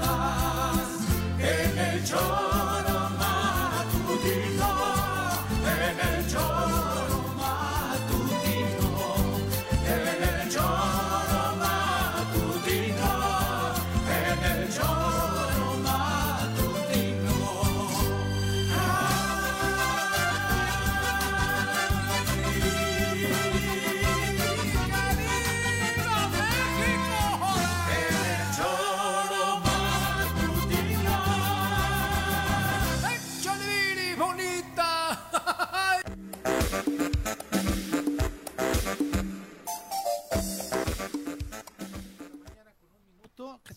[0.00, 0.23] nada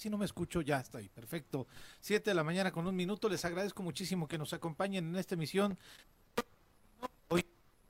[0.10, 1.68] no me escucho, ya estoy, perfecto.
[2.00, 5.36] Siete de la mañana con un minuto, les agradezco muchísimo que nos acompañen en esta
[5.36, 5.78] emisión.
[7.30, 7.46] Hoy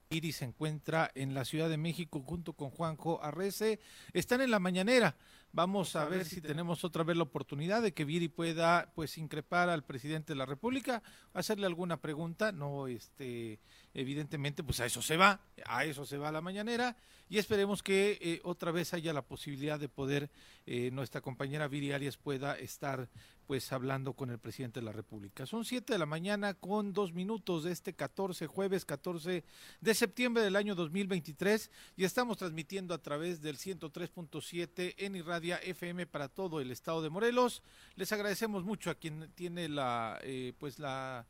[0.09, 3.79] Iris se encuentra en la Ciudad de México junto con Juanjo Arrece.
[4.13, 5.15] Están en la mañanera.
[5.53, 9.69] Vamos a ver si tenemos otra vez la oportunidad de que Viri pueda pues increpar
[9.69, 11.01] al presidente de la República,
[11.33, 13.59] hacerle alguna pregunta, no este
[13.93, 16.95] evidentemente pues a eso se va, a eso se va la mañanera
[17.29, 20.29] y esperemos que eh, otra vez haya la posibilidad de poder
[20.65, 23.09] eh, nuestra compañera Viri Arias pueda estar
[23.47, 25.45] pues hablando con el presidente de la República.
[25.45, 29.45] Son siete de la mañana con dos minutos de este 14, jueves 14
[29.79, 36.07] de septiembre del año 2023 y estamos transmitiendo a través del 103.7 en Irradia FM
[36.07, 37.63] para todo el estado de Morelos.
[37.95, 41.25] Les agradecemos mucho a quien tiene la eh, pues la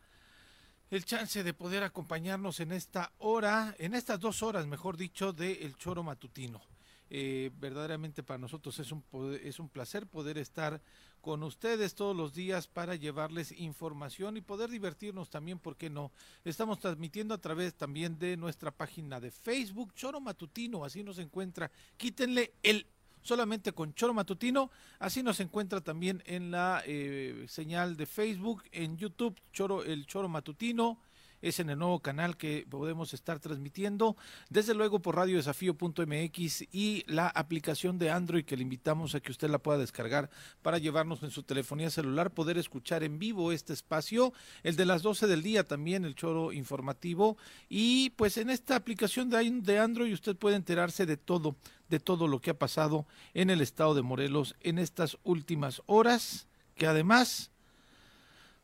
[0.90, 5.66] el chance de poder acompañarnos en esta hora, en estas dos horas, mejor dicho, de
[5.66, 6.62] El Choro Matutino.
[7.10, 10.82] Eh, verdaderamente para nosotros es un, poder- es un placer poder estar
[11.22, 16.12] con ustedes todos los días para llevarles información y poder divertirnos también, ¿por qué no?
[16.44, 21.72] Estamos transmitiendo a través también de nuestra página de Facebook, Choro Matutino, así nos encuentra.
[21.96, 22.86] Quítenle el
[23.22, 28.98] solamente con Choro Matutino, así nos encuentra también en la eh, señal de Facebook, en
[28.98, 31.00] YouTube, Choro, el Choro Matutino,
[31.42, 34.16] es en el nuevo canal que podemos estar transmitiendo,
[34.50, 39.50] desde luego por radiodesafío.mx y la aplicación de Android que le invitamos a que usted
[39.50, 40.30] la pueda descargar
[40.62, 44.34] para llevarnos en su telefonía celular, poder escuchar en vivo este espacio,
[44.64, 47.38] el de las 12 del día también, el choro informativo,
[47.70, 51.56] y pues en esta aplicación de, Android usted puede enterarse de todo,
[51.90, 56.48] de todo lo que ha pasado en el estado de Morelos en estas últimas horas,
[56.76, 57.52] que además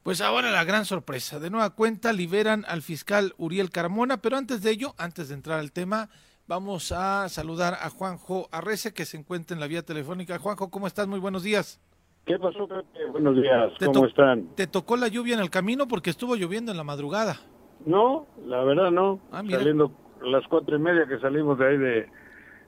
[0.03, 1.39] pues ahora la gran sorpresa.
[1.39, 5.59] De nueva cuenta liberan al fiscal Uriel Carmona, pero antes de ello, antes de entrar
[5.59, 6.09] al tema,
[6.45, 10.37] vamos a saludar a Juanjo Arrece que se encuentra en la vía telefónica.
[10.37, 11.07] Juanjo, ¿cómo estás?
[11.07, 11.79] Muy buenos días.
[12.25, 13.05] ¿Qué pasó, Pepe?
[13.11, 14.47] Buenos días, ¿cómo están?
[14.55, 17.37] ¿Te tocó la lluvia en el camino porque estuvo lloviendo en la madrugada?
[17.85, 19.19] No, la verdad no.
[19.31, 19.57] Ah, mira.
[19.57, 19.91] Saliendo
[20.21, 22.09] las cuatro y media que salimos de ahí de,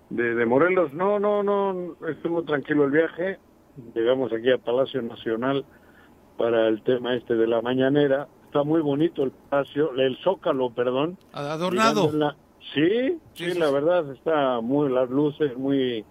[0.09, 3.39] de, de Morelos, no, no, no, estuvo tranquilo el viaje.
[3.93, 5.65] Llegamos aquí a Palacio Nacional
[6.37, 8.27] para el tema este de la mañanera.
[8.45, 11.17] Está muy bonito el palacio, el zócalo, perdón.
[11.33, 12.11] Adornado.
[12.13, 12.35] La-
[12.73, 16.03] Sí, sí, la verdad está muy las luces muy,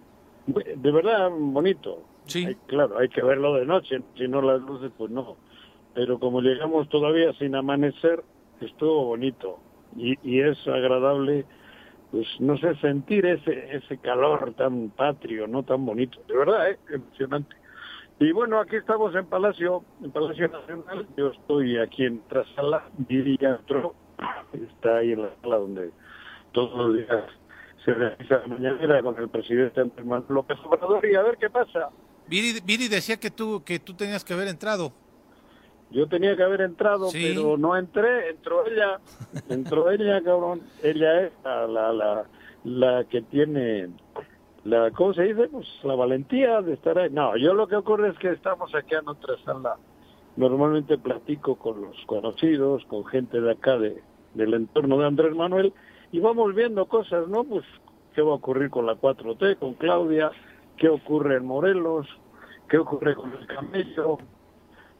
[0.47, 2.01] muy- de verdad bonito.
[2.27, 2.45] Sí.
[2.45, 5.35] Hay- claro, hay que verlo de noche, si no las luces pues no.
[5.93, 8.23] Pero como llegamos todavía sin amanecer,
[8.61, 9.59] estuvo bonito
[9.97, 11.45] y, y es agradable
[12.11, 16.19] pues no sé sentir ese ese calor tan patrio, no tan bonito.
[16.29, 16.79] De verdad, ¿eh?
[16.89, 17.53] emocionante.
[18.19, 21.05] Y bueno, aquí estamos en Palacio, en Palacio Nacional.
[21.17, 23.93] Yo estoy aquí en Trasala, Viri ya entró,
[24.53, 25.91] está ahí en la sala donde
[26.53, 27.25] todos los días
[27.83, 31.89] se realiza la mañanera con el presidente Manuel López Obrador y a ver qué pasa.
[32.27, 34.93] Viri, Viri decía que tú, que tú tenías que haber entrado.
[35.91, 37.33] Yo tenía que haber entrado, Sí.
[37.35, 38.99] pero no entré, entró ella,
[39.49, 40.61] entró ella, cabrón.
[40.81, 42.25] Ella es la, la, la,
[42.63, 43.89] la que tiene,
[44.65, 45.47] la, ¿cómo se dice?
[45.47, 47.09] Pues la valentía de estar ahí.
[47.11, 49.77] No, yo lo que ocurre es que estamos aquí en otra sala.
[50.35, 54.01] Normalmente platico con los conocidos, con gente de acá, de,
[54.33, 55.73] del entorno de Andrés Manuel,
[56.11, 57.43] y vamos viendo cosas, ¿no?
[57.45, 57.63] Pues,
[58.13, 60.31] ¿qué va a ocurrir con la 4T, con Claudia?
[60.77, 62.05] ¿Qué ocurre en Morelos?
[62.67, 64.17] ¿Qué ocurre con el camello?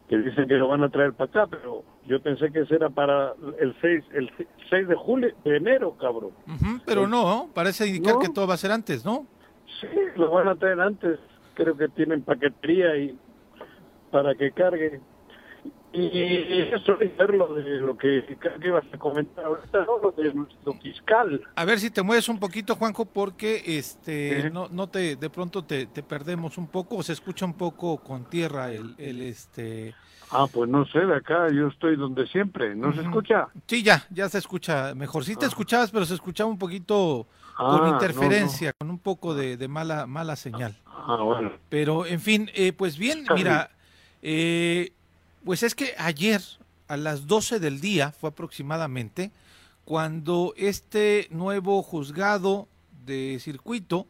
[0.07, 2.91] que dicen que lo van a traer para acá, pero yo pensé que ese era
[2.91, 4.31] para el 6, el
[4.69, 6.29] 6 de julio, de enero, cabrón.
[6.85, 8.19] Pero no, parece indicar No.
[8.19, 9.25] que todo va a ser antes, ¿no?
[9.81, 11.19] Sí, lo van a traer antes.
[11.53, 13.17] Creo que tienen paquetería y
[14.11, 14.99] para que cargue.
[15.93, 18.21] Y eso es lo de lo que
[18.65, 19.97] ibas a comentar ahorita, ¿no?
[19.99, 21.41] Lo de nuestro fiscal.
[21.55, 24.47] A ver si te mueves un poquito, Juanjo, porque este Sí.
[24.51, 27.97] no, no te de pronto te, te perdemos un poco, o se escucha un poco
[28.03, 29.95] con tierra el, el este
[30.31, 32.75] Ah, pues no sé, de acá yo estoy donde siempre.
[32.75, 33.47] ¿No se escucha?
[33.67, 35.23] sí ya, ya se escucha mejor.
[35.23, 35.47] Sí te Ah.
[35.47, 39.67] escuchabas, pero se escuchaba un poquito Ah, con no, interferencia, con un poco de, de
[39.67, 40.75] mala mala señal.
[40.85, 41.51] Ah, bueno.
[41.69, 43.71] Pero, en fin, eh, pues bien, mira,
[44.21, 44.91] eh,
[45.43, 46.41] pues es que ayer
[46.87, 49.31] a las 12 del día fue aproximadamente
[49.85, 52.67] cuando este nuevo juzgado
[53.05, 54.07] de circuito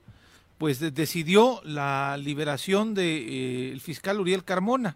[0.57, 4.95] pues de- decidió la liberación del fiscal Uriel Carmona.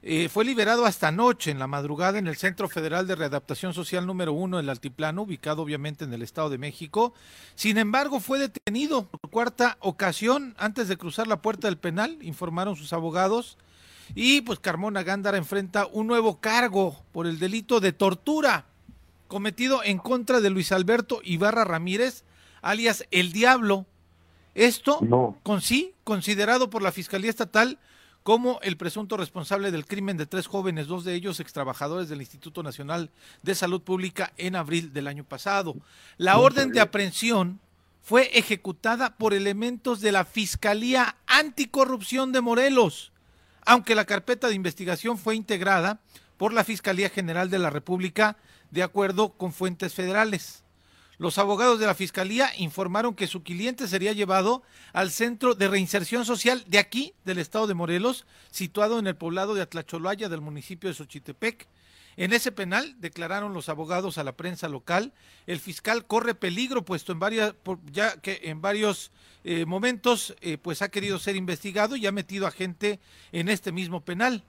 [0.00, 4.06] Eh, fue liberado hasta anoche en la madrugada en el Centro Federal de Readaptación Social
[4.06, 7.14] número uno del Altiplano, ubicado obviamente en el Estado de México.
[7.56, 12.76] Sin embargo, fue detenido por cuarta ocasión antes de cruzar la puerta del penal, informaron
[12.76, 13.58] sus abogados.
[14.14, 18.66] Y pues Carmona Gándara enfrenta un nuevo cargo por el delito de tortura
[19.26, 22.24] cometido en contra de Luis Alberto Ibarra Ramírez,
[22.62, 23.84] alias El Diablo.
[24.54, 25.36] Esto No.
[25.42, 27.78] con sí considerado por la Fiscalía Estatal
[28.28, 32.62] como el presunto responsable del crimen de tres jóvenes, dos de ellos extrabajadores del Instituto
[32.62, 33.10] Nacional
[33.42, 35.74] de Salud Pública en abril del año pasado.
[36.18, 37.58] La orden de aprehensión
[38.02, 43.12] fue ejecutada por elementos de la Fiscalía Anticorrupción de Morelos,
[43.64, 46.02] aunque la carpeta de investigación fue integrada
[46.36, 48.36] por la Fiscalía General de la República
[48.70, 50.64] de acuerdo con fuentes federales.
[51.18, 54.62] Los abogados de la Fiscalía informaron que su cliente sería llevado
[54.92, 59.54] al Centro de Reinserción Social de aquí, del estado de Morelos, situado en el poblado
[59.54, 61.66] de Atlacholaya del municipio de Xochitepec.
[62.16, 65.12] En ese penal, declararon los abogados a la prensa local,
[65.46, 67.54] el fiscal corre peligro, puesto en varias,
[67.90, 69.10] ya que en varios
[69.42, 73.00] eh, momentos eh, pues ha querido ser investigado y ha metido a gente
[73.32, 74.44] en este mismo penal.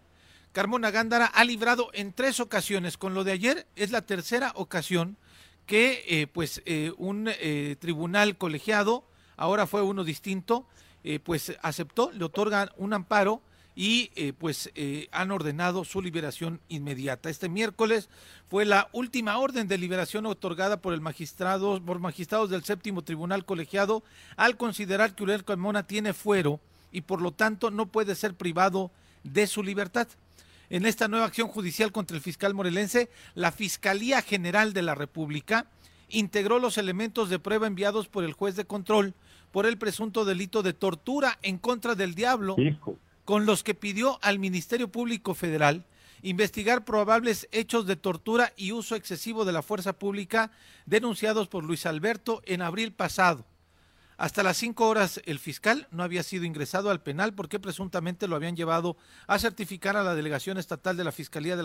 [0.52, 2.98] Carmona Gándara ha librado en tres ocasiones.
[2.98, 5.18] Con lo de ayer es la tercera ocasión
[5.70, 9.04] que eh, pues eh, un eh, tribunal colegiado,
[9.38, 10.66] ahora fue uno distinto,
[11.24, 13.42] pues aceptó, le otorgan un amparo
[13.74, 14.70] y pues
[15.12, 17.30] han ordenado su liberación inmediata.
[17.30, 18.10] Este miércoles
[18.50, 23.46] fue la última orden de liberación otorgada por el magistrado, por magistrados del séptimo tribunal
[23.46, 24.04] colegiado,
[24.36, 26.60] al considerar que Uriel Carmona tiene fuero
[26.92, 28.92] y por lo tanto no puede ser privado
[29.24, 30.10] de su libertad.
[30.70, 35.66] En esta nueva acción judicial contra el fiscal morelense, la Fiscalía General de la República
[36.10, 39.16] integró los elementos de prueba enviados por el juez de control
[39.52, 42.98] por el presunto delito de tortura en contra del diablo, Hijo.
[43.26, 45.86] con los que pidió al Ministerio Público Federal
[46.22, 50.52] investigar probables hechos de tortura y uso excesivo de la fuerza pública
[50.86, 53.46] denunciados por Luis Alberto en abril pasado.
[54.20, 58.36] Hasta las cinco horas el fiscal no había sido ingresado al penal porque presuntamente lo
[58.36, 61.58] habían llevado a certificar a la delegación estatal de la Fiscalía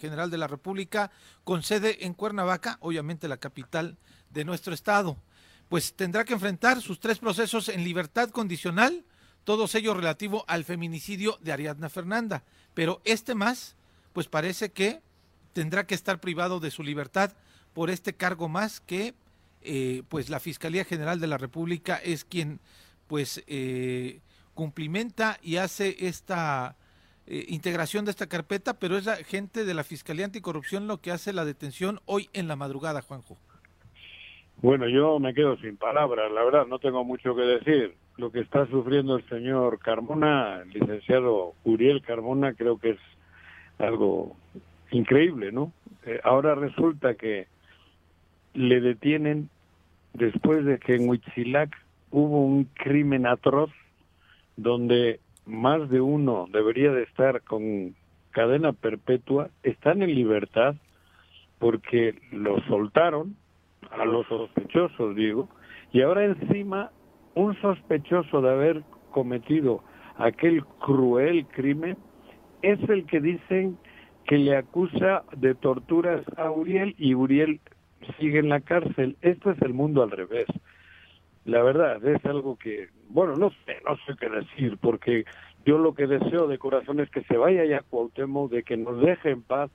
[0.00, 1.10] General de la República
[1.44, 3.98] con sede en Cuernavaca, obviamente la capital
[4.30, 5.18] de nuestro estado.
[5.68, 9.04] Pues tendrá que enfrentar sus tres procesos en libertad condicional,
[9.44, 12.42] todos ellos relativo al feminicidio de Ariadna Fernanda.
[12.72, 13.76] Pero este más,
[14.14, 15.02] pues parece que
[15.52, 17.34] tendrá que estar privado de su libertad
[17.74, 19.12] por este cargo más que
[19.64, 22.60] eh, pues la Fiscalía General de la República es quien
[23.06, 24.20] pues eh,
[24.54, 26.76] cumplimenta y hace esta
[27.26, 31.12] eh, integración de esta carpeta, pero es la gente de la Fiscalía Anticorrupción lo que
[31.12, 33.36] hace la detención hoy en la madrugada, Juanjo.
[34.60, 37.94] Bueno, yo me quedo sin palabras, la verdad, no tengo mucho que decir.
[38.16, 42.98] Lo que está sufriendo el señor Carmona, el licenciado Uriel Carmona, creo que es
[43.78, 44.36] algo
[44.90, 45.72] increíble, ¿no?
[46.04, 47.46] Eh, ahora resulta que
[48.54, 49.48] le detienen
[50.14, 51.74] después de que en Huitzilac
[52.10, 53.70] hubo un crimen atroz
[54.56, 57.94] donde más de uno debería de estar con
[58.30, 60.74] cadena perpetua, están en libertad
[61.58, 63.36] porque lo soltaron
[63.90, 65.48] a los sospechosos, digo,
[65.92, 66.90] y ahora encima
[67.34, 69.82] un sospechoso de haber cometido
[70.16, 71.96] aquel cruel crimen
[72.62, 73.78] es el que dicen
[74.26, 77.60] que le acusa de torturas a Uriel y Uriel
[78.18, 79.16] sigue en la cárcel.
[79.20, 80.46] Esto es el mundo al revés.
[81.44, 85.24] La verdad, es algo que, bueno, no sé, no sé qué decir, porque
[85.64, 89.00] yo lo que deseo de corazón es que se vaya ya Cuauhtémoc, de que nos
[89.00, 89.70] deje en paz,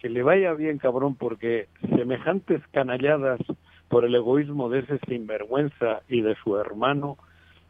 [0.00, 3.40] que le vaya bien, cabrón, porque semejantes canalladas
[3.88, 7.18] por el egoísmo de ese sinvergüenza y de su hermano,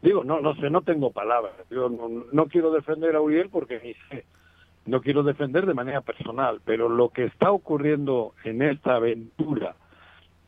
[0.01, 1.53] digo, no, no sé, no tengo palabras.
[1.71, 4.25] Yo no, no quiero defender a Uriel porque ni sé,
[4.85, 9.75] no quiero defender de manera personal, pero lo que está ocurriendo en esta aventura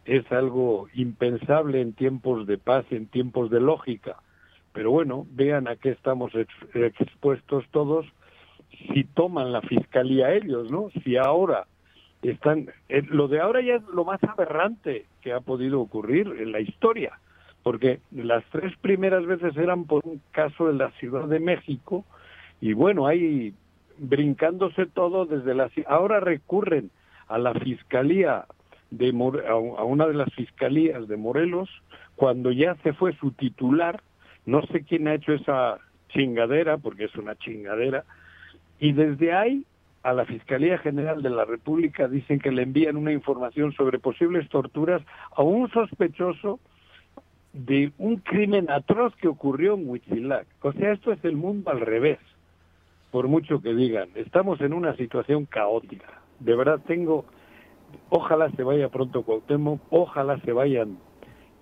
[0.06, 4.18] es algo impensable en tiempos de paz, en tiempos de lógica.
[4.72, 6.32] Pero bueno, vean a qué estamos
[6.74, 8.06] expuestos todos
[8.94, 10.90] si toman la fiscalía ellos, ¿no?
[11.04, 11.66] Si ahora
[12.22, 16.52] están eh, lo de ahora ya es lo más aberrante que ha podido ocurrir en
[16.52, 17.20] la historia,
[17.64, 22.06] porque las tres primeras veces eran por un caso en la Ciudad de México
[22.62, 23.54] y bueno, ahí
[23.98, 26.90] brincándose todo desde la ahora recurren
[27.28, 28.46] a la fiscalía
[28.92, 29.10] de
[29.48, 31.70] a una de las fiscalías de Morelos
[32.16, 34.02] cuando ya se fue su titular,
[34.46, 38.06] no sé quién ha hecho esa chingadera porque es una chingadera
[38.80, 39.66] y desde ahí
[40.04, 44.48] a la Fiscalía General de la República dicen que le envían una información sobre posibles
[44.50, 45.02] torturas
[45.36, 46.60] a un sospechoso
[47.54, 50.46] de un crimen atroz que ocurrió en Huitzilac.
[50.62, 52.20] O sea, esto es el mundo al revés,
[53.12, 54.10] por mucho que digan.
[54.14, 56.22] Estamos en una situación caótica.
[56.40, 57.26] De verdad tengo,
[58.10, 60.98] ojalá se vaya pronto Cuauhtémoc, ojalá se vayan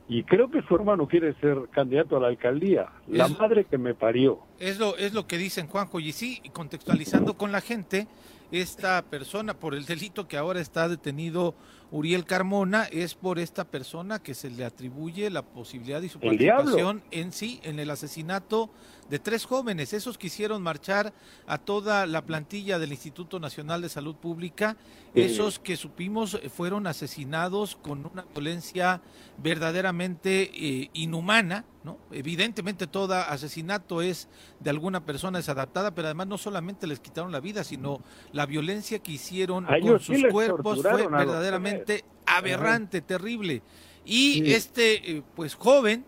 [0.07, 2.89] y creo que su hermano quiere ser candidato a la alcaldía.
[3.07, 4.39] La madre que me parió.
[4.59, 5.99] Es lo, es lo que dicen Juanjo.
[5.99, 8.07] Y sí, contextualizando con la gente,
[8.51, 11.55] esta persona, por el delito que ahora está detenido
[11.93, 17.03] Uriel Carmona, es por esta persona que se le atribuye la posibilidad y su participación
[17.11, 18.71] en sí, en el asesinato
[19.11, 21.13] de tres jóvenes, esos quisieron marchar
[21.45, 24.75] a toda la plantilla del Instituto Nacional de Salud Pública,
[25.13, 29.01] esos que supimos fueron asesinados con una violencia
[29.37, 31.99] verdaderamente eh, inhumana, ¿no?
[32.11, 34.27] Evidentemente todo asesinato es
[34.59, 38.97] de alguna persona desadaptada, pero además no solamente les quitaron la vida, sino la violencia
[38.99, 41.82] que hicieron con sus cuerpos fue verdaderamente
[42.25, 43.61] aberrante, terrible.
[44.05, 46.05] Y este eh, pues joven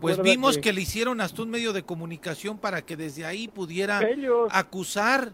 [0.00, 0.72] pues vimos que...
[0.72, 4.00] le hicieron hasta un medio de comunicación para que desde ahí pudiera
[4.50, 5.32] acusar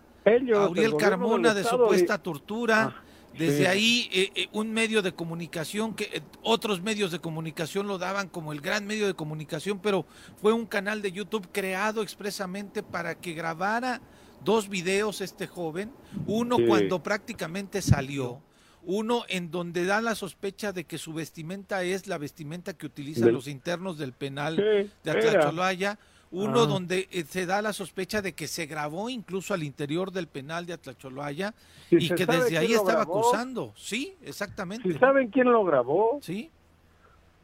[0.54, 2.94] a Uriel Carmona de supuesta tortura.
[2.97, 3.02] Ah,
[3.37, 7.97] desde ahí eh, eh, un medio de comunicación que eh, otros medios de comunicación lo
[7.97, 10.04] daban como el gran medio de comunicación, pero
[10.37, 14.02] fue un canal de YouTube creado expresamente para que grabara
[14.44, 15.90] dos videos este joven,
[16.26, 18.42] uno cuando prácticamente salió
[18.85, 23.33] uno en donde da la sospecha de que su vestimenta es la vestimenta que utilizan
[23.33, 25.99] los internos del penal de Atlacholoaya,
[26.33, 30.27] uno donde eh, se da la sospecha de que se grabó incluso al interior del
[30.27, 31.55] penal de Atlacholoaya
[31.91, 33.73] y que desde ahí estaba acusando.
[33.77, 34.91] Sí, exactamente.
[34.91, 36.19] Si saben quién lo grabó.
[36.23, 36.51] Sí.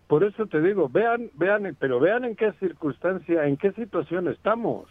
[0.07, 4.89] Por eso te digo, vean, vean, pero vean en qué circunstancia, en qué situación estamos.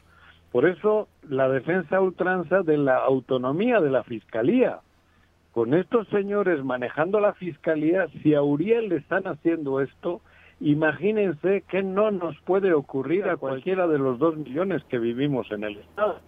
[0.51, 4.79] Por eso la defensa ultranza de la autonomía de la fiscalía
[5.57, 10.21] con estos señores manejando la fiscalía, si a Uriel le están haciendo esto,
[10.59, 15.63] imagínense que no nos puede ocurrir a cualquiera de los dos millones que vivimos en
[15.63, 16.19] el Estado.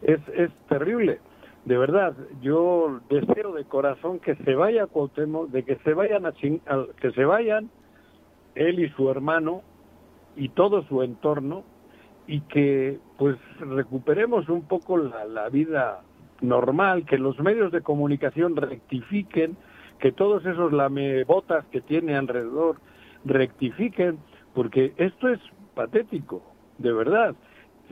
[0.00, 1.18] Es, es terrible.
[1.66, 6.32] De verdad, yo deseo de corazón que se vaya Cuauhtémoc, de que se vayan a,
[6.32, 7.68] que se vayan
[8.54, 9.60] él y su hermano
[10.34, 11.62] y todo su entorno
[12.26, 16.00] y que pues recuperemos un poco la, la vida
[16.40, 19.56] normal, que los medios de comunicación rectifiquen,
[19.98, 22.76] que todos esos lamebotas que tiene alrededor
[23.24, 24.18] rectifiquen,
[24.54, 25.40] porque esto es
[25.74, 26.42] patético,
[26.78, 27.34] de verdad.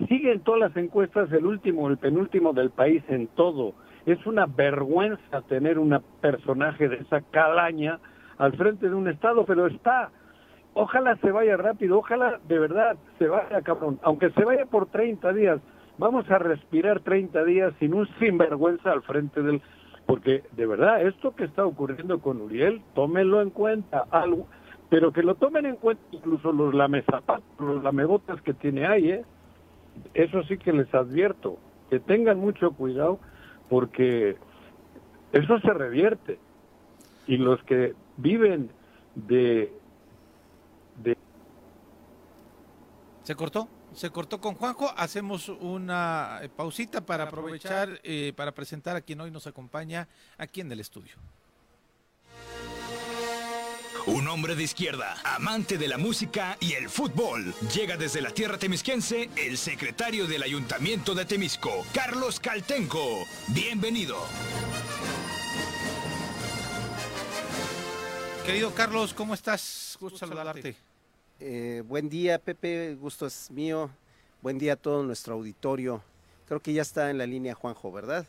[0.08, 3.74] Siguen todas las encuestas el último, el penúltimo del país en todo.
[4.06, 7.98] Es una vergüenza tener un personaje de esa calaña
[8.38, 10.10] al frente de un Estado, pero está.
[10.74, 15.32] Ojalá se vaya rápido, ojalá de verdad se vaya, cabrón, aunque se vaya por 30
[15.34, 15.60] días,
[16.02, 19.62] vamos a respirar 30 días sin un sinvergüenza al frente del...
[20.04, 24.48] Porque de verdad, esto que está ocurriendo con Uriel, tómenlo en cuenta, algo,
[24.90, 29.24] pero que lo tomen en cuenta incluso los lamezapatos, los lamebotas que tiene ahí, ¿eh?
[30.12, 33.20] Eso sí que les advierto, que tengan mucho cuidado
[33.68, 34.36] porque
[35.32, 36.40] eso se revierte.
[37.28, 38.70] Y los que viven
[39.14, 39.72] de...
[40.96, 41.16] de...
[43.22, 43.68] ¿Se cortó?
[43.94, 44.92] Se cortó con Juanjo.
[44.96, 50.08] Hacemos una eh, pausita para, aprovechar, eh, para presentar a quien hoy nos acompaña
[50.38, 51.14] aquí en el estudio.
[54.06, 57.54] un hombre de izquierda, amante de la música y el fútbol.
[57.72, 63.24] Llega desde la tierra temisquense el secretario del Ayuntamiento de Temisco, Carlos Caltenco.
[63.48, 64.16] Bienvenido.
[68.44, 69.96] Querido Carlos, ¿cómo estás?
[70.00, 70.91] Gusto saludarte.
[71.40, 73.90] Eh, buen día, Pepe, gusto es mío.
[74.40, 76.02] Buen día a todo nuestro auditorio.
[76.46, 78.26] Creo que ya está en la línea Juanjo, ¿verdad?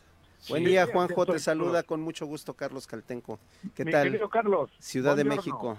[0.48, 1.26] buen día, Juanjo.
[1.26, 3.38] Te saluda con mucho gusto Carlos Caltenco.
[3.74, 4.04] ¿Qué Mi tal?
[4.04, 4.70] querido Carlos.
[4.78, 5.24] Ciudad de.
[5.24, 5.78] México.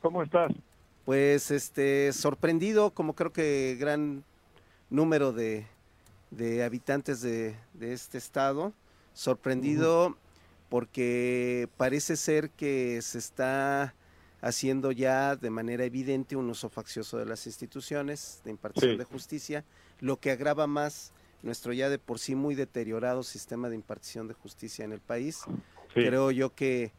[0.00, 0.52] ¿Cómo estás?
[1.04, 4.24] Pues este sorprendido, como creo que gran
[4.88, 5.66] número de,
[6.30, 8.72] de habitantes de, de este estado,
[9.12, 10.16] sorprendido
[10.68, 13.94] porque parece ser que se está
[14.42, 18.98] haciendo ya de manera evidente un uso faccioso de las instituciones de impartición Sí.
[18.98, 19.64] de justicia,
[20.00, 24.34] lo que agrava más nuestro ya de por sí muy deteriorado sistema de impartición de
[24.34, 25.38] justicia en el país.
[25.94, 26.04] Sí.
[26.04, 26.92] Creo yo que,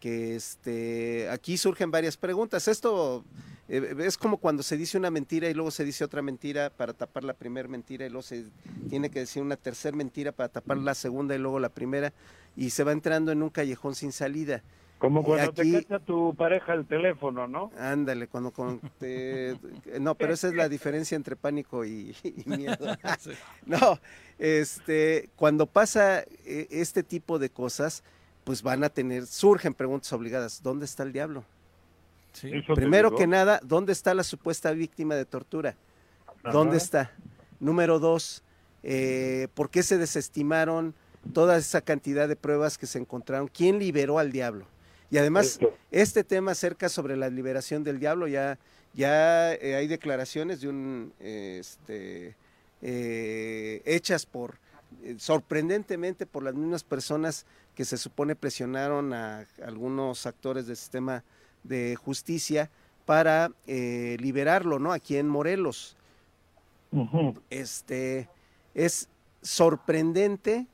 [0.00, 2.68] que este, aquí surgen varias preguntas.
[2.68, 3.24] Esto
[3.68, 6.92] eh, es como cuando se dice una mentira y luego se dice otra mentira para
[6.94, 8.44] tapar la primera mentira y luego se
[8.88, 12.12] tiene que decir una tercera mentira para tapar la segunda y luego la primera
[12.56, 14.62] y se va entrando en un callejón sin salida.
[14.98, 17.70] Como cuando aquí- te cacha tu pareja el teléfono, ¿no?
[17.78, 19.56] Ándale, cuando con- te-
[20.00, 22.76] no, pero esa es la diferencia entre pánico y, y miedo.
[23.66, 24.00] No,
[24.38, 28.02] este, cuando pasa eh, este tipo de cosas,
[28.44, 30.62] pues van a tener, surgen preguntas obligadas.
[30.62, 31.44] ¿Dónde está el diablo?
[32.32, 32.50] Sí.
[32.74, 35.74] Primero que nada, ¿dónde está la supuesta víctima de tortura?
[36.52, 36.84] ¿Dónde Ajá.
[36.84, 37.12] está?
[37.60, 38.42] Número dos,
[38.82, 40.94] eh, ¿por qué se desestimaron
[41.32, 43.48] toda esa cantidad de pruebas que se encontraron?
[43.48, 44.66] ¿Quién liberó al diablo?
[45.10, 45.58] Y además,
[45.90, 48.58] este tema acerca sobre la liberación del diablo, ya,
[48.94, 52.36] ya eh, hay declaraciones de un, eh, este,
[52.82, 54.56] eh, hechas por,
[55.02, 61.24] eh, sorprendentemente por las mismas personas que se supone presionaron a algunos actores del sistema
[61.64, 62.70] de justicia
[63.04, 64.92] para eh, liberarlo, ¿no?
[64.92, 65.96] Aquí en Morelos.
[67.50, 68.28] Este,
[68.74, 69.08] es
[69.42, 70.66] sorprendente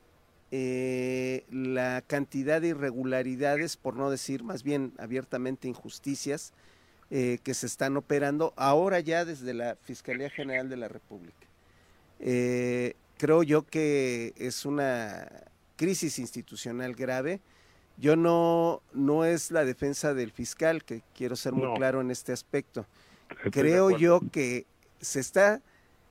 [0.57, 6.53] eh, la cantidad de irregularidades, por no decir más bien abiertamente injusticias,
[7.11, 11.49] eh, que se están operando ahora ya desde la Fiscalía General de la República.
[12.21, 15.29] Eh, creo yo que es una
[15.75, 17.41] crisis institucional grave.
[17.97, 21.75] Yo no, no es la defensa del fiscal, que quiero ser muy No.
[21.75, 22.87] claro en este aspecto.
[23.29, 24.67] Estoy Creo yo que
[25.01, 25.61] se está,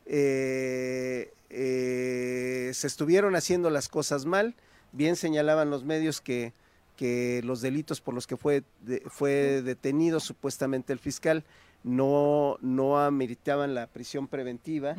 [0.06, 4.56] eh, eh, se estuvieron haciendo las cosas mal.
[4.92, 6.54] Bien señalaban los medios que,
[6.98, 11.44] que los delitos por los que fue, de- fue detenido supuestamente el fiscal
[11.84, 14.96] no, no ameritaban la prisión preventiva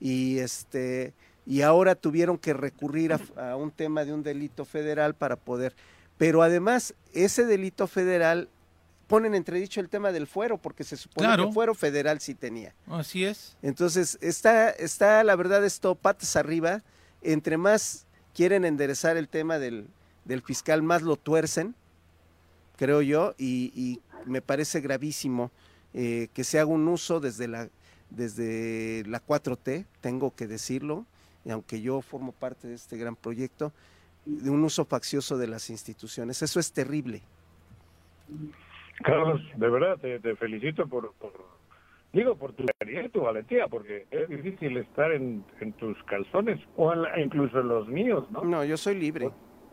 [0.00, 1.12] y este
[1.44, 5.74] y ahora tuvieron que recurrir a, a un tema de un delito federal para poder
[6.18, 8.48] pero además ese delito federal
[9.12, 11.48] pone en entredicho el tema del fuero porque se supone Claro.
[11.48, 13.58] que fuero federal sí tenía Así es.
[13.60, 16.80] entonces está está la verdad esto patas arriba
[17.20, 19.86] entre más quieren enderezar el tema del,
[20.24, 21.74] del fiscal más lo tuercen
[22.78, 25.50] creo yo y, y me parece gravísimo
[25.92, 27.68] eh, que se haga un uso desde la
[28.08, 31.04] desde la 4T, tengo que decirlo,
[31.46, 33.72] y aunque yo formo parte de este gran proyecto,
[34.26, 36.42] de un uso faccioso de las instituciones.
[36.42, 37.22] Eso es terrible.
[39.02, 41.32] Carlos, de verdad te, te felicito por, por-
[42.12, 46.92] digo, por tu y tu valentía, porque es difícil estar en, en tus calzones o
[46.92, 48.44] en la- incluso en los míos, ¿no?
[48.44, 49.30] No, yo soy libre.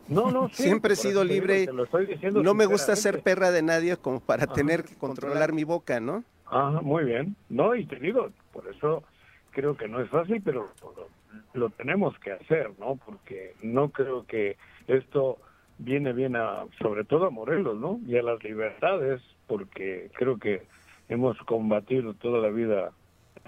[0.08, 1.66] No, no, sí, Siempre he sido digo, libre.
[1.66, 4.54] te lo estoy diciendo No me gusta ser perra de nadie como para Ajá.
[4.54, 6.24] tener que controlar mi boca, ¿no?
[6.46, 7.36] Ajá, muy bien.
[7.48, 9.04] No, y te digo, por eso
[9.50, 11.08] creo que no es fácil, pero lo,
[11.52, 12.96] lo tenemos que hacer, ¿no?
[12.96, 14.56] Porque no creo que
[14.88, 15.38] esto
[15.80, 17.98] viene bien a, sobre todo a Morelos, ¿no?
[18.06, 20.62] Y a las libertades, porque creo que
[21.08, 22.92] hemos combatido toda la vida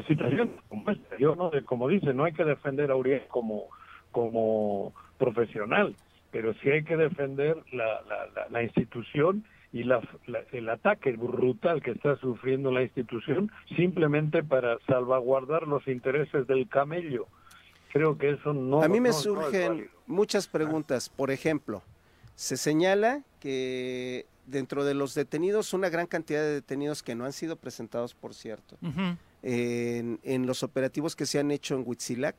[0.08, 1.16] situaciones como esta.
[1.18, 3.66] Yo no, como dice, no hay que defender a Uriel como,
[4.10, 5.94] como profesional,
[6.30, 11.12] pero sí hay que defender la, la, la, la institución y la, la- el ataque
[11.12, 17.26] brutal que está sufriendo la institución simplemente para salvaguardar los intereses del camello.
[17.92, 21.10] Creo que eso no A mí me no- no es surgen muchas preguntas.
[21.10, 21.82] Por ejemplo,
[22.34, 27.32] se señala que dentro de los detenidos, una gran cantidad de detenidos que no han
[27.32, 28.76] sido presentados, por cierto,
[29.42, 32.36] en, en los operativos que se han hecho en Huitzilac,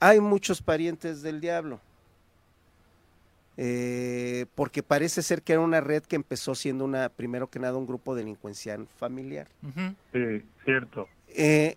[0.00, 1.80] hay muchos parientes del diablo.
[3.56, 7.76] Eh, porque parece ser que era una red que empezó siendo una, primero que nada,
[7.76, 9.46] un grupo delincuencial familiar.
[10.12, 11.08] Sí, cierto.
[11.28, 11.76] Eh,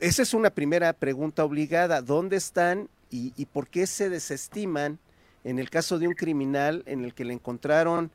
[0.00, 2.02] esa es una primera pregunta obligada.
[2.02, 4.98] ¿Dónde están y, y por qué se desestiman
[5.48, 8.10] en el caso de un criminal en el que le encontraron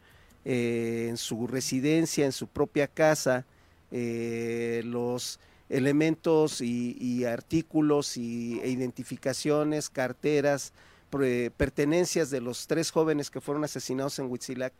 [0.46, 3.44] eh, en su residencia, en su propia casa,
[3.90, 10.74] eh, los elementos y, artículos y, e identificaciones, carteras,
[11.10, 14.74] pertenencias de los tres jóvenes que fueron asesinados en Huitzilac,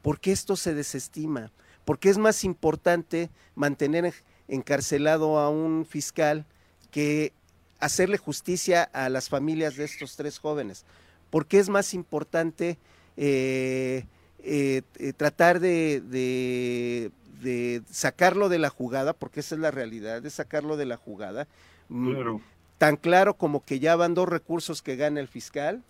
[0.00, 1.50] ¿por qué esto se desestima?
[1.84, 4.14] ¿Por qué es más importante mantener
[4.46, 6.44] encarcelado a un fiscal
[6.92, 7.32] que
[7.80, 10.84] hacerle justicia a las familias de estos tres jóvenes?
[11.30, 12.78] ¿Por qué es más importante
[13.16, 14.04] eh,
[14.40, 20.30] eh, eh, tratar de, de, sacarlo de la jugada, porque esa es la realidad, de
[20.30, 21.46] sacarlo de la jugada?
[21.88, 22.36] Mm,
[22.78, 25.82] tan claro como que ya van dos recursos que gana el fiscal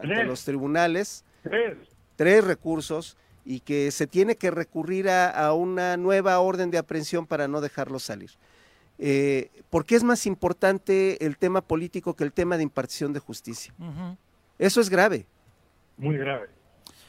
[0.00, 1.24] ante los tribunales.
[2.16, 7.48] Tres recursos y que se tiene que recurrir a, una nueva orden de aprehensión para
[7.48, 8.30] no dejarlo salir.
[8.98, 13.20] Eh, ¿Por qué es más importante el tema político que el tema de impartición de
[13.20, 13.72] justicia?
[14.60, 15.26] Eso es grave.
[15.96, 16.48] Muy grave.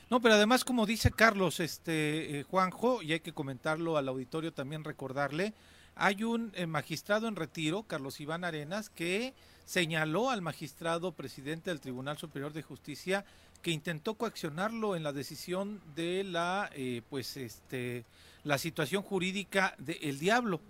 [0.10, 4.54] No, pero además, como dice Carlos, este eh, Juanjo, y hay que comentarlo al auditorio
[4.54, 5.54] también recordarle,
[5.96, 9.34] hay un eh, magistrado en retiro, Carlos Iván Arenas, que
[9.66, 13.26] señaló al magistrado presidente del Tribunal Superior de Justicia
[13.62, 18.06] que intentó coaccionarlo en la decisión de la eh, pues este
[18.44, 20.62] la situación jurídica del El Diablo.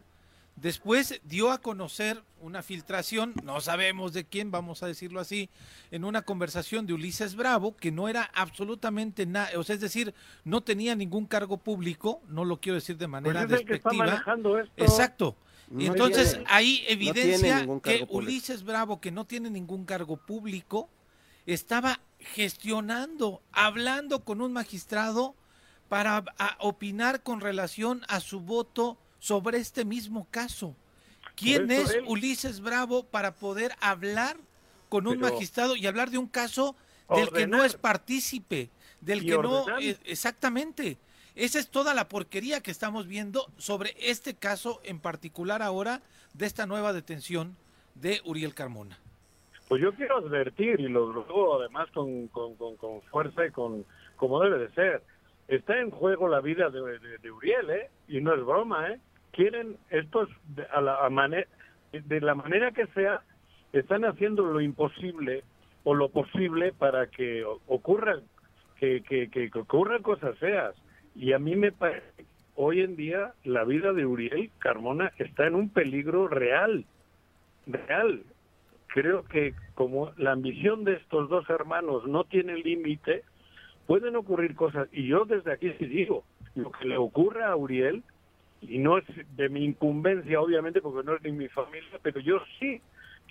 [0.56, 5.50] Después dio a conocer una filtración, no sabemos de quién, vamos a decirlo así,
[5.90, 10.14] en una conversación de Ulises Bravo, que no era absolutamente nada, o sea, es decir,
[10.44, 14.24] no tenía ningún cargo público, no lo quiero decir de manera pues despectiva.
[14.78, 15.36] Exacto.
[15.76, 20.90] y entonces ahí evidencia que Ulises Bravo, que no tiene ningún cargo público,
[21.46, 25.36] estaba gestionando, hablando con un magistrado
[25.90, 26.24] para
[26.60, 30.76] opinar con relación a su voto sobre este mismo caso.
[31.36, 34.36] ¿Quién es Ulises Bravo para poder hablar
[34.90, 36.76] con un magistrado y hablar de un caso
[37.16, 40.98] del que no es partícipe, del que no eh, exactamente?
[41.36, 46.02] Esa es toda la porquería que estamos viendo sobre este caso en particular ahora
[46.34, 47.56] de esta nueva detención
[47.96, 48.98] de Uriel Carmona.
[49.70, 53.86] Pues yo quiero advertir, y lo digo además con, con, con, fuerza y con
[54.18, 55.04] como debe de ser,
[55.48, 57.90] está en juego la vida de, Uriel, ¿eh?
[58.08, 59.00] Y no es broma, ¿eh?
[59.32, 60.98] Quieren estos, de, a la,
[61.92, 63.22] de la manera que sea,
[63.74, 65.44] están haciendo lo imposible
[65.84, 68.22] o lo posible para que ocurran,
[68.78, 70.76] que, que ocurran cosas feas.
[71.16, 75.56] Y a mí me parece, hoy en día, la vida de Uriel Carmona está en
[75.56, 76.86] un peligro real,
[77.68, 78.24] real
[78.94, 83.24] creo que como la ambición de estos dos hermanos no tiene límite,
[83.88, 84.88] pueden ocurrir cosas.
[84.92, 86.24] Y yo desde aquí sí digo,
[86.56, 88.04] lo que le ocurra a Uriel,
[88.62, 92.40] y no es de mi incumbencia, obviamente, porque no es de mi familia, pero yo
[92.60, 92.82] sí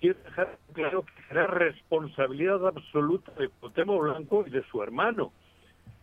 [0.00, 5.32] quiero dejar claro que será responsabilidad absoluta de Potemo Blanco y de su hermano.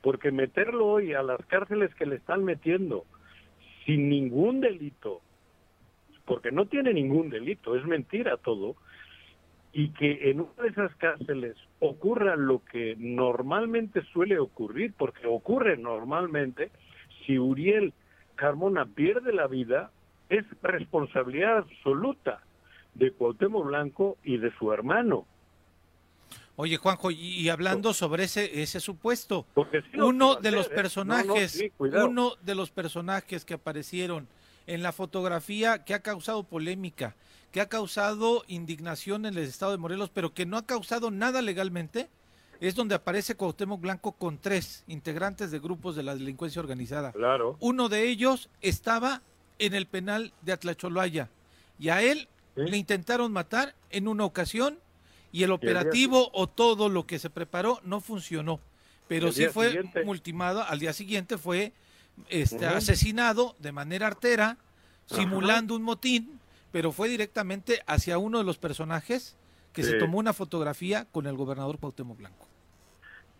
[0.01, 3.05] Porque meterlo hoy a las cárceles que le están metiendo
[3.85, 5.21] sin ningún delito,
[6.25, 8.75] porque no tiene ningún delito, es mentira todo,
[9.73, 15.77] y que en una de esas cárceles ocurra lo que normalmente suele ocurrir, porque ocurre
[15.77, 16.71] normalmente,
[17.25, 17.93] si Uriel
[18.37, 19.91] Carmona pierde la vida,
[20.29, 22.41] es responsabilidad absoluta
[22.93, 25.25] de Cuauhtémoc Blanco y de su hermano.
[26.55, 29.45] Oye, Juanjo, y hablando sobre ese ese supuesto,
[29.95, 30.71] uno de los ¿eh?
[30.73, 34.27] personajes, uno de los personajes que aparecieron
[34.65, 37.15] en la fotografía que ha causado polémica,
[37.51, 41.43] que ha causado indignación en el estado de Morelos, pero que no ha causado nada
[41.43, 42.09] legalmente,
[42.59, 47.11] es donde aparece Cuauhtémoc Blanco con tres integrantes de grupos de la delincuencia organizada.
[47.11, 47.57] Claro.
[47.59, 49.21] Uno de ellos estaba
[49.59, 51.29] en el penal de Atlacholoaya
[51.79, 54.79] y a él le intentaron matar en una ocasión
[55.31, 58.59] y el operativo o todo lo que se preparó no funcionó,
[59.07, 61.73] pero sí fue multimado, al día siguiente fue
[62.29, 64.57] este, asesinado de manera artera,
[65.05, 66.39] simulando un motín
[66.71, 69.35] pero fue directamente hacia uno de los personajes
[69.77, 72.47] que se tomó una fotografía con el gobernador Cuauhtémoc Blanco.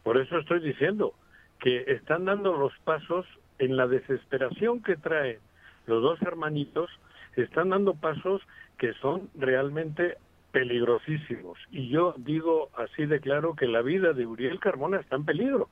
[0.04, 1.16] Por eso estoy diciendo
[1.60, 3.26] que están dando los pasos
[3.58, 5.40] en la desesperación que traen
[5.88, 6.92] los dos hermanitos,
[7.36, 8.44] están dando pasos
[8.78, 10.18] que son realmente
[10.52, 11.58] peligrosísimos.
[11.72, 15.70] Y yo digo así de claro que la vida de Uriel Carmona está en peligro,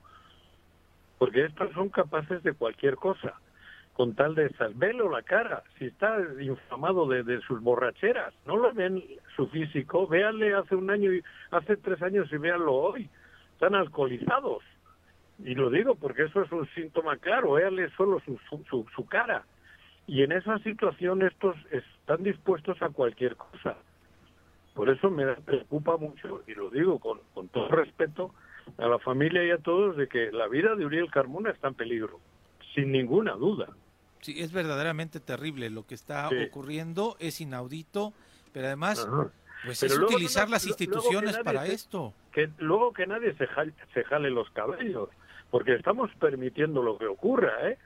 [1.20, 3.36] porque estos son capaces de cualquier cosa
[3.96, 9.02] con tal de salvelo la cara, si está inflamado de, sus borracheras, no lo ven
[9.38, 13.10] su físico, véanle hace un año y hace tres años y véanlo hoy,
[13.54, 14.64] están alcoholizados.
[15.40, 18.38] Y lo digo porque eso es un síntoma claro, véanle solo su,
[18.70, 19.46] su, su cara.
[20.08, 23.78] Y en esa situación estos están dispuestos a cualquier cosa.
[24.74, 28.36] Por eso me preocupa mucho, y lo digo con, con todo respeto
[28.78, 31.76] a la familia y a todos, de que la vida de Uriel Carmona está en
[31.76, 32.20] peligro.
[32.74, 33.70] sin ninguna duda.
[34.26, 36.36] Sí, es verdaderamente terrible lo que está Sí.
[36.50, 38.12] ocurriendo, es inaudito,
[38.54, 39.30] pero además, Ajá.
[39.64, 42.12] pues Pero es luego utilizar no- las instituciones nadie para esto.
[42.32, 45.10] Que luego que nadie se jale, se jale los cabellos,
[45.52, 47.78] porque estamos permitiendo lo que ocurra, ¿eh?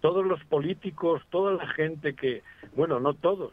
[0.00, 2.44] Todos los políticos, toda la gente que,
[2.76, 3.52] bueno, no todos,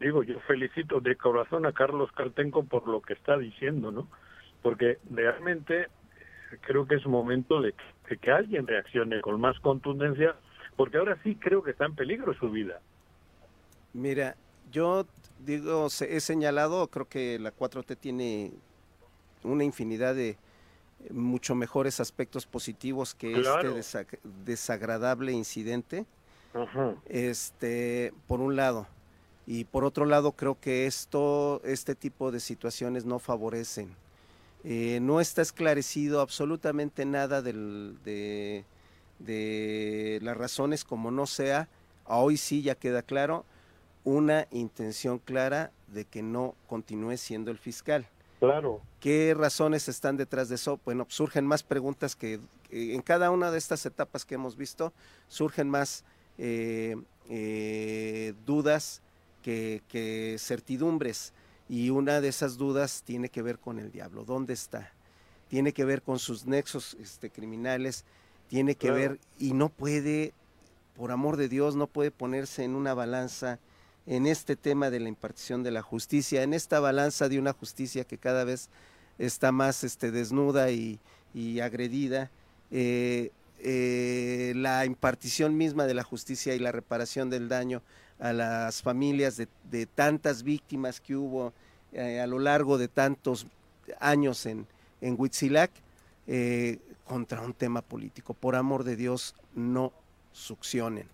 [0.00, 4.06] digo, yo felicito de corazón a Carlos Caltenco por lo que está diciendo, ¿no?
[4.60, 5.88] Porque realmente eh,
[6.60, 10.36] creo que es momento de que, de que alguien reaccione con más contundencia,
[10.78, 12.80] porque ahora sí creo que está en peligro su vida.
[13.92, 14.36] Mira,
[14.70, 15.06] yo
[15.44, 18.52] digo, se- he señalado, creo que la 4T tiene
[19.42, 20.36] una infinidad de
[21.10, 23.76] mucho mejores aspectos positivos que Claro.
[23.76, 26.06] este desa- desagradable incidente.
[26.54, 26.94] Ajá.
[27.06, 28.86] Este, por un lado.
[29.48, 33.90] Y por otro lado, creo que esto, este tipo de situaciones no favorecen.
[34.62, 38.64] Eh, no está esclarecido absolutamente nada del- de,
[39.18, 41.68] de las razones, como no sea,
[42.06, 43.44] hoy sí ya queda claro,
[44.04, 48.06] una intención clara de que no continúe siendo el fiscal.
[48.38, 48.80] Claro.
[49.00, 50.78] ¿Qué razones están detrás de eso?
[50.84, 54.92] Bueno, surgen más preguntas que que en cada una de estas etapas que hemos visto,
[55.28, 56.04] surgen más
[56.36, 56.96] eh,
[57.28, 59.02] eh, dudas
[59.42, 61.32] que, que certidumbres.
[61.68, 64.24] Y una de esas dudas tiene que ver con el diablo.
[64.24, 64.92] ¿Dónde está?
[65.48, 68.04] Tiene que ver con sus nexos este, criminales,
[68.48, 68.96] tiene que Claro.
[68.96, 70.32] ver y no puede,
[70.96, 73.58] por amor de Dios, no puede ponerse en una balanza
[74.06, 78.04] en este tema de la impartición de la justicia, en esta balanza de una justicia
[78.04, 78.70] que cada vez
[79.18, 80.98] está más este, desnuda y,
[81.34, 82.30] y agredida,
[82.70, 83.30] eh,
[83.60, 87.82] eh, la impartición misma de la justicia y la reparación del daño
[88.18, 91.52] a las familias de, de tantas víctimas que hubo
[91.92, 93.46] eh, a lo largo de tantos
[94.00, 94.66] años en,
[95.00, 95.70] en Huitzilac,
[97.08, 98.34] contra un tema político.
[98.34, 99.92] Por amor de Dios, no
[100.32, 101.08] succionen.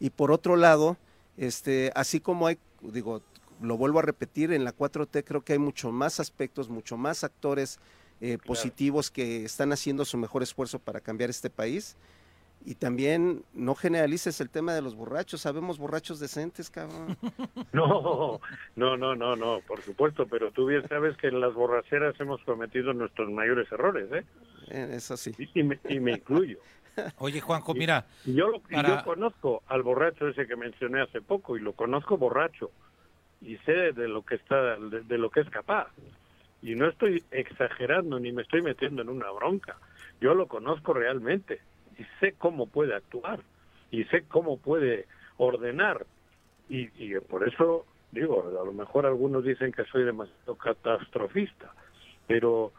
[0.00, 0.98] Y por otro lado,
[1.38, 3.22] este, así como hay, digo,
[3.62, 7.24] lo vuelvo a repetir, en la 4T creo que hay mucho más aspectos, mucho más
[7.24, 7.78] actores
[8.20, 11.96] eh, positivos que están haciendo su mejor esfuerzo para cambiar este país.
[12.64, 17.16] Y también no generalices el tema de los borrachos, sabemos borrachos decentes, cabrón.
[17.72, 18.40] No,
[18.74, 22.42] no, no, no, no, por supuesto, pero tú bien sabes que en las borracheras hemos
[22.44, 24.24] cometido nuestros mayores errores, ¿eh?
[24.70, 25.32] Eh, Eso sí.
[25.54, 26.58] Y, me, y me incluyo.
[27.18, 31.02] Oye, Juanjo, mira, Y yo, lo- y Para- yo conozco al borracho ese que mencioné
[31.02, 32.70] hace poco y lo conozco borracho
[33.42, 35.88] y sé de lo que está, de, de lo que es capaz.
[36.62, 39.76] Y no estoy exagerando ni me estoy metiendo en una bronca.
[40.20, 41.60] Yo lo conozco realmente
[41.98, 43.40] y sé cómo puede actuar
[43.90, 46.06] y sé cómo puede ordenar.
[46.68, 51.72] Y, y por eso digo, a lo mejor algunos dicen que soy demasiado catastrofista,
[52.26, 52.72] pero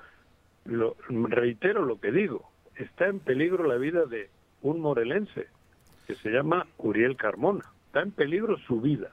[0.68, 4.30] lo, reitero lo que digo, está en peligro la vida de
[4.62, 5.48] un morelense
[6.06, 7.66] que se llama Uriel Carmona.
[7.88, 9.12] Está en peligro su vida,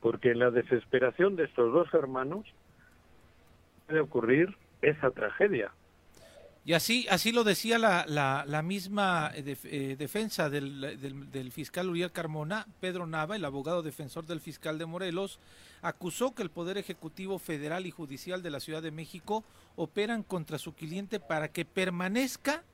[0.00, 2.46] porque en la desesperación de estos dos hermanos
[3.86, 5.72] puede ocurrir esa tragedia.
[6.68, 11.30] Y así, así lo decía la, la, la misma eh, def- eh, defensa del, del,
[11.30, 15.38] del fiscal Uriel Carmona, Pedro Nava, el abogado defensor del fiscal de Morelos,
[15.80, 19.44] acusó que el Poder Ejecutivo Federal y Judicial de la Ciudad de México
[19.76, 22.64] operan contra su cliente para que permanezca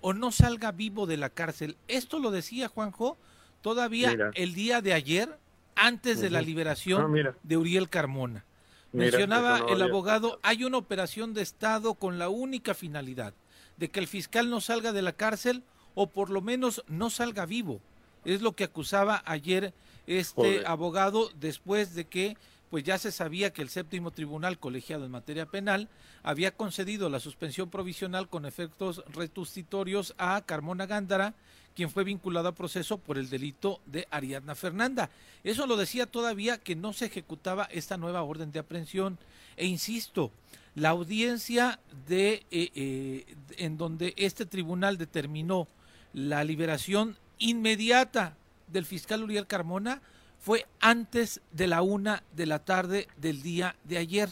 [0.00, 1.76] o no salga vivo de la cárcel.
[1.86, 3.16] Esto lo decía Juanjo
[3.62, 4.30] todavía Mira.
[4.34, 5.38] el día de ayer,
[5.76, 8.44] antes de la liberación Ah, de Uriel Carmona.
[8.92, 13.34] Mira, Mencionaba no el abogado, hay una operación de Estado con la única finalidad
[13.76, 15.62] de que el fiscal no salga de la cárcel
[15.94, 17.80] o por lo menos no salga vivo.
[18.24, 19.72] Es lo que acusaba ayer
[20.06, 22.36] este abogado después de que
[22.70, 25.88] pues ya se sabía que el séptimo tribunal colegiado en materia penal
[26.22, 31.34] había concedido la suspensión provisional con efectos retustitorios a Carmona Gándara,
[31.76, 35.10] quien fue vinculado a proceso por el delito de Ariadna Fernanda.
[35.44, 39.18] Eso lo decía todavía que no se ejecutaba esta nueva orden de aprehensión.
[39.58, 40.32] E insisto,
[40.74, 45.68] la audiencia de eh, eh, en donde este tribunal determinó
[46.14, 48.36] la liberación inmediata
[48.68, 50.00] del fiscal Uriel Carmona
[50.40, 54.30] fue antes de la una de la tarde del día de ayer.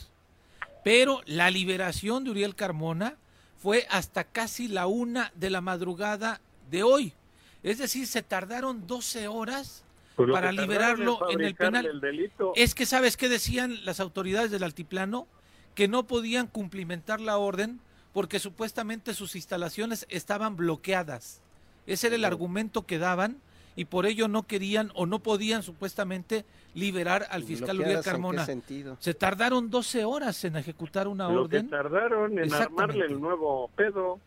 [0.83, 3.17] Pero la liberación de Uriel Carmona
[3.59, 7.13] fue hasta casi la una de la madrugada de hoy.
[7.65, 9.83] Es decir, se tardaron 12 horas
[10.15, 11.87] Pues para liberarlo en el penal.
[11.87, 15.27] el delito, Es que, ¿sabes qué decían las autoridades del altiplano?
[15.75, 17.81] Que no podían cumplimentar la orden
[18.13, 21.41] porque supuestamente sus instalaciones estaban bloqueadas.
[21.87, 23.39] Ese era el argumento que daban
[23.77, 28.03] y por ello no querían o no podían supuestamente liberar al fiscal Uriel ¿Bloqueadas en
[28.03, 28.47] qué Carmona.
[28.47, 28.97] sentido?
[29.01, 31.71] Se tardaron 12 horas en ejecutar una lo que orden.
[31.71, 34.21] tardaron en armarle el nuevo pedo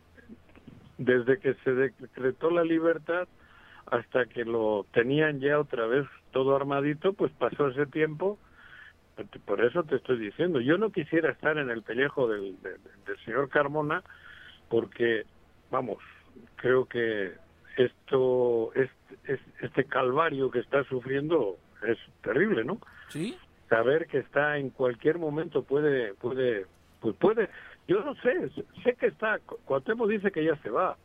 [0.97, 3.27] desde que se decretó la libertad
[3.85, 8.37] hasta que lo tenían ya otra vez todo armadito, pues pasó ese tiempo.
[9.45, 13.17] Por eso te estoy diciendo, yo no quisiera estar en el pellejo del, del, del
[13.25, 14.03] señor Carmona,
[14.69, 15.25] porque,
[15.71, 15.97] vamos,
[16.57, 17.33] creo que
[17.77, 21.57] esto, este, este calvario que está sufriendo
[21.87, 22.79] es terrible, ¿no?
[23.09, 23.37] Sí.
[23.69, 26.65] Saber que está en cualquier momento puede, puede,
[26.99, 27.49] pues puede,
[27.87, 28.49] yo no sé,
[28.83, 30.97] sé que está, Cuauhtémoc dice que ya se va,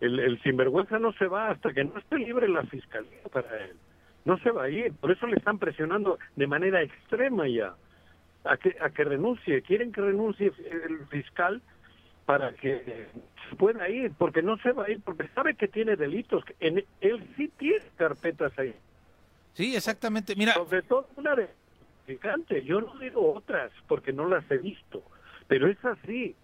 [0.00, 3.76] el, el sinvergüenza no se va hasta que no esté libre la fiscalía para él,
[4.24, 7.74] no se va a ir, por eso le están presionando de manera extrema ya,
[8.44, 11.62] a que, a que renuncie, quieren que renuncie el fiscal
[12.26, 13.06] para que
[13.58, 17.34] pueda ir, porque no se va a ir, porque sabe que tiene delitos, en, él
[17.36, 18.74] sí tiene carpetas ahí.
[19.52, 20.34] Sí, exactamente.
[20.34, 21.48] Mira, Sobre todo una de
[22.64, 25.02] yo no digo otras porque no las he visto,
[25.48, 26.34] pero es así.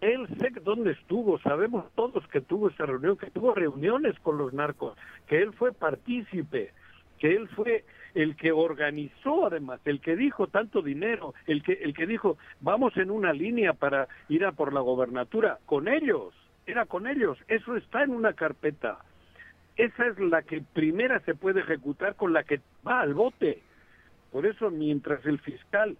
[0.00, 4.52] Él sé dónde estuvo, sabemos todos que tuvo esa reunión, que tuvo reuniones con los
[4.52, 6.72] narcos, que él fue partícipe,
[7.18, 7.84] que él fue
[8.14, 12.96] el que organizó además, el que dijo tanto dinero, el que el que dijo vamos
[12.96, 16.32] en una línea para ir a por la gobernatura con ellos,
[16.66, 18.98] era con ellos, eso está en una carpeta.
[19.76, 23.62] Esa es la que primera se puede ejecutar con la que va al bote.
[24.32, 25.96] Por eso mientras el fiscal,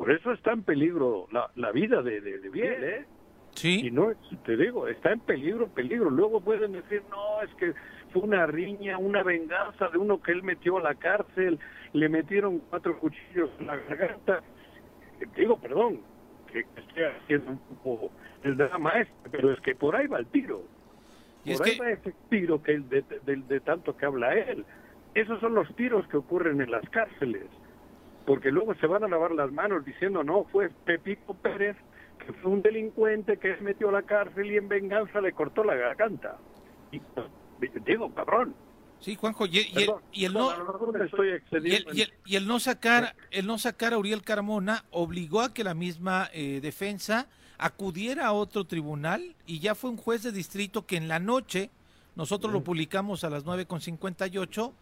[0.00, 3.06] por eso está en peligro la, la vida de, de, de Biel, ¿eh?
[3.52, 3.86] sí.
[3.86, 4.12] Y no,
[4.46, 6.08] te digo, está en peligro, peligro.
[6.08, 7.74] Luego pueden decir, no, es que
[8.10, 11.58] fue una riña, una venganza de uno que él metió a la cárcel,
[11.92, 14.40] le metieron cuatro cuchillos en la garganta.
[15.36, 16.00] Digo, perdón,
[16.50, 18.10] que esté haciendo un poco
[18.42, 20.62] el drama este, pero es que por ahí va el tiro.
[21.44, 24.32] Y es por ahí que- va ese tiro que de, de, de tanto que habla
[24.34, 24.64] él.
[25.14, 27.44] Esos son los tiros que ocurren en las cárceles.
[28.30, 31.76] Porque luego se van a lavar las manos diciendo, no, fue Pepito Pérez,
[32.24, 35.64] que fue un delincuente que se metió a la cárcel y en venganza le cortó
[35.64, 36.38] la garganta.
[36.92, 37.00] Y,
[37.84, 38.54] digo, cabrón.
[39.00, 40.00] Sí, Juanjo, y, Perdón,
[40.32, 40.52] no...
[42.24, 46.60] el no sacar el no sacar a Uriel Carmona obligó a que la misma eh,
[46.62, 47.26] defensa
[47.58, 51.70] acudiera a otro tribunal y ya fue un juez de distrito que en la noche
[52.14, 54.72] nosotros lo publicamos a las 9.58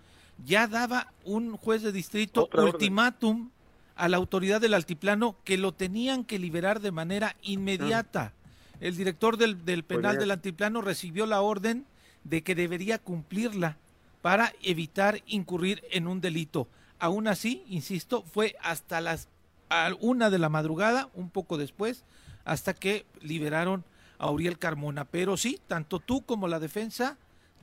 [0.44, 2.74] ya daba un juez de distrito Otra orden.
[2.74, 3.50] ultimátum
[3.96, 8.32] a la autoridad del altiplano que lo tenían que liberar de manera inmediata.
[8.80, 11.84] El director del, del penal del altiplano recibió la orden
[12.22, 13.76] de que debería cumplirla
[14.22, 16.68] para evitar incurrir en un delito.
[17.00, 19.28] Aún así, insisto, fue hasta las
[19.70, 22.04] a una de la madrugada, un poco después,
[22.44, 23.84] hasta que liberaron
[24.18, 25.04] a Uriel Carmona.
[25.04, 27.16] Pero sí, tanto tú como la defensa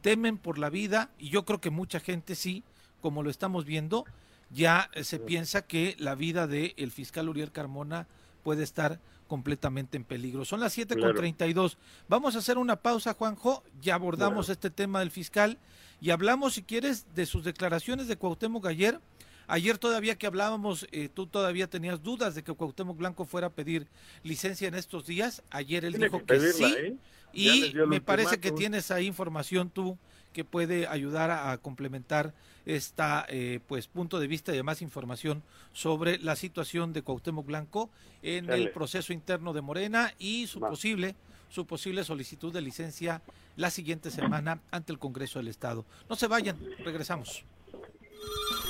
[0.05, 2.63] temen por la vida y yo creo que mucha gente sí,
[3.01, 4.05] como lo estamos viendo,
[4.51, 8.05] ya eh, se piensa que la vida del fiscal Uriel Carmona
[8.43, 10.45] puede estar completamente en peligro.
[10.45, 11.17] Son las 7 con Claro.
[11.17, 11.79] 32.
[12.07, 13.63] Vamos a hacer una pausa, Juanjo.
[13.81, 15.57] Ya abordamos este tema del fiscal
[15.99, 18.99] y hablamos, si quieres, de sus declaraciones de Cuauhtémoc ayer.
[19.47, 23.49] Ayer todavía que hablábamos, eh, tú todavía tenías dudas de que Cuauhtémoc Blanco fuera a
[23.49, 23.87] pedir
[24.21, 25.41] licencia en estos días.
[25.49, 26.75] Ayer él Tiene dijo que que, pedirla, sí.
[26.77, 26.95] ¿eh?
[27.35, 29.97] Y me parece que tienes ahí información tú
[30.33, 32.33] que puede ayudar a, a complementar
[32.65, 37.89] esta eh, pues punto de vista y además información sobre la situación de Cuauhtémoc Blanco
[38.23, 40.69] en el proceso interno de Morena y su Va.
[40.69, 41.15] posible
[41.49, 43.21] su posible solicitud de licencia
[43.55, 45.85] la siguiente semana ante el Congreso del Estado.
[46.09, 47.45] No se vayan, regresamos.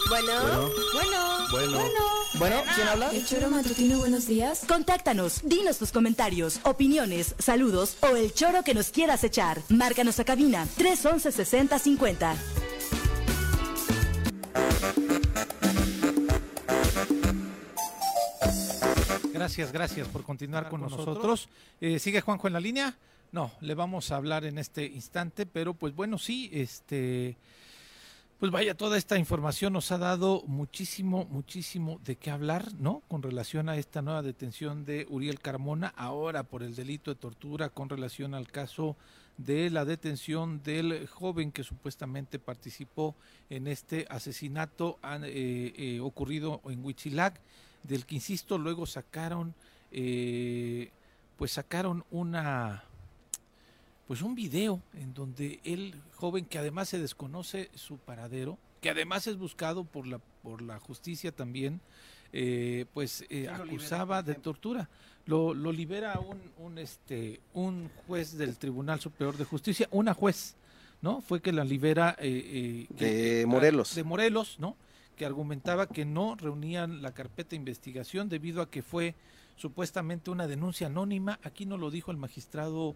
[0.09, 1.79] Bueno, bueno, Bueno.
[2.37, 3.09] Bueno, ¿quién habla?
[3.11, 4.65] El choro matutino, buenos días.
[4.67, 9.61] Contáctanos, dinos tus comentarios, opiniones, saludos o el choro que nos quieras echar.
[9.69, 12.35] Márcanos a cabina 311 6050.
[19.33, 21.49] Gracias, gracias por continuar con nosotros.
[21.79, 22.95] Eh, ¿Sigue Juanjo en la línea?
[23.31, 27.37] No, le vamos a hablar en este instante, pero pues bueno, sí, este,
[28.39, 33.01] pues vaya, toda esta información nos ha dado muchísimo, muchísimo de qué hablar, ¿no?
[33.07, 37.69] Con relación a esta nueva detención de Uriel Carmona, ahora por el delito de tortura,
[37.69, 38.97] con relación al caso
[39.37, 43.15] de la detención del joven que supuestamente participó
[43.49, 47.39] en este asesinato eh, eh, ocurrido en Huichilac,
[47.83, 49.53] del que insisto, luego sacaron,
[49.91, 50.91] eh,
[51.37, 52.83] pues sacaron una,
[54.07, 59.27] pues un video en donde el joven que además se desconoce su paradero, que además
[59.27, 61.81] es buscado por la por la justicia también,
[62.31, 64.89] eh, pues eh, acusaba de tortura.
[65.25, 70.55] Lo, lo libera un, un este un juez del Tribunal Superior de Justicia, una juez,
[71.01, 71.21] ¿no?
[71.21, 73.05] Fue que la libera eh, eh, que-
[73.39, 73.95] De Morelos.
[73.95, 74.77] de Morelos, ¿no?
[75.15, 79.15] Que argumentaba que no reunían la carpeta de investigación debido a que fue
[79.55, 81.39] supuestamente una denuncia anónima.
[81.41, 82.95] Aquí no lo dijo el magistrado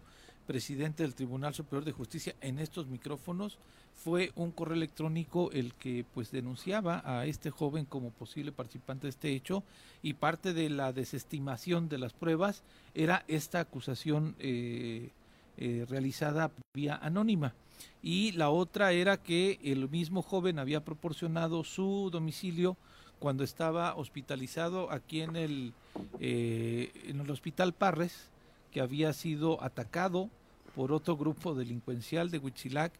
[0.50, 3.60] presidente del Tribunal Superior de Justicia en estos micrófonos
[3.93, 9.12] fue un correo electrónico el que pues denunciaba a este joven como posible participante de
[9.12, 9.64] este hecho
[10.02, 12.64] y parte de la desestimación de las pruebas
[12.95, 15.12] era esta acusación eh,
[15.58, 17.54] eh, realizada vía anónima.
[18.02, 22.76] Y la otra era que el mismo joven había proporcionado su domicilio
[23.20, 25.74] cuando estaba hospitalizado aquí en el,
[26.20, 28.32] eh, en el hospital Parres,
[28.72, 30.32] que había sido atacado
[30.70, 32.93] por otro grupo delincuencial de Huitzilac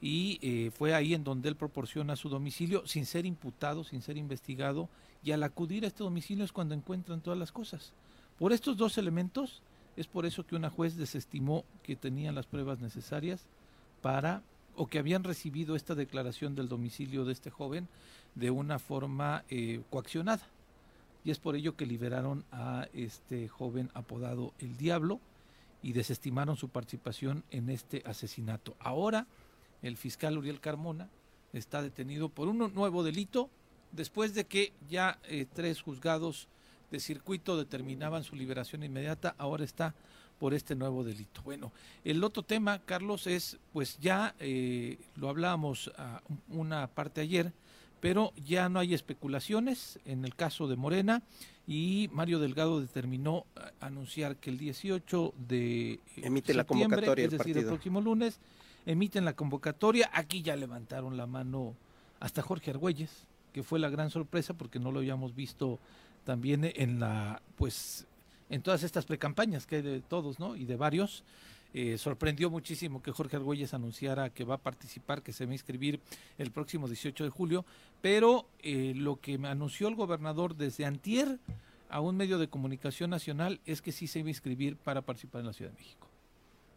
[0.00, 4.16] y eh, fue ahí en donde él proporciona su domicilio sin ser imputado, sin ser
[4.16, 4.88] investigado
[5.22, 7.92] y al acudir a este domicilio es cuando encuentran todas las cosas.
[8.38, 9.62] Por estos dos elementos
[9.96, 13.46] es por eso que una juez desestimó que tenían las pruebas necesarias
[14.02, 14.42] para
[14.76, 17.88] o que habían recibido esta declaración del domicilio de este joven
[18.34, 20.46] de una forma eh, coaccionada.
[21.24, 25.20] Y es por ello que liberaron a este joven apodado El Diablo
[25.84, 28.74] y desestimaron su participación en este asesinato.
[28.80, 29.26] Ahora
[29.82, 31.10] el fiscal Uriel Carmona
[31.52, 33.50] está detenido por un nuevo delito
[33.92, 36.48] después de que ya eh, tres juzgados
[36.90, 39.94] de circuito determinaban su liberación inmediata, ahora está
[40.38, 41.42] por este nuevo delito.
[41.42, 41.70] Bueno,
[42.02, 47.52] el otro tema, Carlos, es, pues ya eh, lo hablábamos a una parte ayer,
[48.04, 51.22] pero ya no hay especulaciones en el caso de Morena
[51.66, 57.56] y Mario Delgado determinó eh, anunciar que el 18 de emite la convocatoria es decir,
[57.56, 58.40] el próximo lunes
[58.84, 60.10] emiten la convocatoria.
[60.12, 61.76] Aquí ya levantaron la mano
[62.20, 65.78] hasta Jorge Argüelles, que fue la gran sorpresa porque no lo habíamos visto
[66.24, 68.06] también en la pues
[68.50, 70.56] en todas estas precampañas que hay de todos, ¿no?
[70.56, 71.24] Y de varios.
[71.76, 75.54] Eh, sorprendió muchísimo que Jorge Argüelles anunciara que va a participar, que se va a
[75.54, 76.00] inscribir
[76.38, 77.64] el próximo 18 de julio,
[78.00, 81.40] pero eh, lo que anunció el gobernador desde antier
[81.90, 85.40] a un medio de comunicación nacional es que sí se iba a inscribir para participar
[85.40, 86.13] en la Ciudad de México.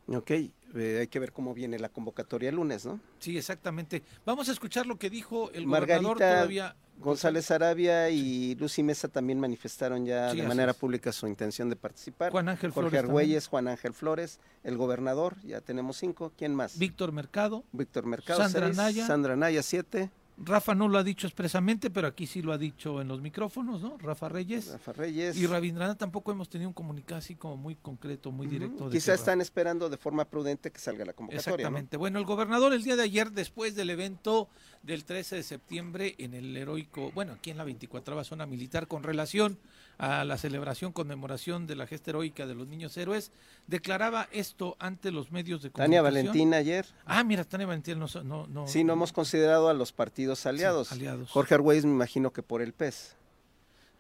[0.08, 3.00] Ok, eh, hay que ver cómo viene la convocatoria el lunes, ¿no?
[3.20, 4.04] Sí, exactamente.
[4.26, 6.76] Vamos a escuchar lo que dijo el Margarita gobernador todavía.
[7.00, 10.78] González Arabia y Lucy Mesa también manifestaron ya Sí, de manera es.
[10.78, 12.32] pública su intención de participar.
[12.32, 16.32] Juan Ángel Jorge Flores Argüelles, Juan Ángel Flores, el gobernador, ya tenemos cinco.
[16.36, 16.80] ¿Quién más?
[16.80, 19.06] Víctor Mercado, Víctor Mercado, Sandra seis, Naya.
[19.06, 20.10] Sandra Naya, siete.
[20.40, 23.82] Rafa no lo ha dicho expresamente, pero aquí sí lo ha dicho en los micrófonos,
[23.82, 23.98] ¿no?
[23.98, 24.72] Rafa Reyes.
[24.72, 25.36] Rafa Reyes.
[25.36, 28.90] Y Rabindranath tampoco hemos tenido un comunicado así como muy concreto, muy directo.
[28.90, 31.52] de Quizá que están esperando de forma prudente que salga la convocatoria.
[31.52, 31.56] ¿no?
[31.56, 31.98] Exactamente.
[31.98, 34.48] Bueno, el gobernador el día de ayer, después del evento
[34.84, 39.02] del 13 de septiembre en el heroico, bueno, aquí en la 24 zona militar, con
[39.02, 39.58] relación
[40.00, 43.32] a la celebración, conmemoración de la gesta heroica de los niños héroes,
[43.66, 46.28] declaraba esto ante los medios de Tania comunicación.
[46.34, 46.86] Valentín ayer.
[47.06, 48.08] Ah, mira, Tania Valentín no...
[48.24, 50.92] no, no Sí, no hemos considerado a los partidos aliados.
[50.92, 51.32] aliados.
[51.32, 53.16] Jorge Argüelles me imagino que por el PES.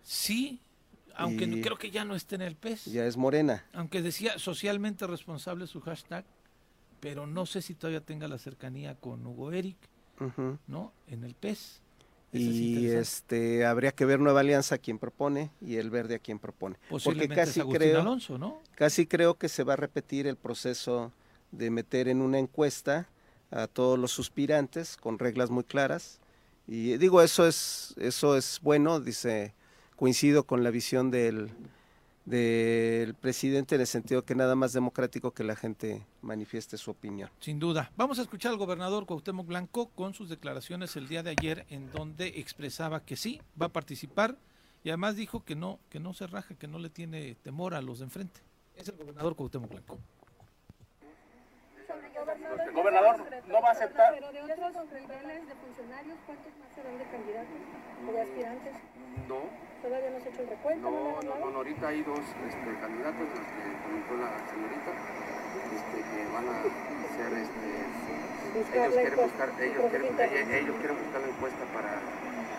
[0.03, 0.61] Sí,
[1.15, 2.85] aunque no- creo que ya no esté en el PES.
[2.85, 3.65] Ya es Morena.
[3.73, 6.25] Aunque decía socialmente responsable su hashtag,
[6.99, 9.77] pero no sé si todavía tenga la cercanía con Hugo Eric.
[10.67, 10.93] ¿no?
[11.07, 11.81] En el PES.
[12.33, 16.19] Es Y este habría que ver Nueva Alianza a quien propone y el Verde a
[16.19, 16.77] quien propone.
[16.89, 18.61] Porque casi creo, Alonso, ¿no?
[18.75, 21.11] casi creo que se va a repetir el proceso
[21.51, 23.07] de meter en una encuesta
[23.51, 26.19] a todos los suspirantes con reglas muy claras.
[26.67, 29.53] Y digo, eso es, eso es bueno, dice,
[29.95, 31.49] coincido con la visión del,
[32.27, 37.29] del presidente en el sentido que nada más democrático que la gente manifieste su opinión.
[37.39, 37.89] Sin duda.
[37.95, 41.89] Vamos a escuchar al gobernador Cuauhtémoc Blanco con sus declaraciones el día de ayer en
[41.91, 44.37] donde expresaba que sí, va a participar
[44.83, 47.81] y además dijo que no, que no se raja, que no le tiene temor a
[47.81, 48.41] los de enfrente.
[48.75, 49.97] Es el gobernador Cuauhtémoc Blanco.
[51.87, 53.15] El gobernador
[53.47, 54.13] no va a aceptar.
[54.13, 57.59] Pero de otros niveles de funcionarios, ¿cuántos más serán de candidatos
[58.07, 58.73] o de aspirantes?
[59.27, 62.17] No, Todavía no se ha hecho el recuento, no, no, no, no, ahorita hay dos
[62.17, 64.89] este, candidatos, los que comentó la señorita,
[65.69, 66.65] este, que van a
[67.13, 67.69] ser, este,
[68.57, 71.93] ellos quieren buscar, ellos quieren, ellos quieren buscar la encuesta para,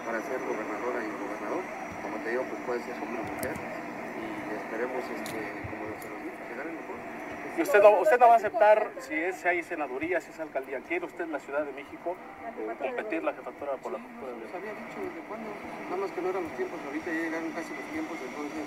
[0.06, 1.62] para ser gobernadora y gobernador.
[2.06, 5.42] Como te digo, pues puede ser hombre o mujer y esperemos, este,
[5.74, 6.98] como se nos dice, que gane el mejor.
[7.02, 10.40] ¿Y usted no, usted no va a aceptar si es, si hay senaduría, si es
[10.40, 10.80] alcaldía?
[10.86, 12.16] ¿Quiere usted en la Ciudad de México
[12.58, 15.50] eh, competir la jefatura por la jefatura de había dicho desde cuándo,
[15.90, 18.64] nada más que no eran los tiempos, ahorita ya llegaron casi los tiempos, entonces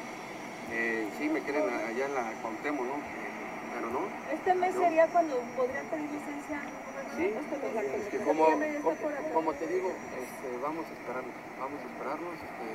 [0.71, 2.95] eh, sí me quieren allá en la Cuauhtémoc, ¿no?
[2.95, 3.31] Eh,
[3.75, 4.01] pero no.
[4.31, 4.81] Este mes No.
[4.81, 6.59] sería cuando podrían pedir licencia.
[7.15, 8.45] Sí, es que como,
[9.33, 12.67] como, te digo, este, vamos a esperarnos, vamos a esperarnos, este,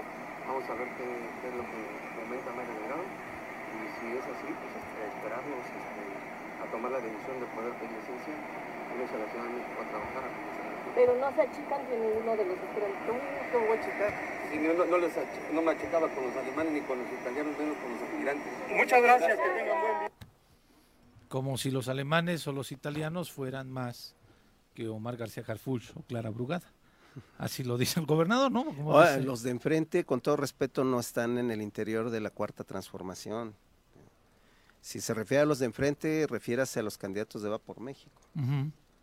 [0.47, 1.09] vamos a ver qué,
[1.41, 1.81] qué es lo que
[2.21, 3.36] comenta Mario Delgado
[3.83, 6.03] y si es así, pues este, esperarnos este,
[6.63, 8.35] a tomar la decisión de poder pedir licencia,
[8.95, 10.31] irnos a la Ciudad de México a trabajar a.
[10.97, 13.01] Pero no se achican de ninguno de los aspirantes.
[13.05, 13.15] No,
[13.53, 14.11] ¿cómo voy a checar?
[14.51, 17.53] Si no, no, les ach- no me achicaba con los alemanes ni con los italianos,
[17.59, 18.53] menos con los aspirantes.
[18.73, 20.11] Muchas gracias, que tengan buen día.
[21.29, 24.15] Como si los alemanes o los italianos fueran más
[24.75, 26.73] que Omar García Harfuch o Clara Brugada.
[27.39, 28.67] Así lo dice el gobernador, ¿no?
[28.93, 32.63] Ahora, los de enfrente, con todo respeto, no están en el interior de la cuarta
[32.63, 33.55] transformación.
[34.87, 38.23] Si se refiere a los de enfrente, refiérase a los candidatos de Va por México.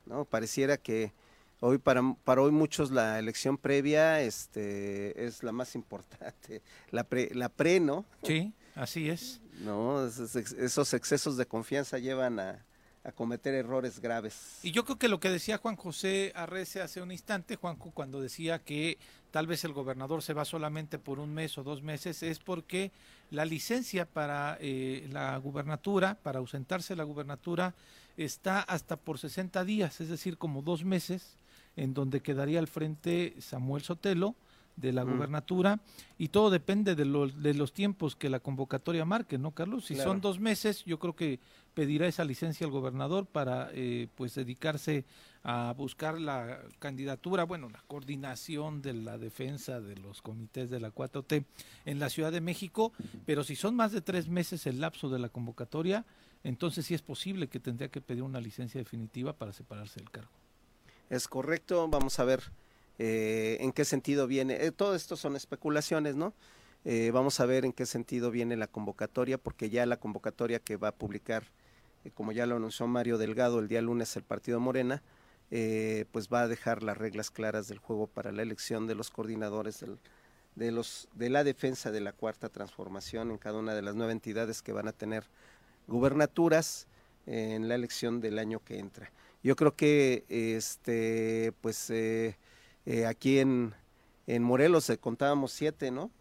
[0.05, 0.23] ¿no?
[0.23, 1.11] Pareciera que
[1.59, 6.61] hoy para, para hoy muchos la elección previa este, es la más importante.
[6.91, 8.05] La pre, la pre ¿no?
[8.23, 9.41] Sí, así es.
[9.59, 12.65] No, esos, ex- esos excesos de confianza llevan a,
[13.03, 14.59] a cometer errores graves.
[14.63, 18.21] Y yo creo que lo que decía Juan José Arrece hace un instante, Juanjo, cuando
[18.21, 18.97] decía que
[19.31, 22.91] tal vez el gobernador se va solamente por un mes o dos meses, es porque
[23.34, 27.73] la licencia para eh, la gubernatura, para ausentarse la gubernatura,
[28.15, 31.36] está hasta por 60 días, es decir, como dos meses,
[31.75, 34.36] en donde quedaría al frente Samuel Sotelo
[34.76, 35.15] de la Mm.
[35.15, 35.80] gubernatura
[36.17, 39.86] y todo depende de los, de los tiempos que la convocatoria marque, ¿no, Carlos?
[39.86, 40.11] Si Claro.
[40.11, 41.39] son dos meses, yo creo que
[41.74, 45.05] pedirá esa licencia al gobernador para eh, pues dedicarse
[45.43, 50.91] a buscar la candidatura, bueno, la coordinación de la defensa de los comités de la
[50.91, 51.43] 4T
[51.86, 52.93] en la Ciudad de México,
[53.26, 56.05] pero si son más de tres meses el lapso de la convocatoria,
[56.43, 60.32] entonces sí es posible que tendría que pedir una licencia definitiva para separarse del cargo.
[61.09, 62.41] Es correcto, vamos a ver
[62.99, 64.65] eh, en qué sentido viene.
[64.65, 66.33] eh, todo esto son especulaciones, ¿no?
[66.85, 70.75] Eh, vamos a ver en qué sentido viene la convocatoria, porque ya la convocatoria que
[70.75, 71.45] va a publicar,
[72.03, 75.01] eh, como ya lo anunció Mario Delgado el día lunes el Partido Morena,
[76.11, 79.85] pues va a dejar las reglas claras del juego para la elección de los coordinadores
[80.55, 84.71] de, la defensa de la cuarta transformación en cada una de las nueve entidades que
[84.71, 85.25] van a tener
[85.87, 86.87] gubernaturas
[87.25, 89.11] en la elección del año que entra.
[89.43, 92.37] Yo creo que este pues eh,
[92.86, 93.73] eh, aquí en,
[94.27, 96.11] en Morelos eh, contábamos siete, ¿no?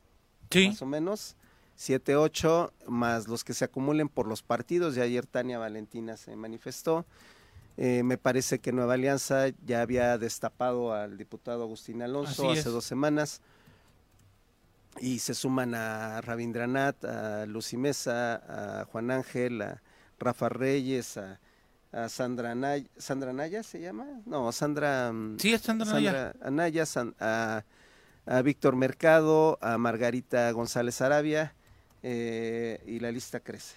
[0.50, 0.68] Sí.
[0.68, 1.36] Más o menos.
[1.74, 4.94] Siete, ocho, más los que se acumulen por los partidos.
[4.94, 7.06] Ya ayer Tania Valentina se manifestó.
[7.78, 12.68] Eh, me parece que Nueva Alianza ya había destapado al diputado Agustín Alonso Así hace
[12.68, 12.74] es.
[12.74, 13.40] dos semanas.
[15.00, 19.82] Y se suman a Rabindranath, a Lucy Mesa, a Juan Ángel, a
[20.18, 21.40] Rafa Reyes, a,
[21.93, 22.86] a Sandra Anaya.
[22.97, 24.07] ¿Sandra Anaya se llama?
[24.26, 25.12] No, Sandra.
[25.12, 26.34] mm, Sí, es Sandra Anaya.
[26.43, 27.64] Anaya, San- a,
[28.26, 31.55] a Víctor Mercado, a Margarita González Arabia,
[32.03, 33.76] eh, y la lista crece.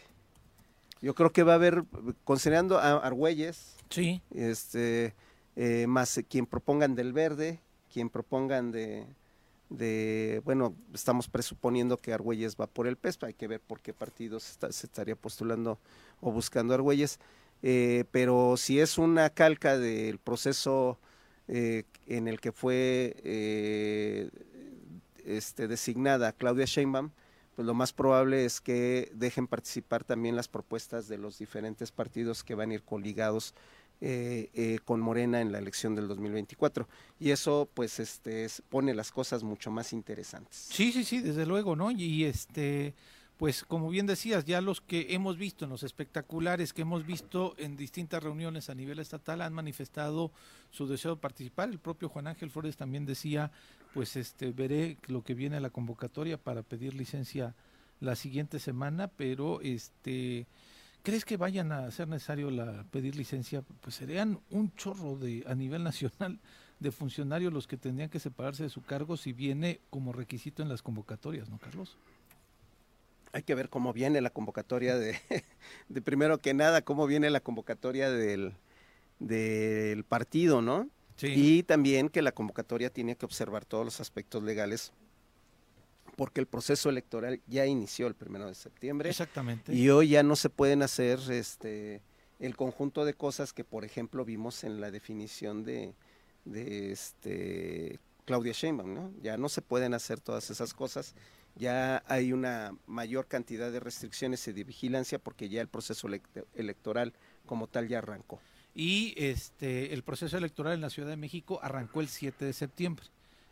[1.01, 1.83] Yo creo que va a haber,
[2.23, 4.21] considerando a Argüelles, Sí.
[4.33, 5.13] este,
[5.55, 7.59] eh, más quien propongan del verde,
[7.93, 9.05] quien propongan de,
[9.69, 13.93] de, bueno, estamos presuponiendo que Argüelles va por el PES, hay que ver por qué
[13.93, 15.77] partidos está- se estaría postulando
[16.21, 17.19] o buscando Argüelles,
[17.63, 20.99] eh, pero si es una calca del proceso
[21.47, 24.29] eh, en el que fue eh,
[25.25, 27.11] este, designada Claudia Sheinbaum,
[27.55, 32.43] pues lo más probable es que dejen participar también las propuestas de los diferentes partidos
[32.43, 33.53] que van a ir coligados
[34.01, 36.85] eh, con Morena en la elección del 2024
[37.17, 40.67] y eso pues este es- pone las cosas mucho más interesantes.
[40.69, 41.91] Sí, sí, sí, desde luego, ¿no?
[41.91, 42.93] Y este,
[43.37, 47.53] pues como bien decías, ya los que hemos visto en los espectaculares, que hemos visto
[47.57, 50.31] en distintas reuniones a nivel estatal, han manifestado
[50.71, 51.69] su deseo de participar.
[51.69, 53.51] El propio Juan Ángel Flores también decía,
[53.93, 57.55] pues este, veré lo que viene a la convocatoria para pedir licencia
[57.99, 60.47] la siguiente semana, pero este...
[61.03, 63.61] ¿Crees que vayan a ser necesario la, pedir licencia?
[63.81, 66.39] Pues serían un chorro de a nivel nacional
[66.79, 70.69] de funcionarios los que tendrían que separarse de su cargo si viene como requisito en
[70.69, 71.95] las convocatorias, ¿no, Carlos?
[73.35, 75.19] Hay que ver cómo viene la convocatoria de,
[75.89, 78.53] de primero que nada, cómo viene la convocatoria del,
[79.19, 80.89] del partido, ¿no?
[81.17, 81.33] Sí.
[81.35, 84.93] Y también que la convocatoria tiene que observar todos los aspectos legales,
[86.15, 89.09] porque el proceso electoral ya inició el primero de septiembre.
[89.09, 89.73] Exactamente.
[89.73, 92.01] Y hoy ya no se pueden hacer este
[92.39, 95.93] el conjunto de cosas que, por ejemplo, vimos en la definición de,
[96.45, 99.11] de este Claudia Sheinbaum, ¿no?
[99.21, 101.15] Ya no se pueden hacer todas esas cosas.
[101.55, 106.45] Ya hay una mayor cantidad de restricciones y de vigilancia porque ya el proceso elect-
[106.55, 107.13] electoral
[107.45, 108.41] como tal ya arrancó.
[108.73, 113.05] Y este el proceso electoral en la Ciudad de México arrancó el 7 de septiembre.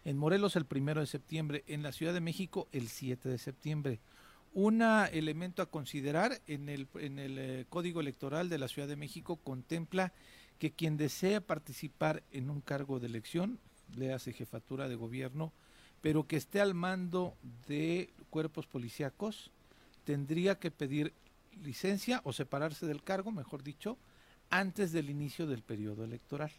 [0.03, 3.99] En Morelos el primero de septiembre, en la Ciudad de México el 7 de septiembre.
[4.53, 8.97] Un elemento a considerar en el, en el eh, Código Electoral de la Ciudad de
[8.97, 10.11] México contempla
[10.59, 13.59] que quien desea participar en un cargo de elección,
[13.95, 15.53] le hace jefatura de gobierno,
[16.03, 17.33] pero que esté al mando
[17.65, 19.51] de cuerpos policíacos,
[20.03, 21.13] tendría que pedir
[21.63, 23.97] licencia o separarse del cargo, mejor dicho,
[24.49, 26.51] antes del inicio del periodo electoral.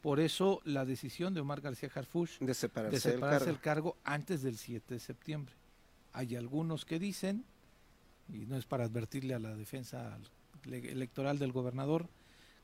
[0.00, 3.98] Por eso la decisión de Omar García Harfuch de separarse, de separarse del del cargo
[4.04, 5.52] antes del 7 de septiembre.
[6.14, 7.44] Hay algunos que dicen,
[8.32, 10.18] y no es para advertirle a la defensa
[10.64, 12.08] electoral del gobernador,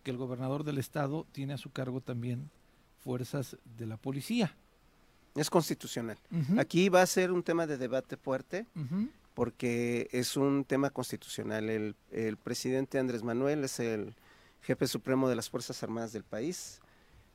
[0.03, 2.51] que el gobernador del estado tiene a su cargo también
[3.03, 4.57] fuerzas de la policía.
[5.35, 6.19] Es constitucional.
[6.59, 8.67] Aquí va a ser un tema de debate fuerte
[9.35, 11.69] porque es un tema constitucional.
[11.69, 14.15] El, el, presidente Andrés Manuel es el
[14.63, 16.81] jefe supremo de las Fuerzas Armadas del país.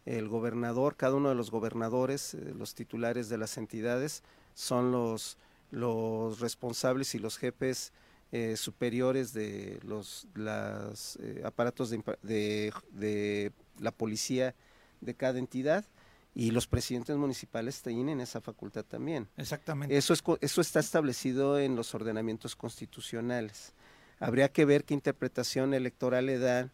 [0.06, 4.24] El gobernador, cada uno de los gobernadores, eh, los titulares de las entidades,
[4.54, 5.38] son los,
[5.72, 7.92] los responsables y los jefes
[8.32, 14.56] eh, superiores de los eh, aparatos de, de, la policía
[15.02, 15.84] de cada entidad
[16.40, 19.28] y los presidentes municipales tienen esa facultad también.
[19.36, 19.98] Exactamente.
[19.98, 23.74] Eso, es, eso está establecido en los ordenamientos constitucionales.
[24.22, 26.70] Habría que ver qué interpretación electoral le da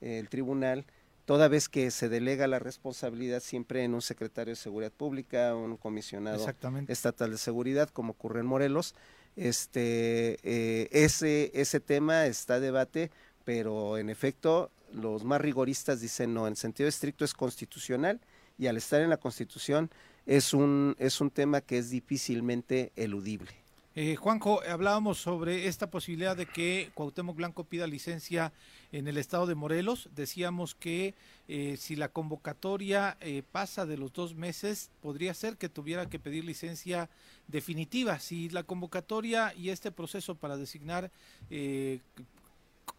[0.00, 0.86] eh, el tribunal,
[1.26, 5.76] toda vez que se delega la responsabilidad siempre en un secretario de Seguridad Pública, un
[5.76, 6.46] comisionado
[6.88, 8.94] estatal de seguridad, como ocurre en Morelos,
[9.36, 13.10] este, eh, ese, ese tema está a debate,
[13.44, 18.18] pero en efecto los más rigoristas dicen no, en sentido estricto es constitucional
[18.60, 19.90] y al estar en la Constitución
[20.26, 23.50] es un, es un tema que es difícilmente eludible.
[23.96, 28.52] Eh, Juanjo, hablábamos sobre esta posibilidad de que Cuauhtémoc Blanco pida licencia
[28.92, 30.10] en el estado de Morelos.
[30.14, 31.14] Decíamos que
[31.48, 36.20] eh, si la convocatoria eh, pasa de los dos meses, podría ser que tuviera que
[36.20, 37.08] pedir licencia
[37.48, 38.20] definitiva.
[38.20, 41.10] Si la convocatoria y este proceso para designar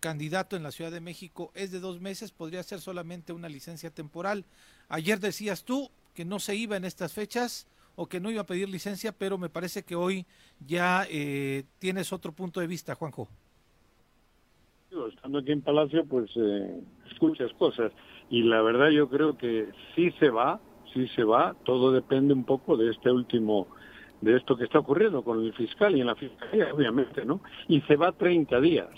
[0.02, 3.90] candidato en la Ciudad de México es de dos meses, podría ser solamente una licencia
[3.92, 4.44] temporal.
[4.90, 8.46] Ayer decías tú que no se iba en estas fechas o que no iba a
[8.46, 10.26] pedir licencia, pero me parece que hoy
[10.60, 13.30] ya eh, tienes otro punto de vista, Juanjo.
[15.14, 17.94] Estando aquí en Palacio, pues eh, escuchas cosas
[18.30, 20.60] y la verdad yo creo que sí se va,
[20.94, 23.68] sí se va, todo depende un poco de este último,
[24.20, 27.42] de esto que está ocurriendo con el fiscal y en la fiscalía, obviamente, ¿no?
[27.68, 28.90] Y se va 30 días,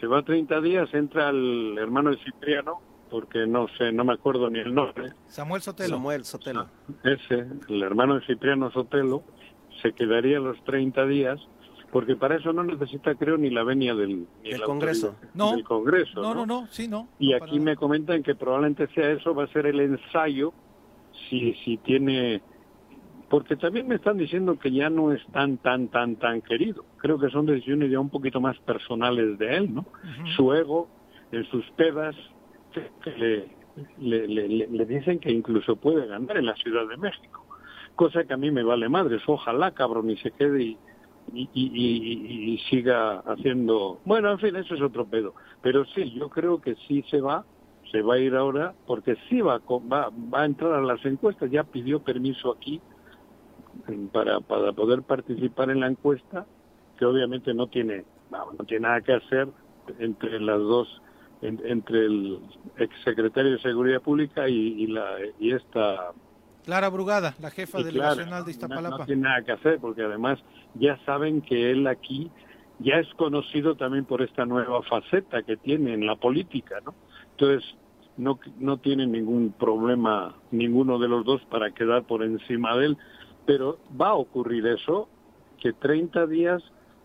[0.00, 2.80] se va 30 días, entra el hermano de Cipriano,
[3.10, 5.12] porque no sé, no me acuerdo ni el nombre.
[5.26, 5.96] Samuel Sotelo.
[5.96, 6.66] Samuel Sotelo.
[7.04, 9.22] Ese, el hermano de Cipriano Sotelo,
[9.82, 11.40] se quedaría los 30 días,
[11.90, 14.26] porque para eso no necesita, creo, ni la venia del
[14.64, 15.16] Congreso.
[15.34, 16.20] No, del Congreso.
[16.20, 17.08] No, no, no, sí, no.
[17.18, 20.52] Y aquí me comentan que probablemente sea eso, va a ser el ensayo,
[21.28, 22.42] si, si tiene...
[23.28, 26.84] Porque también me están diciendo que ya no es tan, tan, tan, tan querido.
[26.96, 29.84] Creo que son decisiones ya un poquito más personales de él, ¿no?
[30.34, 30.88] Su ego,
[31.30, 32.16] en sus pedas,
[33.02, 33.48] que
[33.98, 37.46] le, le, dicen que incluso puede ganar en la Ciudad de México,
[37.94, 40.78] cosa que a mí me vale madres, ojalá cabrón y se quede y,
[41.32, 46.60] y, y, siga haciendo, bueno, en fin, eso es otro pedo, pero sí, yo creo
[46.60, 47.44] que sí se va,
[47.92, 51.50] se va a ir ahora, porque sí va, va, va a entrar a las encuestas,
[51.50, 52.80] ya pidió permiso aquí
[54.12, 56.46] para, para poder participar en la encuesta,
[56.98, 59.48] que obviamente no tiene, no tiene nada que hacer
[59.98, 61.02] entre las dos
[61.40, 62.40] entre el
[62.78, 66.12] exsecretario de Seguridad Pública y, la y esta
[66.64, 68.98] Clara Brugada, la jefa delegacional de Iztapalapa.
[68.98, 70.38] No, tiene nada que hacer porque además
[70.74, 72.30] ya saben que él aquí
[72.80, 76.94] ya es conocido también por esta nueva faceta que tiene en la política, ¿no?
[77.30, 77.74] Entonces
[78.16, 82.98] no no tiene ningún problema ninguno de los dos para quedar por encima de él,
[83.48, 85.08] pero va a ocurrir eso
[85.58, 86.62] que 30 días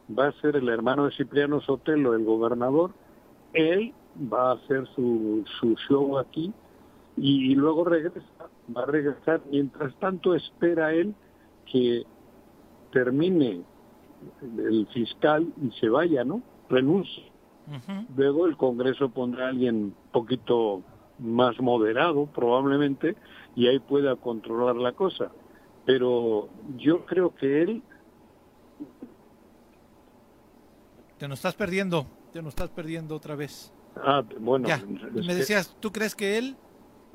[0.09, 2.91] va a ser el hermano de Cipriano Sotelo, el gobernador,
[3.53, 3.93] él
[4.31, 6.51] va a hacer su, su show aquí
[7.15, 9.41] y, luego regresa, va a regresar.
[9.49, 11.15] Mientras tanto espera él
[11.71, 12.03] que
[12.91, 13.61] termine
[14.57, 16.41] el fiscal y se vaya, ¿no?
[16.69, 17.31] Renuncie.
[18.17, 20.81] Luego el Congreso pondrá a alguien un poquito
[21.19, 23.15] más moderado, probablemente,
[23.55, 25.31] y ahí pueda controlar la cosa.
[25.85, 27.83] Pero yo creo que él...
[31.17, 33.71] Te nos estás perdiendo, te nos estás perdiendo otra vez.
[33.95, 34.67] Ah, bueno.
[35.13, 36.57] Me decías, ¿tú crees que él?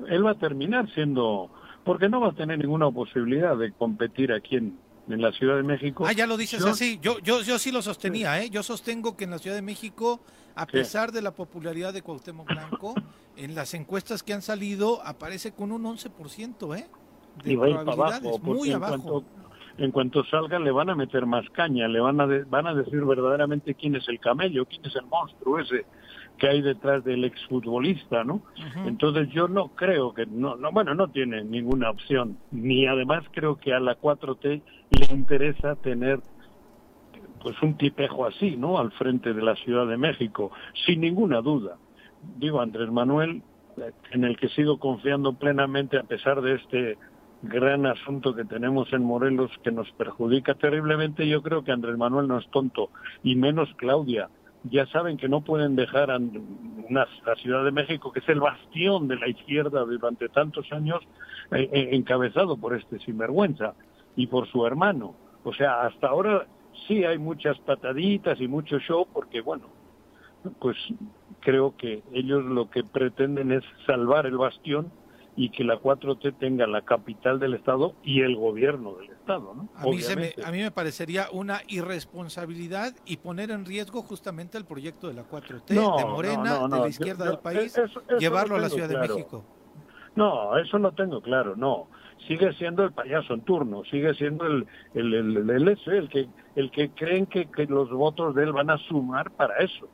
[0.07, 1.51] Él va a terminar siendo,
[1.83, 5.63] porque no va a tener ninguna posibilidad de competir aquí en, en la Ciudad de
[5.63, 6.05] México.
[6.07, 6.99] Ah, ya lo dices así.
[7.01, 8.49] Yo, yo, yo sí lo sostenía, ¿eh?
[8.49, 10.21] Yo sostengo que en la Ciudad de México,
[10.55, 12.95] a pesar de la popularidad de Cuauhtémoc Blanco,
[13.35, 16.87] en las encuestas que han salido aparece con un 11%, ¿eh?
[17.43, 19.23] De y va abajo, muy abajo.
[19.77, 23.05] En cuanto, salga le van a meter más caña, le van a van a decir
[23.05, 25.85] verdaderamente quién es el camello, quién es el monstruo ese
[26.39, 28.41] que hay detrás del exfutbolista, ¿no?
[28.85, 33.57] Entonces yo no creo que, no, no, bueno, no tiene ninguna opción, ni además creo
[33.57, 36.21] que a la 4T le interesa tener
[37.43, 38.79] pues un tipejo así, ¿no?
[38.79, 40.51] Al frente de la Ciudad de México,
[40.85, 41.77] sin ninguna duda.
[42.37, 43.43] Digo, Andrés Manuel,
[44.11, 46.97] en el que sigo confiando plenamente a pesar de este
[47.41, 52.27] gran asunto que tenemos en Morelos que nos perjudica terriblemente, yo creo que Andrés Manuel
[52.27, 52.89] no es tonto,
[53.23, 54.29] y menos Claudia,
[54.63, 58.41] ya saben que no pueden dejar a una, la Ciudad de México, que es el
[58.41, 60.99] bastión de la izquierda durante tantos años,
[61.51, 63.73] eh, eh, encabezado por este sinvergüenza
[64.15, 65.15] y por su hermano.
[65.43, 66.45] O sea, hasta ahora
[66.87, 69.67] sí hay muchas pataditas y mucho show, porque bueno,
[70.59, 70.75] pues
[71.39, 74.91] creo que ellos lo que pretenden es salvar el bastión
[75.39, 79.53] y que la 4T tenga la capital del Estado y el gobierno del Estado.
[79.55, 79.69] ¿no?
[79.73, 84.57] A mí, se me, a mí me parecería una irresponsabilidad y poner en riesgo justamente
[84.57, 87.73] el proyecto de la 4T, de Morena, de la izquierda del país,
[88.19, 89.45] llevarlo a la Ciudad de México.
[90.17, 91.87] No, eso no tengo claro, no.
[92.27, 96.27] Sigue siendo el payaso en turno, sigue siendo el, el, el, el, el que,
[96.57, 99.87] el que creen que, que los votos de él van a sumar para eso.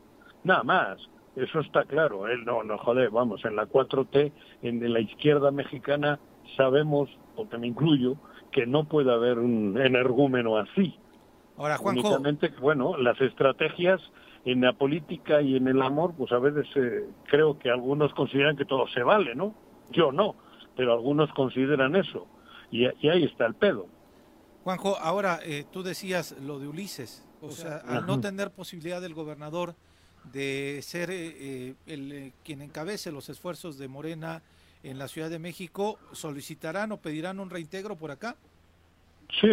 [0.43, 0.97] Nada más
[1.35, 2.27] eso está claro.
[2.27, 4.31] Él no, no, joder, vamos, en la 4T,
[4.61, 6.19] en la izquierda mexicana,
[6.55, 8.15] sabemos, porque me incluyo,
[8.51, 10.97] que no puede haber un energúmeno así.
[11.57, 12.07] Ahora, Juanjo.
[12.07, 14.01] Únicamente, bueno, las estrategias
[14.45, 18.55] en la política y en el amor, pues a veces eh, creo que algunos consideran
[18.55, 19.55] que todo se vale, ¿no?
[19.91, 20.35] Yo no,
[20.75, 22.27] pero algunos consideran eso.
[22.71, 23.87] Y, y ahí está el pedo.
[24.63, 29.13] Juanjo, ahora eh, tú decías lo de Ulises, o sea, al no tener posibilidad del
[29.13, 29.75] gobernador
[30.31, 34.41] de ser eh, el, eh, quien encabece los esfuerzos de Morena
[34.83, 38.35] en la Ciudad de México, ¿solicitarán o pedirán un reintegro por acá?
[39.39, 39.47] Sí,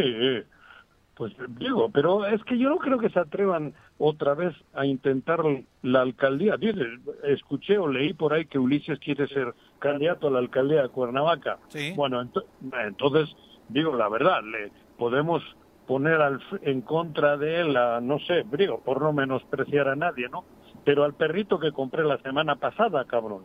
[1.15, 5.41] pues digo, pero es que yo no creo que se atrevan otra vez a intentar
[5.83, 6.57] la alcaldía.
[6.57, 6.81] Dice,
[7.25, 11.59] escuché o leí por ahí que Ulises quiere ser candidato a la alcaldía de Cuernavaca.
[11.69, 11.93] Sí.
[11.95, 12.37] Bueno, ent
[12.85, 13.35] entonces,
[13.69, 15.43] digo la verdad, le podemos
[15.87, 20.29] poner al, en contra de él a, no sé, digo, por no menospreciar a nadie,
[20.29, 20.45] ¿no?
[20.85, 23.45] Pero al perrito que compré la semana pasada, cabrón.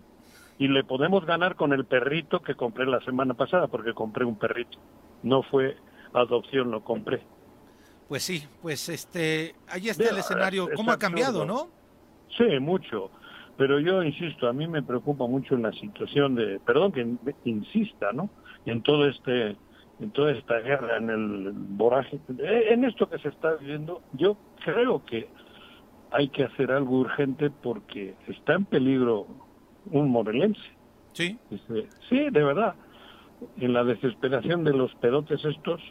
[0.60, 4.38] Y le podemos ganar con el perrito que compré la semana pasada, porque compré un
[4.38, 4.80] perrito.
[5.24, 5.78] No fue
[6.14, 7.22] adopción, lo compré.
[8.08, 10.70] Pues sí, pues este, ahí está el escenario.
[10.76, 11.68] ¿Cómo ha cambiado, no?
[12.38, 13.12] Sí, mucho.
[13.58, 17.08] Pero yo insisto, a mí me preocupa mucho en la situación de, perdón que
[17.46, 18.30] insista, ¿no?
[18.66, 19.58] En todo este,
[20.00, 25.04] en toda esta guerra, en el voraje, en esto que se está viviendo, yo creo
[25.06, 25.28] que
[26.12, 29.28] hay que hacer algo urgente porque está en peligro
[29.92, 30.62] un morelense.
[31.14, 31.38] Sí.
[31.50, 32.76] Dice, sí, de verdad.
[33.58, 35.82] En la desesperación de los pedotes estos,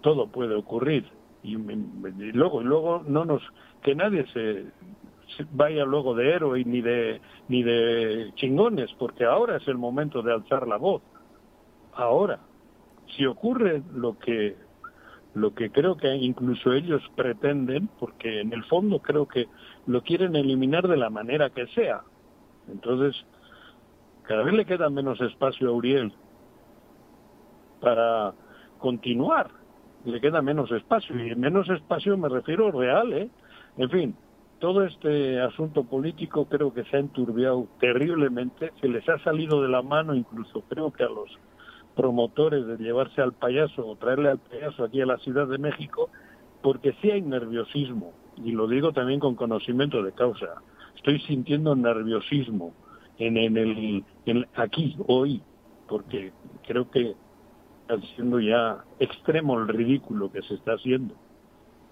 [0.00, 1.06] todo puede ocurrir.
[1.42, 3.42] Y, y luego, y luego no nos,
[3.82, 4.64] que nadie se,
[5.36, 10.22] se, vaya luego de héroe ni de, ni de chingones, porque ahora es el momento
[10.22, 11.02] de alzar la voz.
[11.94, 12.40] Ahora,
[13.16, 14.56] si ocurre lo que
[15.34, 19.46] lo que creo que incluso ellos pretenden, porque en el fondo creo que
[19.86, 22.02] lo quieren eliminar de la manera que sea.
[22.68, 23.24] Entonces,
[24.24, 26.12] cada vez le queda menos espacio a Uriel
[27.80, 28.32] para
[28.78, 29.50] continuar,
[30.04, 33.30] le queda menos espacio, y menos espacio me refiero real, ¿eh?
[33.76, 34.16] En fin,
[34.58, 39.68] todo este asunto político creo que se ha enturbiado terriblemente, se les ha salido de
[39.68, 41.30] la mano incluso creo que a los
[42.00, 46.08] promotores de llevarse al payaso o traerle al payaso aquí a la Ciudad de México,
[46.62, 50.62] porque sí hay nerviosismo, y lo digo también con conocimiento de causa.
[50.96, 52.72] Estoy sintiendo nerviosismo
[53.18, 53.58] en, en
[54.24, 55.42] el aquí, hoy,
[55.88, 56.32] porque
[56.66, 57.14] creo que
[57.82, 61.14] está siendo ya extremo el ridículo que se está haciendo.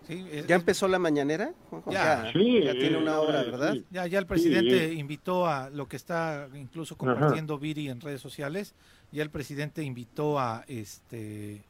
[0.09, 1.52] Sí, es, ¿Ya empezó la mañanera?
[1.86, 3.74] Ya, ya, sí, ya tiene una hora, ¿verdad?
[3.74, 3.84] Sí.
[3.90, 4.98] Ya, ya el presidente sí.
[4.98, 7.61] invitó a lo que está incluso compartiendo Ajá.
[7.61, 8.74] Viri en redes sociales,
[9.12, 11.62] ya el presidente invitó a este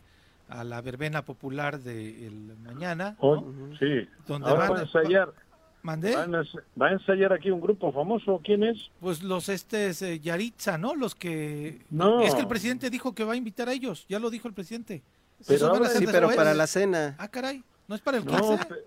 [0.48, 3.28] a la verbena popular de el mañana, ¿no?
[3.28, 4.08] oh, sí.
[4.28, 5.32] donde Ahora van va a ensayar.
[5.82, 6.14] ¿Mandé?
[6.14, 6.42] ¿Van a,
[6.80, 8.40] ¿Va a ensayar aquí un grupo famoso?
[8.42, 8.90] ¿Quién es?
[9.00, 10.94] Pues los este eh, Yaritza, ¿no?
[10.94, 12.20] Los que no.
[12.20, 14.54] es que el presidente dijo que va a invitar a ellos, ya lo dijo el
[14.54, 15.02] presidente.
[15.46, 17.16] Pero ahora, sí, pero para la cena.
[17.18, 17.62] Ah, caray.
[17.88, 18.58] No es para el no, clase.
[18.68, 18.82] Pero,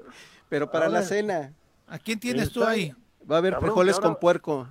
[0.47, 1.53] pero para la cena.
[1.87, 2.93] ¿A quién tienes tú ahí?
[3.29, 4.67] Va a haber Cabrón, frijoles ahora, con puerco.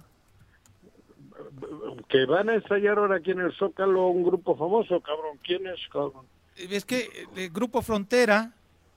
[2.09, 5.39] Que van a ensayar ahora aquí en el Zócalo un grupo famoso, cabrón.
[5.43, 6.27] ¿Quién es, cabrón?
[6.57, 8.53] Es que el eh, Grupo Frontera.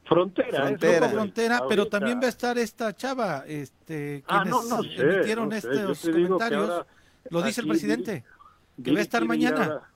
[0.06, 4.84] Frontera, Frontera, Grupo Frontera pero también va a estar esta chava, este, ah, no, no
[4.84, 6.86] sé, emitieron no estos comentarios.
[7.30, 8.26] Lo dice el presidente,
[8.84, 9.93] que va a estar mañana.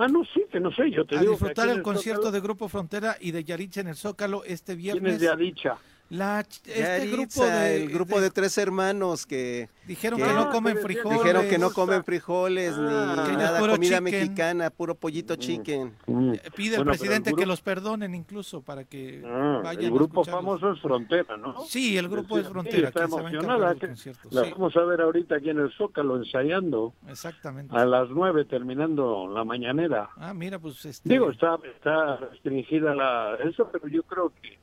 [0.00, 1.32] Ah, no, sí, que no sé, yo te a digo.
[1.32, 2.32] disfrutar el, el concierto Zócalo...
[2.32, 5.02] de Grupo Frontera y de Yaritza en el Zócalo este viernes.
[5.02, 5.76] ¿Quién es Yaricha?
[6.10, 7.12] La, este Yaritza,
[7.44, 11.18] grupo de, el grupo de, de, tres hermanos que dijeron que, que no comen frijoles
[11.18, 13.26] dijeron que no comen frijoles Ah.
[13.28, 14.04] ni nada comida chicken.
[14.04, 16.32] mexicana puro pollito chicken Mm.
[16.56, 19.84] pide el Bueno, presidente pero el que grupo- los perdonen incluso para que Ah, vayan
[19.84, 20.60] el a grupo escucharlos.
[20.60, 21.60] famoso es Frontera, ¿no?
[21.66, 23.74] Sí, el grupo Sí, es Frontera, está a encargar emocionada.
[23.74, 24.50] que la sí.
[24.52, 27.76] vamos a ver ahorita aquí en el Zócalo ensayando Exactamente.
[27.76, 30.08] a las nueve terminando la mañanera.
[30.16, 31.06] Ah, mira, pues este...
[31.06, 34.58] Digo, está, está restringida la eso, pero yo creo que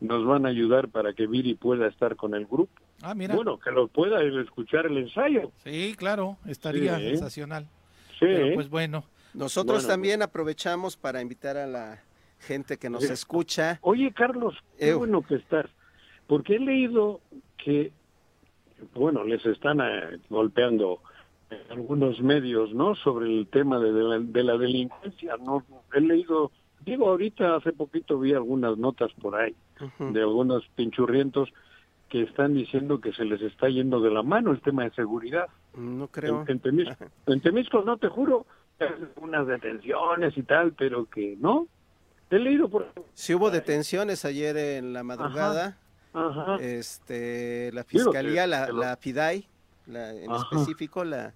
[0.00, 2.72] nos van a ayudar para que Viri pueda estar con el grupo.
[3.02, 3.34] Ah, mira.
[3.34, 5.50] Bueno, que lo pueda escuchar el ensayo.
[5.64, 7.08] Sí, claro, estaría Sí.
[7.10, 7.64] sensacional.
[8.18, 8.26] Sí.
[8.26, 9.04] Pero, pues bueno.
[9.32, 12.02] Nosotros Bueno, también aprovechamos para invitar a la
[12.40, 13.78] gente que nos escucha.
[13.82, 14.98] Oye, Carlos, qué Eu.
[14.98, 15.66] bueno que estás,
[16.26, 17.20] porque he leído
[17.56, 17.92] que,
[18.94, 21.00] bueno, les están eh, golpeando
[21.50, 22.94] en algunos medios, ¿no?
[22.96, 25.64] Sobre el tema de, de la, de la delincuencia, ¿no?
[25.94, 26.50] He leído,
[26.84, 29.54] digo, ahorita hace poquito vi algunas notas por ahí
[29.98, 31.48] de algunos pinchurrientos
[32.08, 35.46] que están diciendo que se les está yendo de la mano el tema de seguridad.
[35.76, 36.42] No creo.
[36.42, 38.46] En, en Temisco, en Temisco, no te juro,
[39.16, 41.66] unas detenciones y tal, pero que no.
[42.30, 45.78] He leído por Sí hubo detenciones ayer en la madrugada.
[46.12, 46.56] Ajá.
[46.60, 49.46] Este, la fiscalía, que- la, que lo- la FIDAI,
[49.86, 50.42] la- en Ajá.
[50.50, 51.32] específico la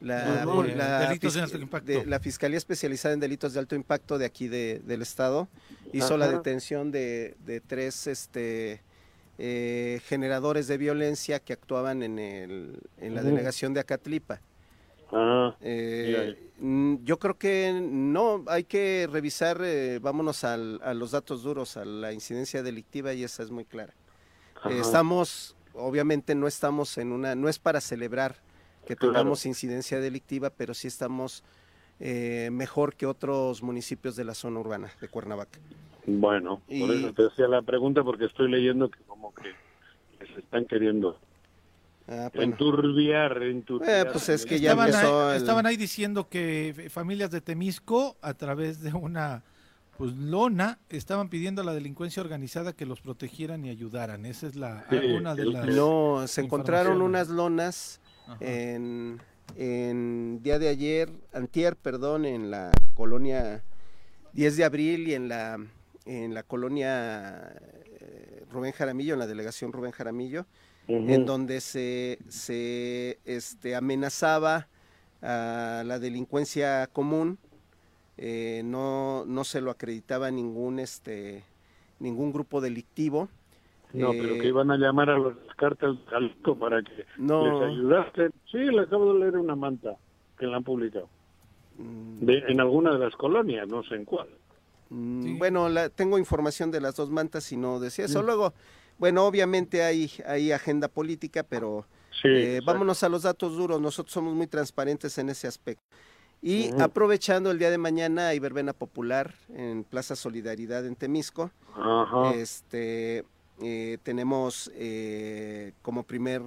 [0.00, 0.44] la,
[0.76, 1.86] la Delitos de fis- alto impacto.
[1.92, 5.48] de- la fiscalía especializada en delitos de alto impacto de aquí de, del estado
[5.92, 8.82] hizo la detención de, de tres este
[9.38, 13.30] eh, generadores de violencia que actuaban en el en la Ujú.
[13.30, 14.40] delegación de Acatlipa.
[15.12, 16.36] Ah, Eh,
[17.04, 21.84] yo creo que no, hay que revisar, eh, vámonos al- a los datos duros, a
[21.84, 23.94] la incidencia delictiva y esa es muy clara.
[24.68, 28.36] Eh, estamos, obviamente no estamos en una, no es para celebrar
[28.86, 29.12] que Claro.
[29.12, 31.42] tengamos incidencia delictiva, pero sí estamos
[31.98, 35.58] eh, mejor que otros municipios de la zona urbana de Cuernavaca.
[36.06, 39.54] Bueno, por Y- eso te hacía la pregunta porque estoy leyendo que como que
[40.32, 41.18] se están queriendo
[42.06, 42.52] Ah, bueno.
[42.52, 44.06] enturbiar, enturbiar.
[44.06, 47.40] Eh, pues es que ya estaban, empezó ahí, el- estaban ahí diciendo que familias de
[47.40, 49.42] Temisco, a través de una
[49.96, 54.26] pues lona, estaban pidiendo a la delincuencia organizada que los protegieran y ayudaran.
[54.26, 58.02] Esa es la Sí, una de las No, se encontraron unas lonas.
[58.40, 59.20] En,
[59.56, 63.62] en día de ayer, antier, perdón, en la colonia
[64.32, 65.58] 10 de abril y en la
[66.06, 67.52] en la colonia
[68.00, 70.46] eh, Rubén Jaramillo, en la delegación Rubén Jaramillo,
[70.88, 74.68] en donde se, se este, amenazaba
[75.20, 77.38] a la delincuencia común,
[78.18, 81.42] eh, no, no se lo acreditaba ningún este
[81.98, 83.28] ningún grupo delictivo.
[83.92, 87.44] No, Eh, pero que iban a llamar a los cárteles de Jalisco para que No.
[87.60, 88.32] les ayudasen.
[88.50, 89.96] Sí, le acabo de leer una manta
[90.38, 91.08] que la han publicado.
[91.78, 94.28] mm, De, en alguna de las colonias, no sé en cuál.
[94.90, 95.34] Mm, Sí.
[95.38, 98.22] Bueno, la, tengo información de las dos mantas y no decía eso.
[98.22, 98.54] Luego,
[98.98, 101.84] bueno, obviamente hay, hay agenda política, pero
[102.22, 103.78] Sí, eh, vámonos a los datos duros.
[103.78, 105.82] Nosotros somos muy transparentes en ese aspecto.
[106.40, 111.50] Y aprovechando el día de mañana hay verbena popular en Plaza Solidaridad en Temisco.
[111.74, 112.32] Ajá.
[112.34, 113.24] Este,
[113.62, 116.42] eh, tenemos eh, como primer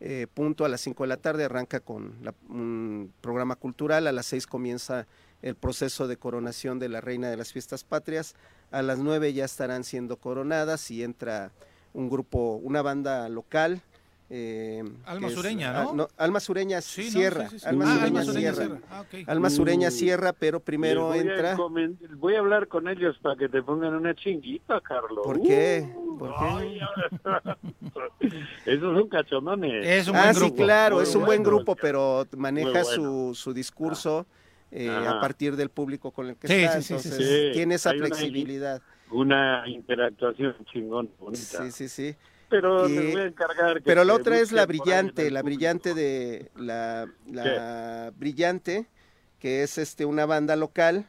[0.00, 4.12] eh, punto a las 5 de la tarde, arranca con la- un programa cultural, a
[4.12, 5.06] las 6 comienza
[5.42, 8.34] el proceso de coronación de la Reina de las Fiestas Patrias,
[8.70, 11.52] a las 9 ya estarán siendo coronadas y entra
[11.94, 13.82] un grupo, una banda local.
[14.34, 16.08] Eh, Alma es- Sureña, ah, ¿no?
[16.16, 17.66] Alma Sureña Sí, no, Sierra, sí, sí, sí.
[17.68, 18.64] Alma Ah, Sureña Alma Sureña Sierra.
[18.66, 18.80] Sierra.
[18.90, 19.30] Ah.
[19.30, 21.56] Alma Sureña Uh, Sierra, pero primero voy entra.
[22.16, 25.20] Voy a hablar con ellos para que te pongan una chinguita, Carlos.
[25.22, 25.86] ¿Por qué?
[25.94, 26.34] Uh, ¿Por qué?
[26.40, 27.58] ay, ahora-
[28.66, 29.84] Esos son cachondones.
[29.86, 30.56] Es un ah, buen sí, grupo.
[30.56, 32.84] claro, Muy es un buen bueno, grupo, pero maneja bueno.
[32.84, 34.26] su, su discurso
[34.70, 37.50] eh, a partir del público con el que Sí, está, sí, sí, sí, entonces sí.
[37.52, 38.82] tiene esa Hay una- flexibilidad.
[39.10, 41.62] Una interactuación chingón, bonita.
[41.64, 42.14] Sí, sí, sí.
[42.52, 45.94] Pero Y- les voy a encargar que Pero la otra es la brillante, la brillante
[45.94, 48.86] de la, la brillante,
[49.40, 51.06] que es este una banda local,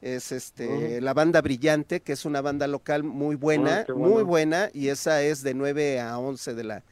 [0.00, 4.70] es este la banda brillante, que es una banda local muy buena, Ah, muy buena,
[4.72, 6.82] y esa es de 9 a 11 de la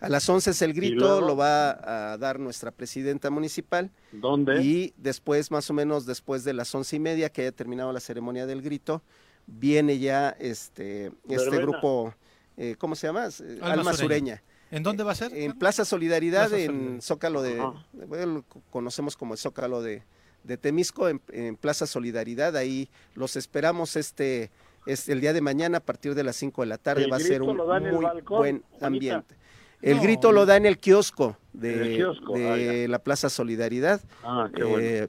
[0.00, 3.90] a las 11 es el grito, lo va a dar nuestra presidenta municipal.
[4.12, 4.62] ¿Dónde?
[4.62, 8.00] Y después, más o menos después de las once y media, que haya terminado la
[8.00, 9.00] ceremonia del grito,
[9.46, 11.62] viene ya este, este Verbena.
[11.62, 12.14] grupo,
[12.56, 13.26] eh, ¿cómo se llama?
[13.26, 14.36] Eh, Alma Alma, Sureña.
[14.36, 14.42] Sureña.
[14.70, 15.32] ¿En dónde va a ser?
[15.36, 17.00] En Plaza Solidaridad, Plaza en.
[17.00, 20.02] Zócalo de, bueno, lo conocemos como el Zócalo de,
[20.44, 24.50] de Temisco, en, en Plaza Solidaridad, ahí los esperamos este,
[24.86, 27.16] este, el día de mañana a partir de las 5 de la tarde, El va
[27.16, 29.36] a ser grito un lo da en el muy balcón, buen ambiente.
[29.80, 33.28] El No, grito lo da en el kiosco de, el kiosco, de ah, la Plaza
[33.28, 34.00] Solidaridad.
[34.22, 34.78] Ah, qué bueno.
[34.80, 35.08] Eh,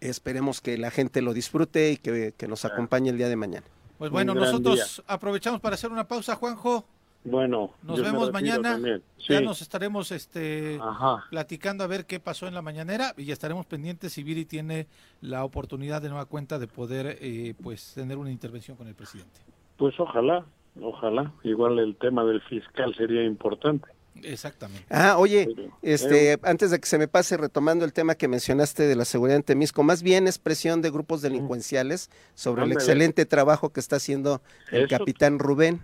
[0.00, 3.66] esperemos que la gente lo disfrute y que, que nos acompañe el día de mañana.
[4.00, 6.86] Pues bueno, nosotros aprovechamos para hacer una pausa, Juanjo.
[7.22, 8.80] Bueno, Nos vemos mañana.
[9.28, 11.26] Ya nos estaremos este, Ajá.
[11.28, 14.86] platicando a ver qué pasó en la mañanera y ya estaremos pendientes si Viri tiene
[15.20, 19.42] la oportunidad de nueva cuenta de poder eh, pues tener una intervención con el presidente.
[19.76, 20.46] Pues ojalá,
[20.80, 21.34] ojalá.
[21.44, 23.86] Igual el tema del fiscal sería importante.
[24.22, 24.84] Exactamente.
[24.90, 25.48] Ah, oye,
[25.82, 29.36] este, antes de que se me pase retomando el tema que mencionaste de la seguridad
[29.36, 33.96] en Temisco, más bien es presión de grupos delincuenciales sobre el excelente trabajo que está
[33.96, 34.42] haciendo
[34.72, 35.80] el Eso- capitán Rubén.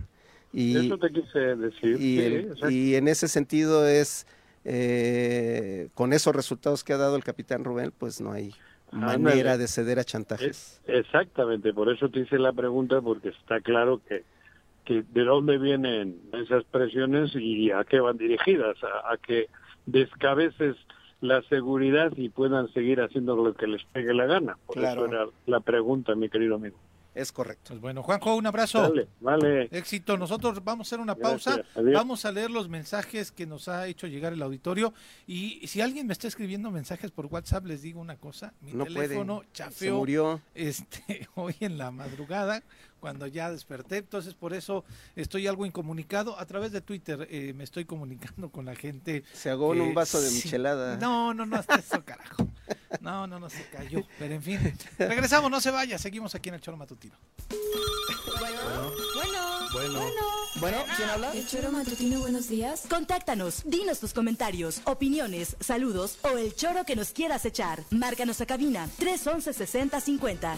[0.53, 1.95] Y, Eso te quise decir.
[1.95, 2.69] y, sí, el- exacto.
[2.69, 4.25] y en ese sentido es,
[4.91, 8.53] eh, con esos resultados que ha dado el capitán Rubén, pues no hay
[8.91, 9.17] Ándale.
[9.19, 10.81] manera de ceder a chantajes.
[10.87, 14.23] Exactamente, por eso te hice la pregunta, porque está claro que,
[14.87, 19.47] que de dónde vienen esas presiones y a qué van dirigidas, a, a que
[19.85, 20.75] descabeces
[21.21, 24.57] la seguridad y puedan seguir haciendo lo que les pegue la gana.
[24.65, 25.05] Por Claro.
[25.05, 26.77] eso era la pregunta, mi querido amigo.
[27.15, 27.69] Es correcto.
[27.69, 28.79] Pues bueno, Juanjo, un abrazo.
[28.83, 29.69] Vale, vale.
[29.71, 30.17] Éxito.
[30.19, 31.45] Nosotros vamos a hacer una Gracias.
[31.55, 31.63] pausa.
[31.79, 31.93] Adiós.
[31.95, 34.93] Vamos a leer los mensajes que nos ha hecho llegar el auditorio.
[35.25, 38.53] Y si alguien me está escribiendo mensajes por WhatsApp, les digo una cosa.
[38.61, 40.41] Mi No teléfono Se chafeó murió.
[40.53, 42.61] este, hoy en la madrugada,
[42.99, 43.97] cuando ya desperté.
[43.97, 44.83] Entonces, por eso
[45.15, 46.39] estoy algo incomunicado.
[46.39, 49.23] A través de Twitter eh, me estoy comunicando con la gente.
[49.33, 50.35] Se ahogó en un vaso de sí.
[50.43, 50.97] michelada.
[50.97, 52.47] No, no, no, hasta eso, carajo.
[53.01, 54.03] No, no, no se cayó.
[54.19, 55.97] Pero en fin, regresamos, no se vaya.
[55.97, 57.15] Seguimos aquí en el Choro Matutino.
[58.39, 58.91] Bueno,
[59.73, 60.37] Bueno.
[60.59, 61.31] Bueno, ¿quién habla?
[61.33, 62.85] el choro matutino, buenos días.
[62.89, 67.83] Contáctanos, dinos tus comentarios, opiniones, saludos o el choro que nos quieras echar.
[67.91, 70.57] Márcanos a cabina 311 6050.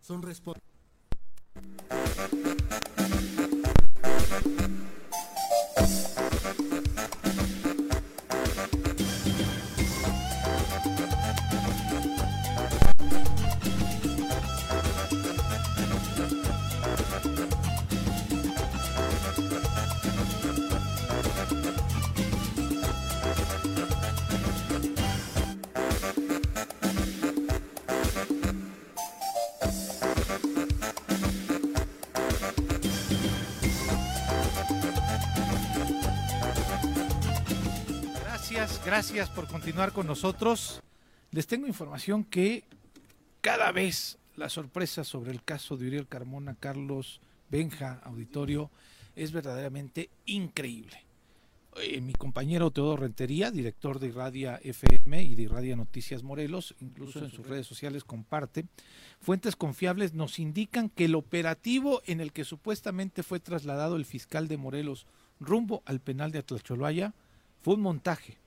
[0.00, 0.54] Son respon-
[38.92, 40.82] Gracias, por continuar con nosotros.
[41.30, 42.64] Les tengo información que
[43.40, 48.70] cada vez la sorpresa sobre el caso de Uriel Carmona, Carlos Benja, auditorio,
[49.16, 51.06] es verdaderamente increíble.
[51.80, 57.20] Eh, mi compañero Teodoro Rentería, director de Irradia FM y de Irradia Noticias Morelos, incluso
[57.20, 58.66] en sus redes sociales comparte,
[59.22, 64.48] fuentes confiables nos indican que el operativo en el que supuestamente fue trasladado el fiscal
[64.48, 65.06] de Morelos
[65.40, 67.14] rumbo al penal de Atlacholoaya
[67.62, 68.41] fue un montaje.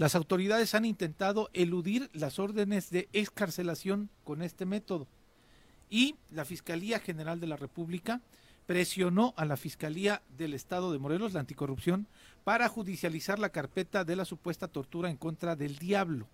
[0.00, 5.06] Las autoridades han intentado eludir las órdenes de excarcelación con este método
[5.90, 8.22] y la Fiscalía General de la República
[8.64, 12.06] presionó a la Fiscalía del Estado de Morelos, la anticorrupción,
[12.44, 16.28] para judicializar la carpeta de la supuesta tortura en contra del diablo.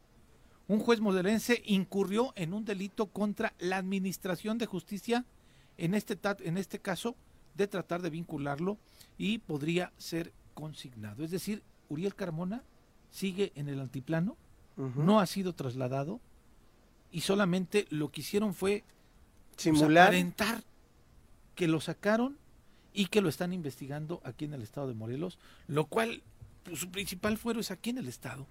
[0.69, 5.25] Un juez modelense incurrió en un delito contra la Administración de Justicia,
[5.77, 7.17] en este, en este caso,
[7.57, 8.79] de tratar de vincularlo
[9.19, 11.25] y podría ser consignado.
[11.25, 12.63] Es decir, Uriel Carmona
[13.11, 14.37] sigue en el altiplano,
[14.77, 16.21] no ha sido trasladado
[17.11, 18.85] y solamente lo que hicieron fue
[19.53, 20.09] pues, Simular.
[20.09, 20.63] aparentar
[21.55, 22.37] que lo sacaron
[22.93, 26.23] y que lo están investigando aquí en el estado de Morelos, lo cual
[26.65, 28.47] pues, su principal fuero es aquí en el estado.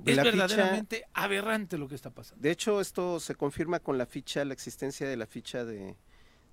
[0.00, 2.42] De es la ficha- verdaderamente aberrante lo que está pasando.
[2.42, 5.94] De hecho, esto se confirma con la ficha, la existencia de la ficha de,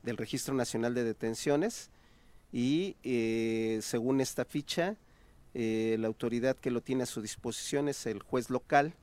[0.04, 1.90] del Registro Nacional de Detenciones
[2.52, 4.96] y eh, según esta ficha,
[5.58, 8.94] eh, la autoridad que lo tiene a su disposición es el juez local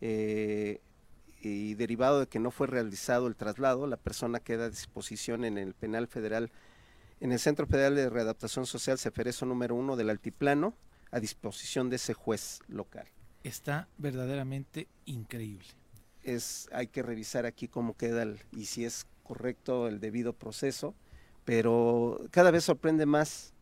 [0.00, 0.80] eh,
[1.40, 5.58] y derivado de que no fue realizado el traslado, la persona queda a disposición en
[5.58, 6.52] el penal federal,
[7.18, 10.72] en el Centro Federal de Readaptación Social Ceferezo número uno del Altiplano,
[11.10, 13.08] a disposición de ese juez local.
[13.42, 15.66] Está verdaderamente increíble.
[16.22, 20.94] es hay que revisar aquí cómo queda el, y si es correcto el debido proceso,
[21.44, 23.53] pero cada vez sorprende más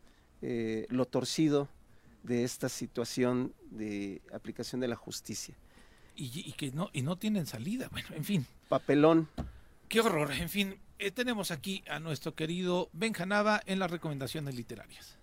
[0.43, 1.69] eh, lo torcido
[2.21, 5.55] de esta situación de aplicación de la justicia.
[6.15, 7.87] Y, y que no, y no tienen salida.
[7.89, 8.45] Bueno, en fin.
[8.67, 9.29] Papelón.
[9.87, 10.31] Qué horror.
[10.33, 15.17] En fin, eh, tenemos aquí a nuestro querido Benjanaba en las recomendaciones literarias.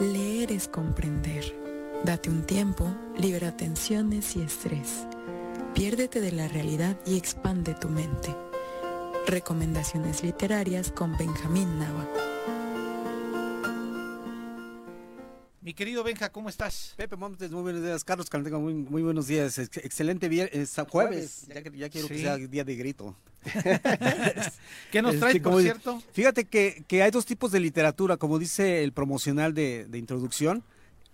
[0.00, 1.44] Leer es comprender.
[2.04, 5.06] Date un tiempo, libera tensiones y estrés.
[5.74, 8.34] Piérdete de la realidad y expande tu mente.
[9.30, 12.04] Recomendaciones literarias con Benjamín Nava.
[15.62, 16.94] Mi querido Benja, ¿cómo estás?
[16.96, 18.02] Pepe Montes, muy buenos días.
[18.02, 19.56] Carlos Calenteca, muy, muy buenos días.
[19.58, 21.46] Ex- excelente viernes, jueves.
[21.46, 23.14] Ya, que- ya quiero que sea día de grito.
[24.90, 26.02] ¿Qué nos traes, Este, por como- cierto?
[26.12, 30.64] Fíjate que, que hay dos tipos de literatura, como dice el promocional de, de introducción,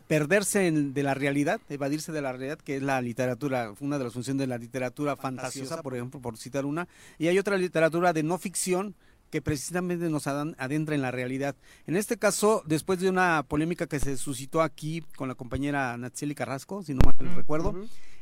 [0.09, 4.05] perderse en- de la realidad, evadirse de la realidad, que es la literatura, una de
[4.05, 6.87] las funciones de la literatura fantasiosa, por ejemplo, por citar una,
[7.19, 8.95] y hay otra literatura de no ficción
[9.31, 11.57] que precisamente nos adentra en la realidad.
[11.89, 16.35] En este caso, después de una polémica que se suscitó aquí con la compañera Natsieli
[16.37, 17.73] Carrasco, si no mal recuerdo,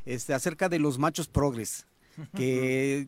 [0.05, 1.85] este, acerca de los machos progres,
[2.35, 3.07] que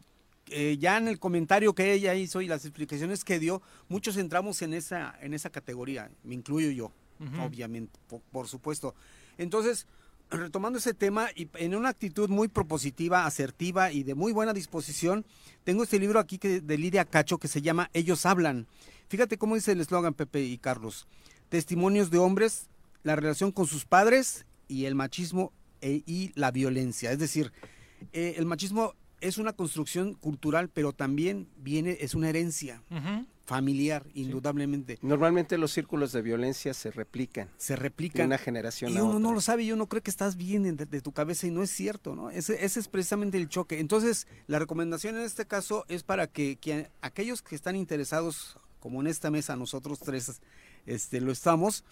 [0.50, 4.62] eh, ya en el comentario que ella hizo y las explicaciones que dio, muchos entramos
[4.62, 6.92] en esa, en esa categoría, me incluyo yo,
[7.40, 8.94] Obviamente, por, por supuesto.
[9.38, 9.88] Entonces,
[10.30, 15.26] retomando ese tema y en una actitud muy propositiva, asertiva y de muy buena disposición,
[15.64, 18.68] tengo este libro aquí que, de Lidia Cacho que se llama Ellos hablan.
[19.10, 21.08] Fíjate cómo dice el eslogan Pepe y Carlos.
[21.50, 22.68] Testimonios de hombres,
[23.04, 27.12] la relación con sus padres y el machismo e- y la violencia.
[27.12, 27.54] Es decir,
[28.12, 32.84] eh, el machismo es una construcción cultural, pero también viene, es una herencia
[33.48, 35.00] familiar, indudablemente.
[35.02, 37.50] Normalmente los círculos de violencia se replican.
[37.58, 38.26] Se De replican.
[38.28, 39.20] una generación y a uno otra.
[39.22, 41.52] no lo sabe y uno cree que estás bien en- de, de tu cabeza y
[41.52, 42.30] no es cierto, ¿no?
[42.30, 43.80] Ese, ese es precisamente el choque.
[43.80, 49.00] Entonces, la recomendación en este caso es para que, que aquellos que están interesados, como
[49.00, 50.42] en esta mesa nosotros tres
[50.86, 51.86] este, lo estamos,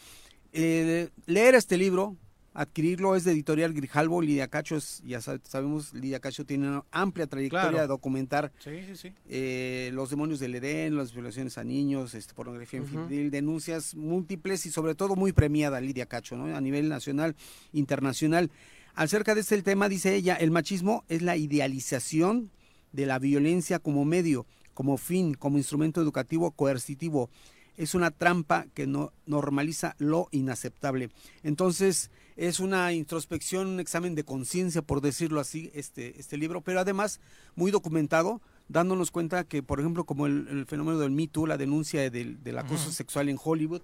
[0.51, 2.17] eh, leer este libro,
[2.55, 6.85] adquirirlo, es de editorial Grijalvo, Lidia Cacho, es- ya sab- sabemos, Lidia Cacho tiene una
[6.89, 7.81] amplia trayectoria Claro.
[7.81, 9.13] de documentar Sí, sí, sí.
[9.29, 14.71] eh, los demonios del Edén, las violaciones a niños, este, pornografía infantil, denuncias múltiples y
[14.71, 16.55] sobre todo muy premiada Lidia Cacho, ¿no?
[16.55, 17.35] A nivel nacional,
[17.73, 18.49] internacional.
[18.95, 22.49] Acerca de este tema, dice ella, el machismo es la idealización
[22.93, 27.29] de la violencia como medio, como fin, como instrumento educativo coercitivo.
[27.75, 31.09] Es una trampa que no normaliza lo inaceptable.
[31.43, 36.79] Entonces, es una introspección, un examen de conciencia, por decirlo así, este, este libro, pero
[36.79, 37.19] además
[37.55, 41.57] muy documentado, dándonos cuenta que, por ejemplo, como el, el fenómeno del Me Too, la
[41.57, 43.81] denuncia del, del acoso sexual en Hollywood,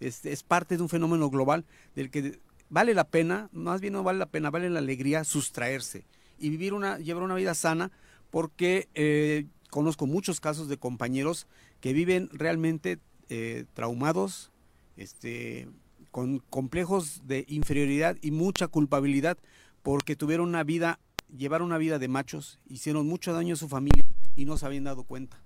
[0.00, 1.64] este, es parte de un fenómeno global
[1.94, 6.04] del que vale la pena, más bien no vale la pena, vale la alegría sustraerse
[6.38, 7.92] y vivir una, llevar una vida sana,
[8.30, 11.46] porque eh, conozco muchos casos de compañeros
[11.80, 14.50] que viven realmente eh, traumados,
[14.96, 15.68] este,
[16.14, 19.36] con complejos de inferioridad y mucha culpabilidad
[19.82, 21.00] porque tuvieron una vida,
[21.36, 24.04] llevaron una vida de machos, hicieron mucho daño a su familia
[24.36, 25.42] y no se habían dado cuenta.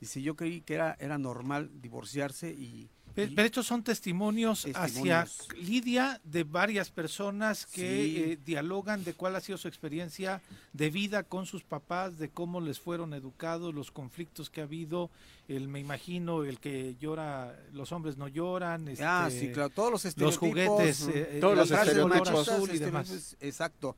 [0.00, 2.90] Dice, yo creí que era, era normal divorciarse y...
[3.28, 5.40] Pe- Pero, estos son testimonios, Testimonios.
[5.48, 8.16] hacia Lidia de varias personas que Sí.
[8.32, 10.40] eh, dialogan de cuál ha sido su experiencia
[10.72, 15.10] de vida con sus papás, de cómo les fueron educados, los conflictos que ha habido,
[15.48, 19.90] el me imagino el que llora, los hombres no lloran, Ah, este, sí, claro, todos
[19.90, 22.48] los los estereotipos, juguetes, ujú, eh, Todos los estereotipos.
[22.48, 23.36] azul y demás.
[23.40, 23.96] Exacto.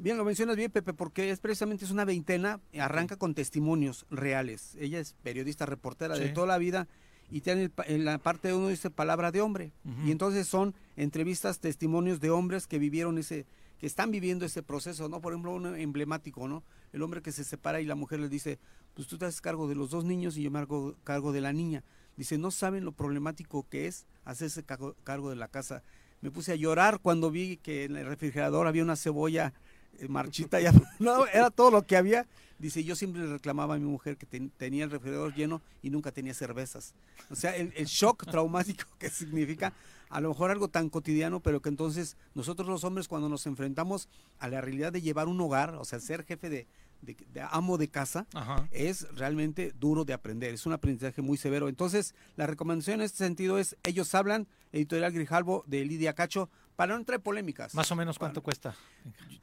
[0.00, 4.76] Bien, lo mencionas bien, Pepe, porque es precisamente es una veintena, arranca con testimonios reales.
[4.78, 6.86] Ella es periodista, reportera de toda la vida
[7.30, 9.72] y tiene en la parte uno dice palabra de hombre.
[9.84, 10.08] Ujú.
[10.08, 13.46] Y entonces son entrevistas, testimonios de hombres que vivieron ese,
[13.78, 15.20] que están viviendo ese proceso, ¿no?
[15.20, 16.62] Por ejemplo, uno emblemático, ¿no?
[16.92, 18.58] El hombre que se separa y la mujer le dice,
[18.94, 21.40] pues tú te haces cargo de los dos niños y yo me hago cargo de
[21.40, 21.84] la niña.
[22.16, 25.82] Dice, no saben lo problemático que es hacerse cargo, cargo de la casa.
[26.20, 29.52] Me puse a llorar cuando vi que en el refrigerador había una cebolla
[29.98, 32.26] eh, marchita, ya, no, era todo lo que había.
[32.58, 35.90] Dice, yo siempre le reclamaba a mi mujer que ten- tenía el refrigerador lleno y
[35.90, 36.92] nunca tenía cervezas.
[37.30, 39.72] O sea, el, el shock traumático que significa
[40.08, 44.08] a lo mejor algo tan cotidiano, pero que entonces nosotros los hombres cuando nos enfrentamos
[44.38, 46.66] a la realidad de llevar un hogar, o sea, ser jefe de,
[47.02, 48.66] de- de amo de casa, Ajá.
[48.72, 51.68] es realmente duro de aprender, es un aprendizaje muy severo.
[51.68, 56.48] Entonces, la recomendación en este sentido es, ellos hablan, editorial Grijalvo de Lidia Cacho,
[56.78, 57.74] para no entrar en polémicas.
[57.74, 58.72] Más o menos cuánto cuesta.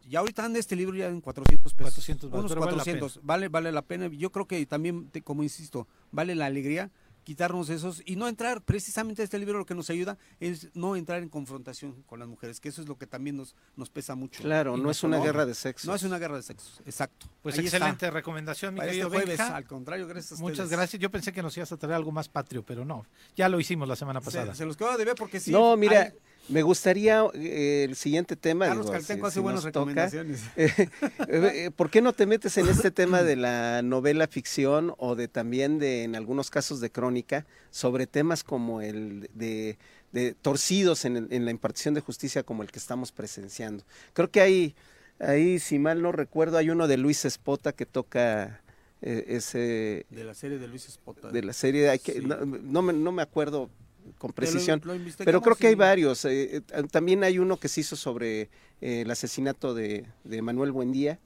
[0.08, 1.94] Ya ahorita anda este libro ya en 400 pesos.
[1.94, 3.20] 400 Unos pero vale la 400.
[3.24, 4.08] Vale, vale la pena.
[4.08, 6.92] Yo creo que también, te- como insisto, vale la alegría
[7.26, 11.24] quitarnos esos y no entrar, precisamente este libro lo que nos ayuda es no entrar
[11.24, 14.44] en confrontación con las mujeres, que eso es lo que también nos, nos pesa mucho.
[14.44, 15.88] Claro, Y no es una guerra de sexos.
[15.88, 17.26] No es una guerra de sexos, exacto.
[17.42, 17.78] Pues Ahí está.
[17.78, 19.56] excelente recomendación, mi Para querido este jueves, Benja.
[19.56, 21.02] al contrario, gracias a Muchas gracias.
[21.02, 23.08] Yo pensé que nos ibas a traer algo más patrio, pero no.
[23.36, 24.52] Ya lo hicimos la semana pasada.
[24.54, 25.52] Se, se los quedo de ver porque sí.
[25.52, 26.12] no, mira, hay-
[26.48, 28.68] Me gustaría eh, el siguiente tema.
[28.68, 30.42] Carlos digo, Caltenco si- hace si buenas nos toca, recomendaciones.
[30.56, 30.88] eh,
[31.28, 35.28] eh, ¿Por qué no te metes en este tema de la novela ficción o de
[35.28, 39.78] también de, en algunos casos de crónica, sobre temas como el de,
[40.12, 43.84] de torcidos en, la impartición de justicia como el que estamos presenciando?
[44.14, 44.76] Creo que hay,
[45.20, 48.62] ahí, si mal no recuerdo, hay uno de Luis Espota que toca
[49.02, 51.32] eh, ese De la serie de Luis Espota.
[51.32, 52.22] de la serie, Sí.
[52.22, 53.70] no me, no me acuerdo
[54.18, 54.94] con lo- precisión, lo
[55.26, 56.26] pero creo que hay varios.
[56.26, 58.42] eh, eh, también hay uno que se hizo sobre
[58.82, 61.20] eh, el asesinato de, de Manuel Buendía.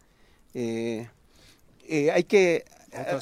[0.54, 1.08] Eh,
[1.88, 2.66] eh, hay que,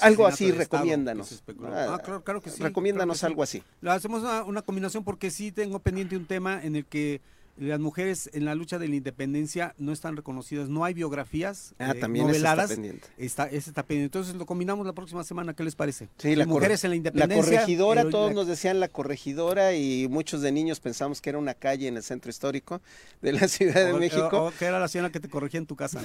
[0.02, 1.44] algo así, recomiéndanos.
[1.64, 2.62] Ah, Ah, claro, claro que sí.
[2.62, 3.58] Recomiéndanos claro que sí.
[3.58, 3.78] algo así.
[3.82, 7.22] Lo hacemos una, una combinación porque sí tengo pendiente un tema en el que
[7.58, 11.94] las mujeres en la lucha de la independencia no están reconocidas, no hay biografías Ah,
[11.96, 12.72] eh, también ese está noveladas.
[12.72, 13.08] pendiente.
[13.18, 14.06] Está, ese está pendiente.
[14.18, 16.08] Entonces lo combinamos la próxima semana, ¿qué les parece?
[16.18, 17.44] Sí, la, mujeres en la la independencia.
[17.44, 21.40] corregidora, pero todos la- nos decían la corregidora y muchos de niños pensamos que era
[21.40, 22.82] una calle en el centro histórico
[23.22, 24.30] de la Ciudad de o- México.
[24.32, 26.00] o- o que era la señora que te corregía en tu casa.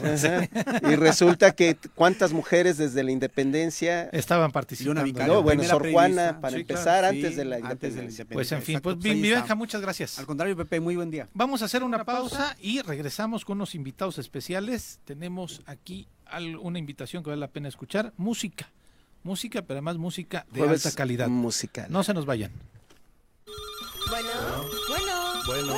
[0.91, 5.03] Y resulta que cuántas mujeres desde la independencia estaban participando.
[5.27, 8.11] No, bueno, Sor Juana, para Sí, claro, empezar, sí, antes de la antes de la
[8.11, 8.25] independencia.
[8.27, 9.41] Pues en fin, Exacto, pues pues está.
[9.41, 10.19] Benja, muchas gracias.
[10.19, 11.29] Al contrario, Pepe, muy buen día.
[11.43, 15.01] Vamos a hacer una pausa y regresamos con unos invitados especiales.
[15.05, 18.13] Tenemos aquí al- una invitación que vale la pena escuchar.
[18.17, 18.71] Música.
[19.25, 21.27] Música, pero además música de Jueves alta calidad.
[21.27, 21.87] musical.
[21.91, 22.53] No se nos vayan.
[24.09, 24.29] Bueno,
[24.89, 25.75] bueno, Bueno.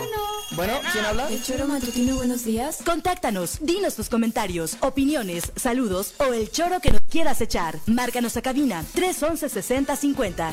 [0.54, 1.30] Bueno, ¿quién habla?
[1.30, 2.82] El choro matutino, buenos días.
[2.84, 7.78] Contáctanos, dinos tus comentarios, opiniones, saludos o el choro que nos quieras echar.
[7.86, 10.52] Márcanos a cabina 311 6050.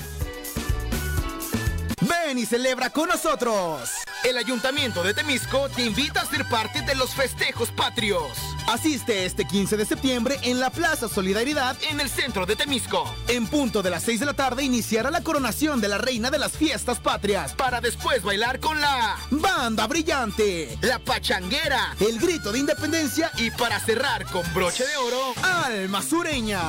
[2.01, 3.89] Ven y celebra con nosotros.
[4.23, 8.31] El Ayuntamiento de Temisco te invita a ser parte de los festejos patrios.
[8.67, 13.03] Asiste este 15 de septiembre en la Plaza Solidaridad en el centro de Temisco.
[13.27, 16.39] En punto de las 6 de la tarde iniciará la coronación de la reina de
[16.39, 22.59] las fiestas patrias para después bailar con la Banda Brillante, la Pachanguera, el Grito de
[22.59, 26.61] Independencia y para cerrar con broche de oro, Alma Sureña.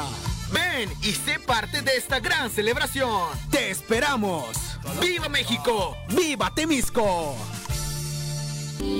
[0.53, 3.29] Ven y sé parte de esta gran celebración.
[3.51, 4.47] ¡Te esperamos!
[5.01, 5.97] ¡Viva México!
[6.09, 7.37] ¡Viva Temisco!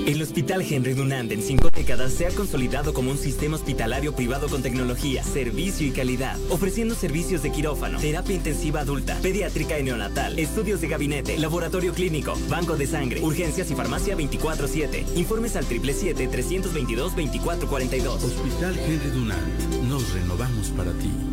[0.05, 4.47] El Hospital Henry Dunant en cinco décadas se ha consolidado como un sistema hospitalario privado
[4.47, 10.39] con tecnología, servicio y calidad, ofreciendo servicios de quirófano, terapia intensiva adulta, pediátrica y neonatal,
[10.39, 15.17] estudios de gabinete, laboratorio clínico, banco de sangre, urgencias y farmacia 24-7.
[15.17, 18.23] Informes al 777-322-2442.
[18.23, 19.59] Hospital Henry Dunant.
[19.83, 21.32] Nos renovamos para ti.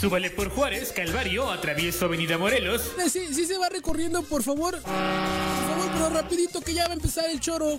[0.00, 2.94] Súbale por Juárez, Calvario, atravieso Avenida Morelos.
[2.98, 4.80] Eh, Sí, sí se va recorriendo, por favor.
[4.80, 7.78] Por favor, pero rapidito que ya va a empezar el choro.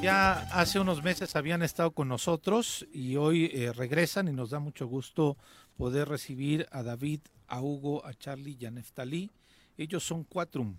[0.00, 4.58] Ya hace unos meses habían estado con nosotros y hoy eh, regresan y nos da
[4.58, 5.36] mucho gusto
[5.76, 7.20] poder recibir a David,
[7.52, 9.30] a Hugo, a Charlie y a Neftalí.
[9.76, 10.74] Ellos son Quatrum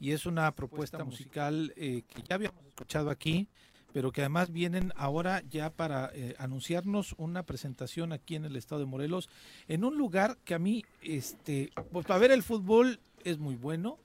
[0.00, 3.48] y es una propuesta musical eh, que ya habíamos escuchado aquí,
[3.92, 8.80] pero que además vienen ahora ya para eh, anunciarnos una presentación aquí en el estado
[8.80, 9.30] de Morelos,
[9.66, 13.98] en un lugar que a mí, este, pues para ver el fútbol es muy bueno,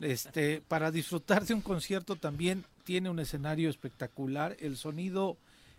[0.00, 5.36] este, para disfrutar de un concierto también tiene un escenario espectacular, el sonido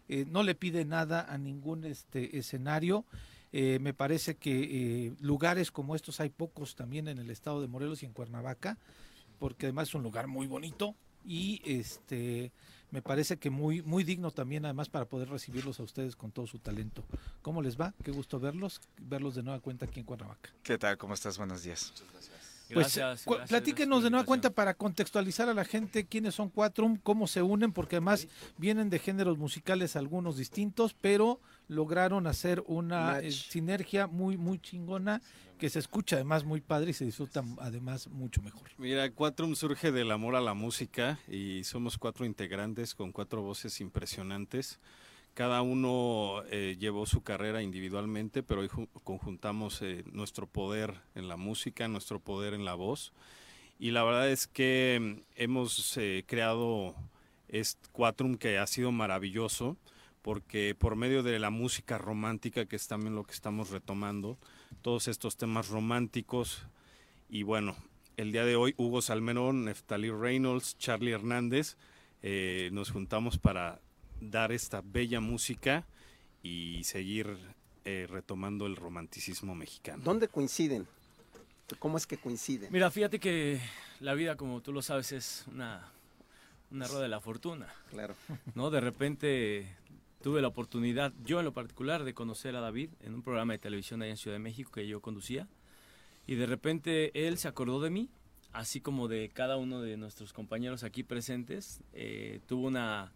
[0.07, 3.05] eh, no le pide nada a ningún este escenario.
[3.53, 7.67] Eh, me parece que eh, lugares como estos hay pocos también en el estado de
[7.67, 8.77] Morelos y en Cuernavaca,
[9.39, 10.95] porque además es un lugar muy bonito
[11.25, 12.51] y este
[12.91, 16.47] me parece que muy muy digno también además para poder recibirlos a ustedes con todo
[16.47, 17.03] su talento.
[17.41, 17.93] ¿Cómo les va?
[18.03, 20.49] Qué gusto verlos, verlos de nueva cuenta aquí en Cuernavaca.
[20.63, 20.97] ¿Qué tal?
[20.97, 21.37] ¿Cómo estás?
[21.37, 21.93] Buenos días.
[22.73, 26.49] Pues Gracias, cu- gracias, platíquenos de nueva cuenta para contextualizar a la gente quiénes son
[26.49, 31.41] Quatrum, cómo se unen, porque además vienen de géneros musicales algunos distintos, pero
[31.71, 35.21] lograron hacer una eh, sinergia muy muy chingona
[35.57, 38.67] que se escucha además muy padre y se disfruta además mucho mejor.
[38.77, 43.79] Mira, Quatrum surge del amor a la música y somos cuatro integrantes con cuatro voces
[43.79, 44.79] impresionantes.
[45.33, 51.29] Cada uno eh, llevó su carrera individualmente, pero hoy ju- conjuntamos eh, nuestro poder en
[51.29, 53.13] la música, nuestro poder en la voz.
[53.79, 56.95] Y la verdad es que mm, hemos eh, creado
[57.47, 59.77] es Quatrum que ha sido maravilloso
[60.21, 64.37] porque por medio de la música romántica, que es también lo que estamos retomando,
[64.81, 66.63] todos estos temas románticos,
[67.29, 67.75] y bueno,
[68.17, 71.77] el día de hoy Hugo Salmerón, Neftalí Reynolds, Charlie Hernández,
[72.21, 73.79] eh, nos juntamos para
[74.19, 75.85] dar esta bella música
[76.43, 77.37] y seguir
[77.85, 80.03] eh, retomando el romanticismo mexicano.
[80.03, 80.87] ¿Dónde coinciden?
[81.79, 82.71] ¿Cómo es que coinciden?
[82.71, 83.59] Mira, fíjate que
[84.01, 85.89] la vida, como tú lo sabes, es una,
[86.69, 87.73] una rueda de la fortuna.
[87.89, 88.13] Claro.
[88.55, 88.69] ¿No?
[88.69, 89.67] De repente
[90.21, 93.59] tuve la oportunidad, yo en lo particular, de conocer a David en un programa de
[93.59, 95.47] televisión allá en Ciudad de México que yo conducía.
[96.27, 98.09] Y de repente él se acordó de mí,
[98.53, 101.81] así como de cada uno de nuestros compañeros aquí presentes.
[101.93, 103.11] Eh, tuvo una,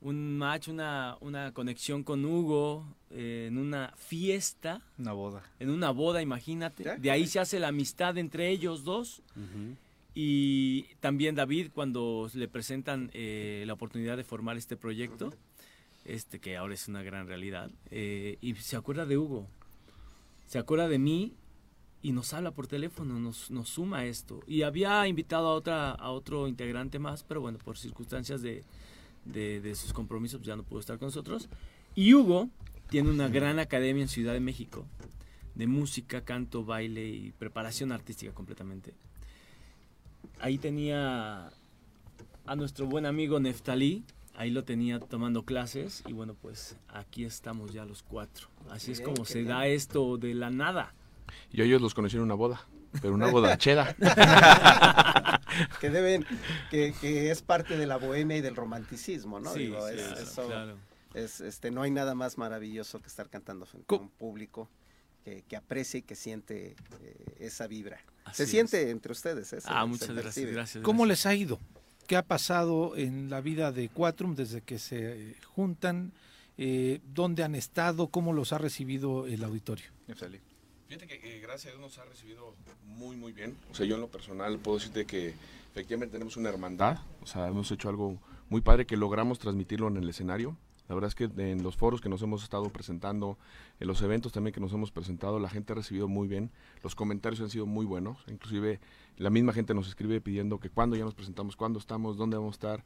[0.00, 4.82] un match, una, una conexión con Hugo eh, en una fiesta.
[4.98, 5.42] Una boda.
[5.60, 6.98] En una boda, imagínate.
[6.98, 9.22] De ahí se hace la amistad entre ellos dos.
[10.14, 15.32] Y también David, cuando le presentan eh, la oportunidad de formar este proyecto,
[16.04, 19.46] este que ahora es una gran realidad, eh, y se acuerda de Hugo,
[20.46, 21.34] se acuerda de mí
[22.02, 24.40] y nos habla por teléfono, nos, nos suma esto.
[24.46, 28.64] Y había invitado a, otra, a otro integrante más, pero bueno, por circunstancias de,
[29.24, 31.48] de, de sus compromisos pues ya no pudo estar con nosotros.
[31.94, 32.48] Y Hugo
[32.90, 34.84] tiene una gran academia en Ciudad de México
[35.54, 38.94] de música, canto, baile y preparación artística completamente.
[40.40, 41.52] Ahí tenía
[42.46, 44.04] a nuestro buen amigo Neftalí,
[44.34, 48.48] ahí lo tenía tomando clases y bueno, pues aquí estamos ya los cuatro.
[48.70, 50.94] Así es como se da esto de la nada.
[51.52, 52.66] Yo ellos los conocí en una boda,
[53.00, 53.94] pero una boda cheda.
[55.80, 56.26] que deben,
[56.70, 59.52] que, que es parte de la bohemia y del romanticismo, ¿no?
[59.52, 60.76] Sí, Digo, sí, es- claro, eso claro.
[61.14, 64.68] es, este, no hay nada más maravilloso que estar cantando frente a un público
[65.24, 68.00] que, que aprecia y que siente eh, esa vibra.
[68.32, 69.60] Se siente entre ustedes, ¿eh?
[69.60, 70.84] Se- Ah, se muchas gracias, gracias.
[70.84, 71.58] ¿Cómo les ha ido?
[72.12, 76.12] ¿Qué ha pasado en la vida de Quatrum desde que se juntan?
[76.58, 78.08] Eh, ¿Dónde han estado?
[78.08, 79.86] ¿Cómo los ha recibido el auditorio?
[80.88, 83.56] Fíjate que eh, gracias a Dios nos ha recibido muy, muy bien.
[83.70, 85.34] O sea, yo en lo personal puedo decirte que
[85.70, 86.98] efectivamente tenemos una hermandad.
[87.22, 88.18] O sea, hemos hecho algo
[88.50, 90.58] muy padre que logramos transmitirlo en el escenario.
[90.88, 93.38] La verdad es que en los foros que nos hemos estado presentando,
[93.80, 96.50] en los eventos también que nos hemos presentado, la gente ha recibido muy bien.
[96.82, 98.18] Los comentarios han sido muy buenos.
[98.28, 98.80] Inclusive
[99.16, 102.54] la misma gente nos escribe pidiendo que cuándo ya nos presentamos, cuándo estamos, dónde vamos
[102.54, 102.84] a estar.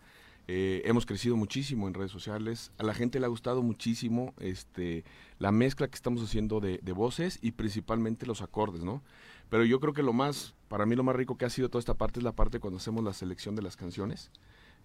[0.49, 2.71] Eh, hemos crecido muchísimo en redes sociales.
[2.79, 5.05] A la gente le ha gustado muchísimo este,
[5.39, 9.03] la mezcla que estamos haciendo de, voces y principalmente los acordes, ¿no?
[9.51, 11.81] Pero yo creo que lo más, para mí lo más rico que ha sido toda
[11.81, 14.31] esta parte es la parte cuando hacemos la selección de las canciones.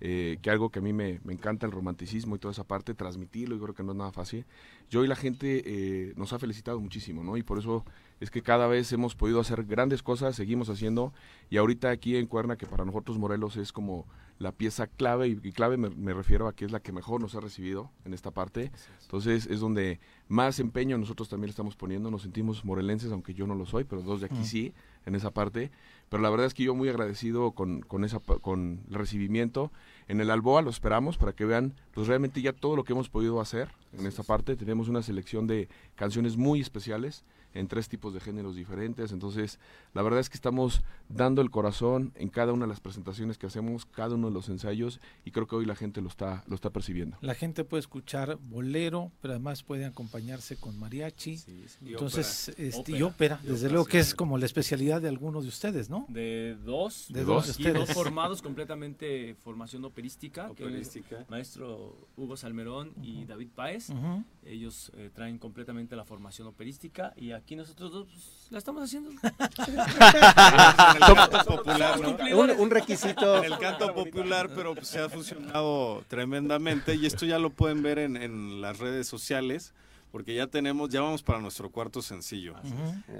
[0.04, 2.96] eh, que algo que a mí me, me encanta el romanticismo y toda esa parte,
[2.96, 4.46] transmitirlo, yo creo que no es nada fácil.
[4.90, 7.38] Yo y la gente eh, nos ha felicitado muchísimo, ¿no?
[7.38, 7.86] Y por eso
[8.22, 11.12] es que cada vez hemos podido hacer grandes cosas, seguimos haciendo,
[11.50, 14.06] y ahorita aquí en Cuerna, que para nosotros Morelos es como
[14.40, 17.20] la pieza clave, y, y clave me, me refiero a que es la que mejor
[17.20, 18.72] nos ha recibido en esta parte,
[19.02, 20.00] entonces es donde
[20.30, 23.84] más empeño nosotros también le estamos poniendo, nos sentimos morelenses, aunque yo no lo soy,
[23.84, 24.46] pero dos de aquí Mm.
[24.46, 24.74] sí,
[25.06, 25.72] en esa parte,
[26.10, 29.72] pero la verdad es que yo muy agradecido con, con, esa, con el recibimiento.
[30.08, 33.10] En el Alboa lo esperamos para que vean pues realmente ya todo lo que hemos
[33.10, 34.56] podido hacer en esta parte.
[34.56, 37.24] Tenemos una selección de canciones muy especiales
[37.54, 39.12] en tres tipos de géneros diferentes.
[39.12, 39.60] Entonces,
[39.94, 43.48] la verdad es que estamos dando el corazón en cada una de las presentaciones que
[43.48, 46.56] hacemos, cada uno de los ensayos, y creo que hoy la gente lo está, lo
[46.56, 47.18] está percibiendo.
[47.22, 51.40] La gente puede escuchar bolero, pero además puede acompañarse con mariachi.
[51.82, 52.68] y Entonces, ópera.
[52.68, 53.40] este, y Ópera.
[53.44, 56.06] Y desde ópera, luego sí, que es como la especialidad de algunos de ustedes, ¿no?
[56.08, 57.08] De dos.
[57.10, 60.46] De dos de Y dos formados completamente formación operística.
[60.56, 61.26] que Operística.
[61.30, 63.90] maestro Hugo Salmerón y David Páez.
[63.90, 64.24] Ujú.
[64.46, 69.12] Ellos eh, traen completamente la formación operística y aquí nosotros dos pues, la estamos haciendo.
[69.22, 72.18] En el canto popular, ¿no?
[72.40, 73.44] Un- un requisito.
[73.44, 77.82] En el canto popular, pero pues, se ha funcionado tremendamente y esto ya lo pueden
[77.82, 79.74] ver en, en las redes sociales
[80.12, 82.56] porque ya tenemos, ya vamos para nuestro cuarto sencillo.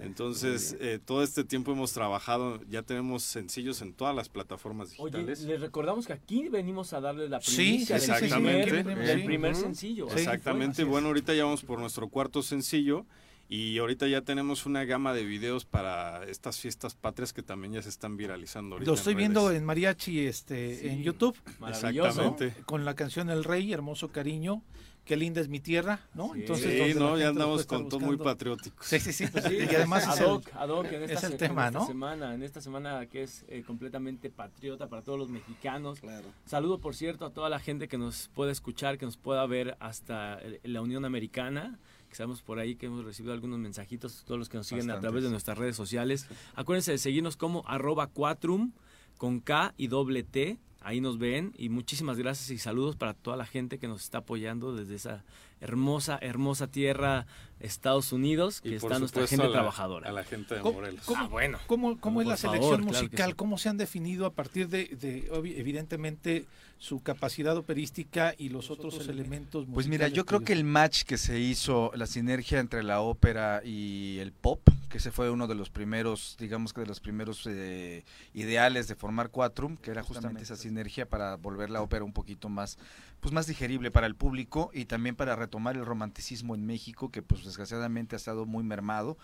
[0.02, 5.12] Entonces, eh, todo este tiempo hemos trabajado, ya tenemos sencillos en todas las plataformas Oye,
[5.20, 5.42] digitales.
[5.44, 8.68] les recordamos que aquí venimos a darles la Sí, primicia del exactamente.
[8.84, 9.26] primer, del Sí.
[9.26, 10.08] primer sencillo.
[10.12, 10.84] Exactamente.
[10.84, 13.06] bueno, ahorita ya vamos por nuestro cuarto sencillo
[13.54, 17.82] y ahorita ya tenemos una gama de videos para estas fiestas patrias que también ya
[17.82, 18.76] se están viralizando.
[18.76, 21.38] ahorita Lo estoy viendo en mariachi este, Sí, en YouTube.
[21.68, 22.56] Exactamente.
[22.58, 22.66] ¿no?
[22.66, 24.64] Con la canción El Rey, Hermoso Cariño.
[25.04, 26.36] Qué linda es mi tierra, ¿no?
[26.36, 28.86] Entonces, Sí, donde la no, ya andamos puede con todo muy patrióticos.
[28.86, 29.26] Sí, sí, sí.
[29.32, 31.38] pues, Sí, y además ad es hoc, el, ad hoc en esta, es el se-
[31.38, 31.88] tema, en esta ¿no?
[31.88, 36.00] semana, en esta semana que es eh, completamente patriota para todos los mexicanos.
[36.46, 39.76] Saludo, por cierto, a toda la gente que nos pueda escuchar, que nos pueda ver
[39.80, 41.80] hasta eh, la Unión Americana,
[42.12, 45.00] que sabemos por ahí que hemos recibido algunos mensajitos, todos los que nos siguen a
[45.00, 46.28] través de nuestras redes sociales.
[46.56, 48.74] Acuérdense de seguirnos como arroba quatrum
[49.18, 50.60] con K y doble T.
[50.82, 51.54] Ahí nos ven.
[51.58, 55.24] Y muchísimas gracias y saludos para toda la gente que nos está apoyando desde esa
[55.62, 57.28] hermosa, hermosa tierra,
[57.62, 60.10] Estados Unidos, que está nuestra gente a la- trabajadora.
[60.10, 61.06] a la gente de ¿Cómo- Morelos.
[61.06, 61.60] ¿Cómo, Ah, bueno.
[61.68, 63.30] ¿Cómo, cómo es la por selección favor, claro musical?
[63.30, 63.36] sí.
[63.36, 65.28] ¿Cómo se han definido a partir de, de,
[65.58, 66.46] evidentemente,
[66.80, 71.04] su capacidad operística y los otros elementos Pues mira, musicales yo creo que el match
[71.04, 75.46] que se hizo, la sinergia entre la ópera y el pop, que ese fue uno
[75.48, 80.02] de los primeros, digamos que de los primeros eh, ideales de formar Quatrum, que era
[80.02, 82.80] justamente esa sinergia para volver la ópera un poquito más,
[83.22, 87.22] pues más digerible para el público y también para retomar el romanticismo en México, que
[87.22, 89.18] pues desgraciadamente ha estado muy mermado.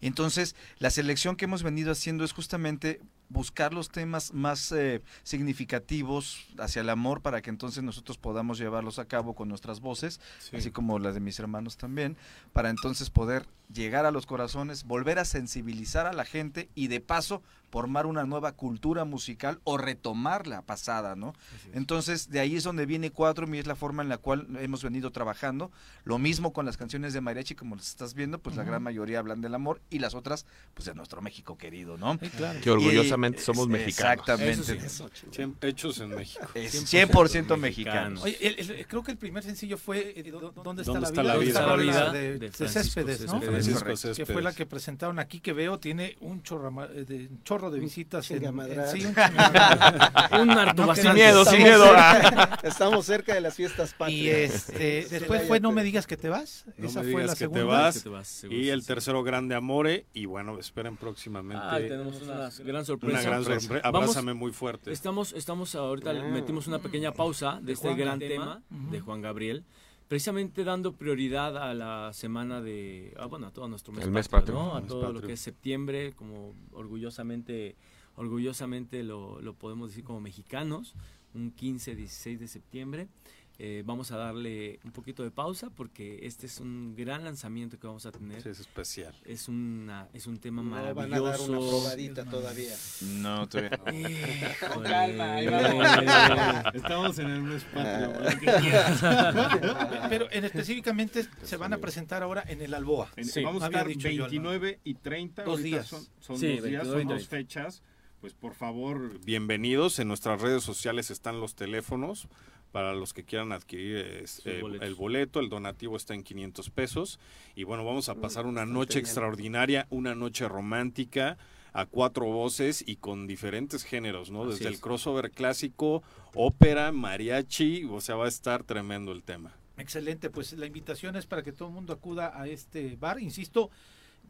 [0.00, 3.00] Entonces, la selección que hemos venido haciendo es justamente
[3.30, 8.98] buscar los temas más eh, significativos hacia el amor para que entonces nosotros podamos llevarlos
[8.98, 10.56] a cabo con nuestras voces, Sí.
[10.56, 12.16] así como las de mis hermanos también,
[12.52, 17.00] para entonces poder llegar a los corazones, volver a sensibilizar a la gente y de
[17.00, 17.42] paso
[17.74, 21.34] formar una nueva cultura musical o retomar la pasada, ¿no?
[21.72, 24.84] Entonces, de ahí es donde viene Cuatro y es la forma en la cual hemos
[24.84, 25.72] venido trabajando.
[26.04, 29.18] Lo mismo con las canciones de mariachi, como las estás viendo, pues la gran mayoría
[29.18, 32.16] hablan del amor y las otras, pues de nuestro México querido, ¿no?
[32.62, 34.20] Que orgullosamente Y- somos mexicanos.
[34.20, 34.86] Exactamente.
[34.86, 35.42] Eso sí.
[35.62, 36.46] Hechos en México.
[36.54, 38.22] Es 100% mexicanos.
[38.22, 41.76] Oye, el- el- creo que el primer sencillo fue ¿Dó- ¿Dónde está, ¿Dónde la, está
[41.76, 42.12] vida?
[42.12, 43.40] De, Céspedes, ¿no?
[43.40, 44.16] Céspedes.
[44.16, 47.70] Que fue la que presentaron aquí, que veo tiene un chorro, eh, de, un chorro
[47.74, 48.30] de visitas.
[48.30, 49.04] en- en- sí,
[50.32, 50.46] un
[50.76, 51.84] No, Sin miedo, sin estamos miedo.
[51.86, 54.16] cerca- Estamos cerca de las fiestas patrias.
[54.18, 56.64] Y este, después fue No me digas que te vas.
[56.76, 57.60] No Esa me fue digas la que segunda.
[57.60, 57.94] te vas.
[57.96, 60.06] Que te vas, seguro, y el tercero, Grande Amore.
[60.12, 61.62] Y bueno, esperen próximamente.
[61.64, 63.18] Ah, tenemos una gran sorpresa.
[63.20, 63.90] Una gran sorpresa.
[63.90, 64.92] Vamos- Abrázame muy fuerte.
[64.92, 66.14] Estamos, estamos ahorita, Ah.
[66.14, 68.32] metimos una pequeña pausa de, De este Juan gran Gabriel.
[68.40, 68.90] tema Ujú.
[68.90, 69.64] de Juan Gabriel,
[70.08, 74.28] precisamente dando prioridad a la semana de, ah, bueno, a todo nuestro mes El mes
[74.28, 74.70] patrio, patrio.
[74.70, 74.76] ¿no?
[74.76, 77.76] a Mes todo lo que es septiembre, como orgullosamente,
[78.16, 80.94] orgullosamente lo, lo podemos decir como mexicanos,
[81.34, 83.08] un 15, 16 de septiembre.
[83.56, 87.86] Eh, vamos a darle un poquito de pausa porque este es un gran lanzamiento que
[87.86, 88.42] vamos a tener.
[88.42, 89.14] Sí, es especial.
[89.24, 91.52] Es, una, es un tema No van a dar maravilloso.
[91.52, 92.74] una probadita todavía.
[93.02, 93.92] No, todavía no.
[93.92, 94.56] Híjole.
[94.74, 96.74] Con calma, ahí vamos.
[96.74, 98.12] Estamos en el mes patrio.
[98.12, 98.30] Ah.
[98.32, 100.06] lo que quieras.
[100.08, 103.08] Pero en específicamente se van a presentar ahora en el Alboa.
[103.22, 104.30] Sí, Vamos a estar dicho yo, ¿no?
[104.30, 105.44] 29 y 30.
[105.44, 105.86] Dos ahorita días.
[105.86, 107.30] Son, son Sí, dos días, 29 y son dos 30.
[107.30, 107.82] fechas.
[108.20, 109.98] Pues por favor, bienvenidos.
[109.98, 112.26] En nuestras redes sociales están los teléfonos
[112.74, 114.88] para los que quieran adquirir este, boletos.
[114.88, 115.38] el boleto.
[115.38, 117.20] El donativo está en 500 pesos.
[117.54, 121.38] Y bueno, vamos a pasar una noche extraordinaria, una noche romántica
[121.72, 124.42] a cuatro voces y con diferentes géneros, ¿no?
[124.42, 126.02] Así Desde el crossover clásico,
[126.34, 129.54] ópera, mariachi, o sea, va a estar tremendo el tema.
[129.78, 133.20] Excelente, pues la invitación es para que todo el mundo acuda a este bar.
[133.20, 133.70] Insisto,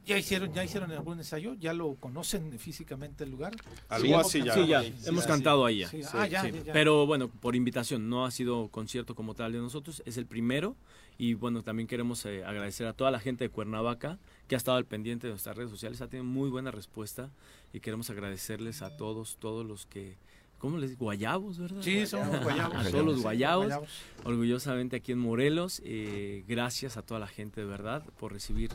[0.04, 3.54] ya hicieron, ya hicieron algún ensayo, ya lo conocen físicamente el lugar.
[3.88, 4.54] Algo así ya.
[4.54, 5.72] Sí, ya, Sí, hemos cantado sí.
[5.72, 5.88] ahí ya.
[5.88, 6.44] Sí, ah, ya.
[6.72, 10.76] Pero bueno, por invitación, no ha sido concierto como tal de nosotros, es el primero.
[11.16, 14.18] Y bueno, también queremos eh, agradecer a toda la gente de Cuernavaca
[14.48, 17.30] que ha estado al pendiente de nuestras redes sociales, ha tenido muy buena respuesta
[17.72, 20.16] y queremos agradecerles a todos, todos los que,
[20.58, 21.04] ¿cómo les digo?
[21.04, 21.82] Guayabos, ¿verdad?
[21.82, 22.76] Sí, somos guayabos.
[22.86, 23.88] a todos los Sí, guayabos, guayabos.
[24.24, 25.80] orgullosamente aquí en Morelos.
[25.84, 28.70] eh, gracias a toda la gente de verdad por recibir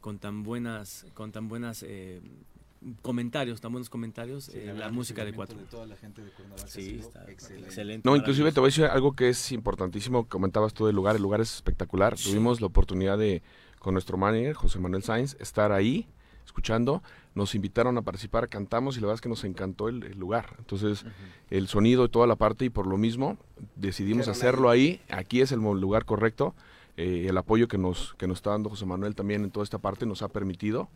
[0.00, 2.20] con tan buenas, con tan buenas eh,
[3.02, 5.58] comentarios, tan buenos comentarios, Sí, eh, la música de cuatro.
[5.58, 7.66] de toda la gente de Cuernavaca Sí, está excelente.
[7.68, 8.08] excelente.
[8.08, 10.26] No, inclusive te voy a decir algo que es importantísimo.
[10.26, 11.16] Comentabas tú del lugar.
[11.16, 12.16] El lugar es espectacular.
[12.16, 13.42] Tuvimos la oportunidad de,
[13.78, 16.08] con nuestro manager, José Manuel Sainz, estar ahí
[16.46, 17.02] escuchando.
[17.34, 20.56] Nos invitaron a participar, cantamos y la verdad es que nos encantó el, el lugar.
[20.58, 21.04] Entonces,
[21.50, 23.36] el sonido y toda la parte y por lo mismo
[23.76, 25.00] decidimos hacerlo ahí.
[25.10, 26.54] Aquí es el lugar correcto.
[26.96, 29.78] Eh, el apoyo que nos, que nos está dando José Manuel también en toda esta
[29.78, 30.88] parte nos ha permitido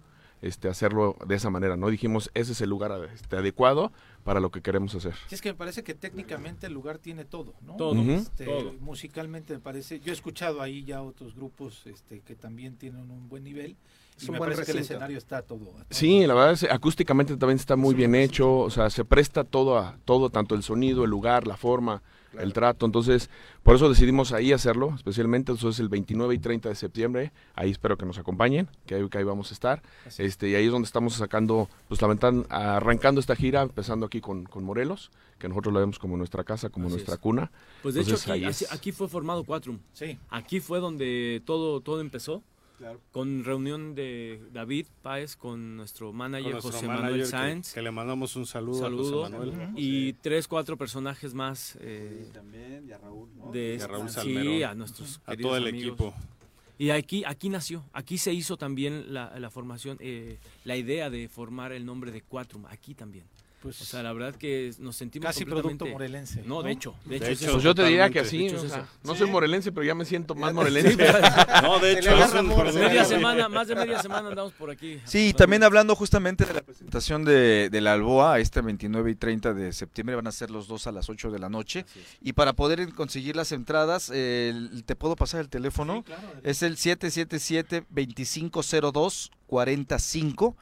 [0.42, 1.76] este, hacerlo de esa manera.
[1.76, 3.92] No dijimos, ese es el lugar este, adecuado
[4.24, 5.14] para lo que queremos hacer.
[5.28, 7.76] Sí, es que me parece que técnicamente el lugar tiene todo, ¿no?
[7.76, 8.00] Todo.
[8.02, 8.74] Este, todo.
[8.80, 13.28] Musicalmente me parece, yo he escuchado ahí ya otros grupos este, que también tienen un
[13.28, 13.76] buen nivel
[14.16, 15.70] Es y un me buen parece que el escenario está todo.
[15.70, 15.86] a todo.
[15.90, 19.78] Sí, la verdad es acústicamente también está muy bien hecho, o sea, se presta todo
[19.78, 22.02] a todo, tanto el sonido, el lugar, la forma,
[22.38, 23.30] el trato, entonces
[23.62, 27.96] por eso decidimos ahí hacerlo, especialmente entonces el 29 y 30 de septiembre, ahí espero
[27.96, 29.82] que nos acompañen, que ahí, que ahí vamos a estar,
[30.18, 34.20] este y ahí es donde estamos sacando, pues la ventana- arrancando esta gira, empezando aquí
[34.20, 37.20] con, con Morelos, que nosotros la vemos como nuestra casa, como Así nuestra es.
[37.20, 37.50] cuna.
[37.82, 38.72] Pues de Entonces, hecho aquí, es.
[38.72, 39.78] aquí fue formado Quatrum.
[39.92, 40.18] Sí.
[40.30, 42.42] Aquí fue donde todo, todo empezó.
[42.78, 43.00] Claro.
[43.12, 47.72] Con reunión de David Páez con nuestro manager Con nuestro José manager Manuel Sáenz.
[47.72, 49.24] Que, le mandamos un saludo, Saludo.
[49.26, 49.70] a José Manuel.
[49.76, 51.78] Y tres, cuatro personajes más.
[51.80, 53.52] eh, también, y a Raúl, ¿no?
[53.52, 55.86] de Y a Raúl sí, a nuestros A todo el amigos.
[55.94, 56.14] equipo.
[56.76, 61.28] Y aquí, aquí nació, aquí se hizo también la, la formación, eh, la idea de
[61.28, 63.24] formar el nombre de Quatrum, aquí también.
[63.64, 66.42] Pues, o sea, la verdad que nos sentimos casi producto morelense.
[66.44, 67.24] No, de hecho, de hecho.
[67.24, 69.94] De hecho pues yo te diría que así, o sea, no soy morelense, pero ya
[69.94, 70.98] me siento más morelense.
[71.62, 72.10] no, de hecho,
[72.74, 75.00] media semana, más de media semana andamos por aquí.
[75.06, 79.54] Sí, también hablando justamente de la presentación de, de la Alboa, este 29 y 30
[79.54, 81.86] de septiembre van a ser los dos a las 8 de la noche.
[82.20, 86.02] Y para poder conseguir las entradas, te puedo pasar el teléfono.
[86.02, 90.54] claro, es el 777 2502 45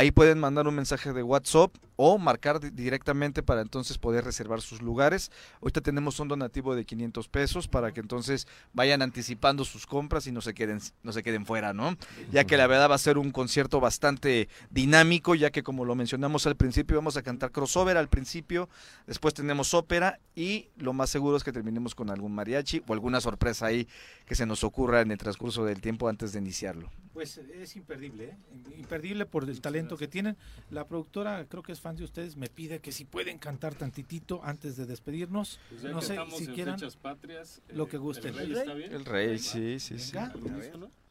[0.00, 4.80] Ahí pueden mandar un mensaje de WhatsApp o marcar directamente para entonces poder reservar sus
[4.80, 5.30] lugares.
[5.60, 10.32] Ahorita tenemos un donativo de 500 pesos para que entonces vayan anticipando sus compras y
[10.32, 11.98] no se queden no se queden fuera, ¿no?
[12.32, 15.94] Ya que la verdad va a ser un concierto bastante dinámico, ya que como lo
[15.94, 18.70] mencionamos al principio vamos a cantar crossover al principio,
[19.06, 23.20] después tenemos ópera y lo más seguro es que terminemos con algún mariachi o alguna
[23.20, 23.86] sorpresa ahí
[24.24, 26.90] que se nos ocurra en el transcurso del tiempo antes de iniciarlo.
[27.12, 28.36] Pues es imperdible, ¿eh?
[28.78, 30.38] imperdible por el talento que tienen.
[30.70, 34.40] La productora, creo que es fan de ustedes, me pide que si pueden cantar tantitito
[34.44, 35.58] antes de despedirnos.
[35.68, 38.36] Pues no sé si quieran patrias, lo que gusten.
[38.38, 40.16] ¿El rey, ¿El rey sí, sí, sí.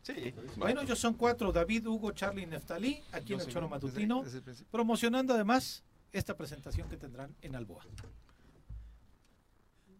[0.01, 0.33] Sí.
[0.55, 4.23] Bueno, ellos son cuatro, David, Hugo, Charlie y Neftalí, aquí en el Choro Matutino,
[4.71, 7.83] promocionando además esta presentación que tendrán en Alboa.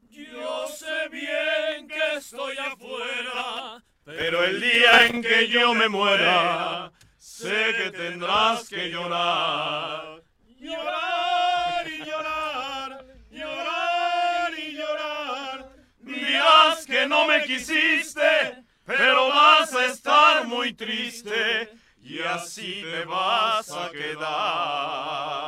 [0.10, 3.84] Yo sé bien que estoy afuera
[4.18, 10.23] pero el día en que yo me muera, sé que tendrás que llorar.
[10.60, 15.72] Llorar y llorar, llorar y llorar.
[15.99, 21.69] Dirás que no me quisiste, pero vas a estar muy triste
[22.02, 25.40] y así te vas a quedar.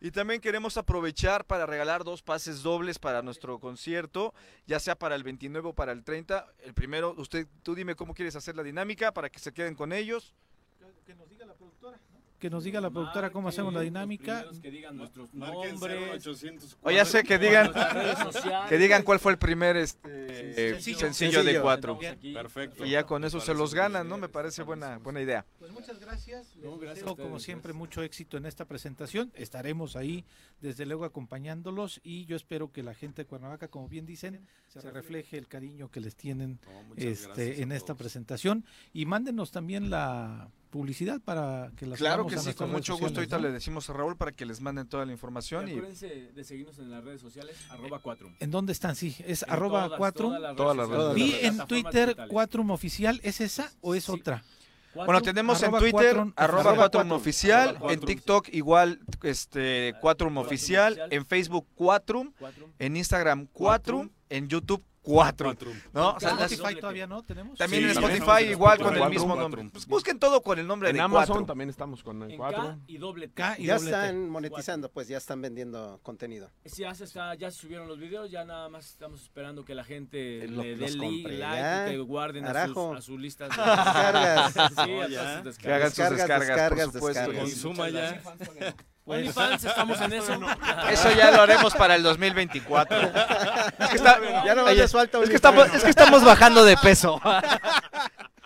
[0.00, 4.32] Y también queremos aprovechar para regalar dos pases dobles para nuestro concierto,
[4.66, 6.46] ya sea para el 29 o para el 30.
[6.62, 9.92] El primero, usted, tú dime cómo quieres hacer la dinámica para que se queden con
[9.92, 10.36] ellos.
[11.04, 11.54] Que nos diga la
[12.38, 14.44] que nos diga la productora cómo hacemos la dinámica.
[14.62, 16.26] Que digan nuestros nombres.
[16.82, 17.72] O ya sé que digan
[18.68, 21.98] que digan cuál fue el primer este sencillo, de cuatro.
[21.98, 22.84] Perfecto.
[22.84, 24.18] Y ya con eso se los ganan, ¿no?
[24.18, 25.44] Me parece buena buena idea.
[25.58, 26.54] Pues muchas gracias.
[27.16, 29.32] como siempre mucho éxito en esta presentación.
[29.34, 30.24] Estaremos ahí
[30.60, 34.90] desde luego acompañándolos y yo espero que la gente de Cuernavaca, como bien dicen, se
[34.90, 36.58] refleje el cariño que les tienen
[36.96, 42.54] este en esta presentación y mándenos también la publicidad para que las Claro que sí,
[42.54, 43.20] con mucho gusto.
[43.20, 45.68] Ahorita le decimos a Raúl para que les manden toda la información.
[45.68, 48.34] Y, acuérdense de seguirnos en las redes sociales, arroba Quatrum.
[48.38, 48.96] ¿En dónde están?
[48.96, 50.34] Sí, es arroba Quatrum.
[50.56, 54.42] Todas las redes Vi en Twitter Quatrum Oficial, ¿es esa o es otra?
[54.94, 61.66] bueno, tenemos en Twitter arroba Quatrum Oficial, en TikTok igual este Quatrum Oficial, en Facebook
[61.74, 62.32] Quatrum,
[62.78, 65.54] en Instagram Quatrum, en YouTube cuatro.
[65.92, 66.10] ¿no?
[66.10, 67.58] O sea, Spotify todavía no tenemos.
[67.58, 69.68] También en Spotify igual con el mismo nombre.
[69.72, 72.80] Pues busquen todo con el nombre de Amazon también estamos con el 4.
[72.86, 76.50] y doble K y ya están monetizando, pues ya están vendiendo contenido.
[76.76, 79.84] Ya se está, ya se subieron los videos, ya nada más estamos esperando que la
[79.84, 85.54] gente le dé like y que guarden a sus, a sus, listas de descargas.
[85.54, 87.34] sí, que hagan sus descargas, por supuesto.
[87.34, 88.22] Consuma ya.
[89.08, 90.38] OnlyFans, estamos en eso.
[90.90, 92.98] Eso ya lo haremos para el 2024.
[93.78, 97.20] Es que, está, ya no es, que estamos, es que estamos bajando de peso.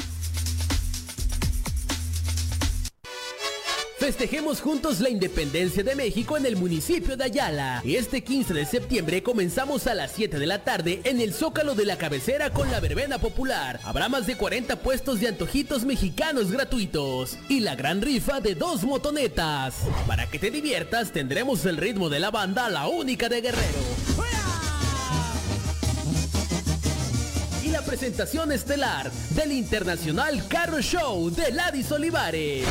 [4.01, 7.83] Festejemos juntos la independencia de México en el municipio de Ayala.
[7.85, 11.85] Este 15 de septiembre comenzamos a las 7 de la tarde en el Zócalo de
[11.85, 13.79] la Cabecera con la verbena popular.
[13.83, 18.81] Habrá más de 40 puestos de antojitos mexicanos gratuitos y la gran rifa de dos
[18.85, 19.75] motonetas.
[20.07, 23.79] Para que te diviertas tendremos el ritmo de la banda La Única de Guerrero.
[27.63, 32.65] Y la presentación estelar del Internacional Carro Show de Ladis Olivares.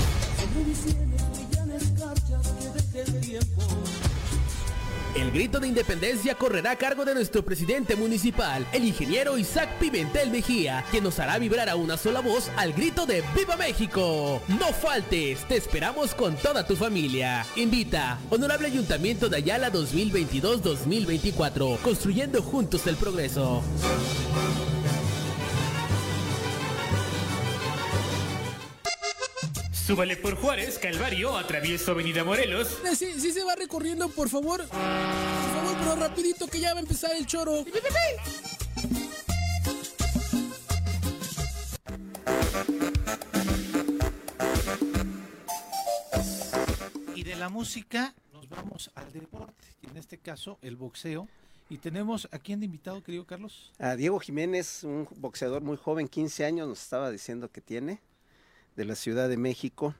[5.14, 10.30] El grito de independencia correrá a cargo de nuestro presidente municipal, el ingeniero Isaac Pimentel
[10.30, 14.40] Mejía, quien nos hará vibrar a una sola voz al grito de ¡Viva México!
[14.46, 17.44] No faltes, te esperamos con toda tu familia.
[17.56, 23.64] Invita, Honorable Ayuntamiento de Ayala 2022-2024, construyendo juntos el progreso.
[29.90, 32.78] Súbale por Juárez, Calvario, atravieso Avenida Morelos.
[32.84, 34.60] Eh, Sí, sí se va recorriendo, por favor.
[34.60, 37.64] Por favor, pero rapidito que ya va a empezar el choro.
[47.16, 51.26] Y de la música nos vamos al deporte, y en este caso el boxeo.
[51.68, 53.72] Y tenemos a quién de invitado, querido Carlos.
[53.80, 58.00] A Diego Jiménez, un boxeador muy joven, 15 años, nos estaba diciendo que tiene,
[58.76, 59.94] de la Ciudad de México.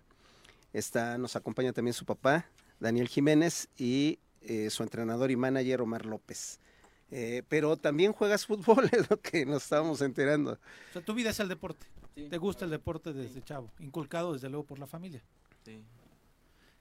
[0.73, 2.47] Está, nos acompaña también su papá,
[2.79, 6.61] Daniel Jiménez, y eh, su entrenador y manager, Omar López.
[7.11, 10.53] Eh, pero también juegas fútbol, es lo que nos estábamos enterando.
[10.53, 11.87] O sea, tu vida es el deporte.
[12.15, 13.71] ¿Te gusta el deporte desde chavo?
[13.79, 15.23] Inculcado desde luego por la familia.
[15.65, 15.83] Sí.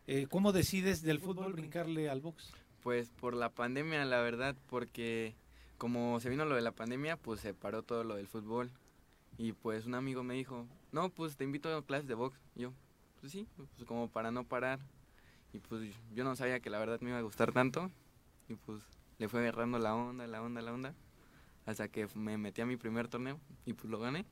[0.08, 2.52] Eh, ¿Cómo decides del fútbol brincarle al box?
[2.82, 5.36] Pues por la pandemia, la verdad, porque
[5.78, 8.72] como se vino lo de la pandemia, pues se paró todo lo del fútbol.
[9.38, 12.40] Y pues un amigo me dijo, no, pues te invito a clases de box.
[12.56, 12.74] Y yo,
[13.20, 14.80] pues sí, pues como para no parar.
[15.54, 17.90] Y pues yo no sabía que la verdad me iba a gustar tanto.
[18.48, 18.82] Y pues
[19.18, 20.94] le fue agarrando la onda, la onda, la onda.
[21.66, 24.26] Hasta que me metí a mi primer torneo y pues lo gané.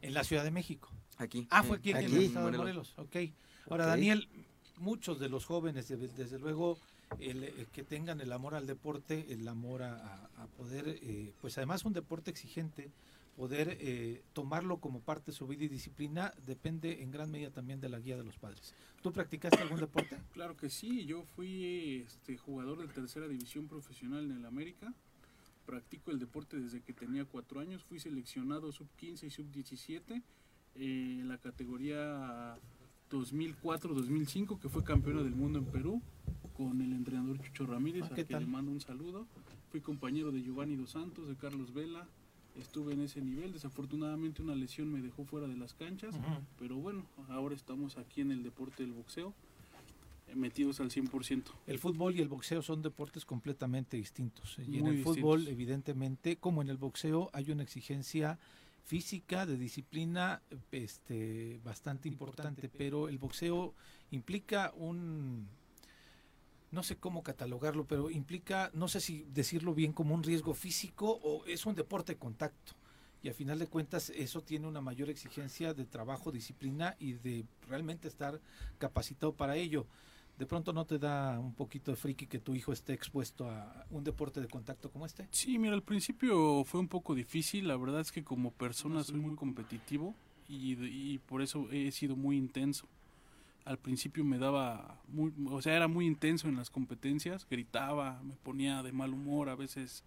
[0.00, 0.90] En la Ciudad de México.
[1.18, 1.46] Aquí.
[1.50, 2.24] Ah, fue aquí, en el Aquí.
[2.24, 2.94] estado de Morelos.
[2.98, 3.16] Ok.
[3.70, 3.86] Ahora.
[3.86, 4.28] Daniel,
[4.78, 6.76] muchos de los jóvenes, de- desde luego,
[7.20, 11.32] el, eh, que tengan el amor al deporte, el amor a, a- a poder, eh,
[11.40, 12.90] pues además un deporte exigente,
[13.36, 17.80] poder eh, tomarlo como parte de su vida y disciplina, depende en gran medida también
[17.80, 18.74] de la guía de los padres.
[19.02, 20.18] ¿Tú practicaste algún deporte?
[20.32, 24.92] Claro que sí, yo fui este, jugador de tercera división profesional en el América.
[25.66, 27.82] Practico el deporte desde que tenía cuatro años.
[27.82, 30.22] Fui seleccionado sub 15 y sub 17 eh,
[30.74, 32.56] en la categoría
[33.10, 36.02] 2004-2005, que fue campeona del mundo en Perú,
[36.56, 39.26] con el entrenador Chucho Ramírez, Ah, a ¿qué quien le mando un saludo.
[39.70, 42.06] Fui compañero de Giovanni Dos Santos, de Carlos Vela.
[42.58, 43.52] Estuve en ese nivel.
[43.52, 46.14] Desafortunadamente una lesión me dejó fuera de las canchas.
[46.58, 49.34] Pero bueno, ahora estamos aquí en el deporte del boxeo,
[50.28, 51.44] eh, metidos al 100%.
[51.66, 54.58] El fútbol y el boxeo son deportes completamente distintos.
[54.58, 55.48] Y en el fútbol, distintos.
[55.48, 58.38] evidentemente, como en el boxeo, hay una exigencia
[58.84, 63.74] física, de disciplina, este, bastante importante, pero el boxeo
[64.10, 65.48] implica un,
[66.72, 71.20] no sé cómo catalogarlo, pero implica, no sé si decirlo bien, como un riesgo físico
[71.22, 72.72] o es un deporte de contacto.
[73.22, 77.44] Y a final de cuentas eso tiene una mayor exigencia de trabajo, disciplina y de
[77.68, 78.40] realmente estar
[78.78, 79.86] capacitado para ello.
[80.38, 83.86] ¿De pronto no te da un poquito de friki que tu hijo esté expuesto a
[83.90, 85.28] un deporte de contacto como este?
[85.30, 87.68] Sí, mira, al principio fue un poco difícil.
[87.68, 90.16] La verdad es que como persona soy muy competitivo
[90.48, 92.88] y, y por eso he sido muy intenso.
[93.64, 98.34] Al principio me daba, muy, o sea, era muy intenso en las competencias, gritaba, me
[98.34, 100.04] ponía de mal humor, a veces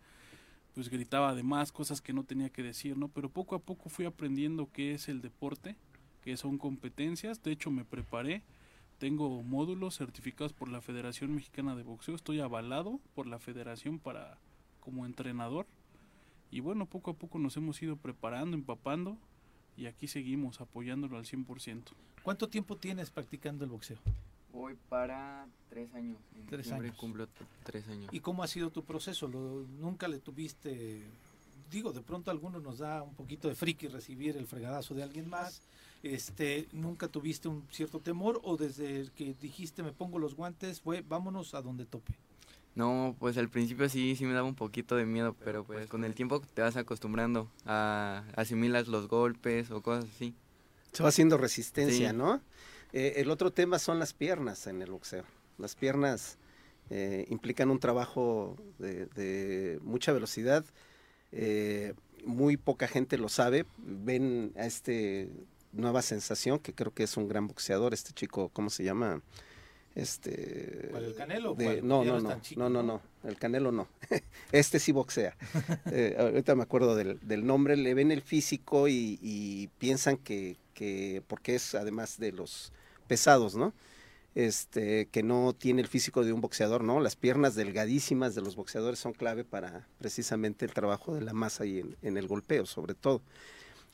[0.76, 3.08] pues gritaba de más cosas que no tenía que decir, ¿no?
[3.08, 5.78] Pero poco a poco fui aprendiendo qué es el deporte,
[6.22, 7.42] qué son competencias.
[7.42, 8.44] De hecho, me preparé.
[8.98, 12.14] Tengo módulos certificados por la Federación Mexicana de Boxeo.
[12.14, 14.38] Estoy avalado por la Federación para
[14.82, 15.66] como entrenador.
[16.52, 19.18] Y bueno, poco a poco nos hemos ido preparando, empapando
[19.78, 21.82] y aquí seguimos apoyándolo al 100%.
[22.24, 23.98] ¿Cuánto tiempo tienes practicando el boxeo?
[24.52, 26.18] Voy para tres años.
[26.36, 26.96] En Tres años.
[26.96, 28.10] cumplo t- tres años.
[28.14, 29.28] ¿Y cómo ha sido tu proceso?
[29.28, 31.02] ¿Lo- ¿Nunca le tuviste,
[31.70, 35.04] digo, de pronto a algunos nos da un poquito de friki recibir el fregadazo de
[35.04, 35.62] alguien más?
[36.04, 41.02] Este, ¿Nunca tuviste un cierto temor o desde que dijiste me pongo los guantes fue
[41.02, 42.14] vámonos a donde tope?
[42.76, 46.04] No, pues al principio sí, sí me daba un poquito de miedo, pero pues con
[46.04, 50.36] el tiempo te vas acostumbrando a asimilas los golpes o cosas así.
[50.92, 52.16] Se va haciendo resistencia, Sí.
[52.18, 52.42] ¿no?
[52.92, 55.24] Eh, el otro tema son las piernas en el boxeo.
[55.58, 56.38] Las piernas
[56.90, 60.66] eh, implican un trabajo de, de mucha velocidad.
[61.32, 61.94] Eh,
[62.26, 63.66] muy poca gente lo sabe.
[63.78, 65.30] Ven a este
[65.72, 69.22] nueva sensación, que creo que es un gran boxeador, este chico, ¿cómo se llama?
[69.96, 71.56] Este, ¿Cuál, el Canelo?
[71.56, 73.88] de- no, no, no, chico, no, no, no, el Canelo no.
[74.52, 75.36] este sí boxea.
[75.92, 80.58] Eh, ahorita me acuerdo del, del nombre, le ven el físico y, y piensan que,
[80.74, 82.74] que, porque es además de los
[83.08, 83.74] pesados, ¿no?
[84.34, 87.00] Este, que no tiene el físico de un boxeador, ¿no?
[87.00, 91.66] Las piernas delgadísimas de los boxeadores son clave para precisamente el trabajo de la masa
[91.66, 93.22] y en, en el golpeo, sobre todo.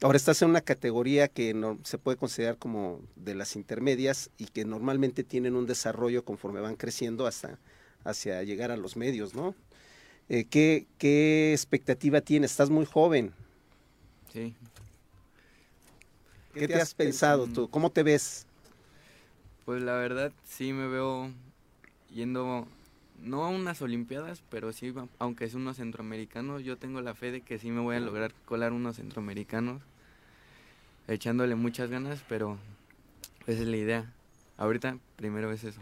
[0.03, 4.45] Ahora estás en una categoría que no, se puede considerar como de las intermedias y
[4.45, 7.60] que normalmente tienen un desarrollo conforme van creciendo hasta
[8.03, 9.53] hacia llegar a los medios, ¿no?
[10.28, 12.49] Eh, ¿qué, ¿Qué expectativa tienes?
[12.49, 13.32] Estás muy joven.
[14.34, 14.56] Sí.
[16.56, 17.69] ¿Qué, te has pensado tú?
[17.69, 18.48] ¿Cómo te ves?
[19.65, 21.32] Pues la verdad sí me veo
[22.11, 22.68] yendo,
[23.22, 27.41] no a unas olimpiadas, pero sí, aunque es unos centroamericanos, yo tengo la fe de
[27.41, 29.82] que sí me voy a lograr colar unos centroamericanos,
[31.07, 32.57] echándole muchas ganas, pero
[33.48, 34.14] esa es la idea.
[34.57, 35.82] Ahorita primero es eso.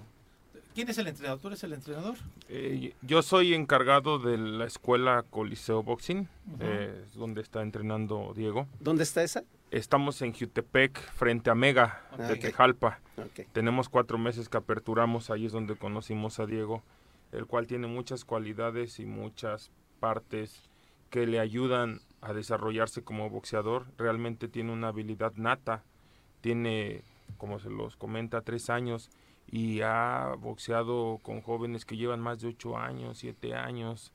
[0.75, 1.39] ¿Quién es el entrenador?
[1.39, 2.15] ¿Tú eres el entrenador?
[2.47, 6.29] Eh, yo soy encargado de la escuela Coliseo Boxing,
[6.59, 8.67] eh, donde está entrenando Diego.
[8.79, 9.43] ¿Dónde está esa?
[9.71, 12.35] Estamos en Jutepec, frente a Mega, de.
[12.37, 12.99] Tejalpa.
[13.51, 16.81] Tenemos cuatro meses que aperturamos, ahí es donde conocimos a Diego,
[17.31, 20.69] el cual tiene muchas cualidades y muchas partes
[21.09, 23.85] que le ayudan a desarrollarse como boxeador.
[23.97, 25.83] Realmente tiene una habilidad nata,
[26.41, 27.03] tiene,
[27.37, 29.09] como se los comenta, tres años
[29.51, 34.13] y ha boxeado con jóvenes que llevan más de ocho años, siete años.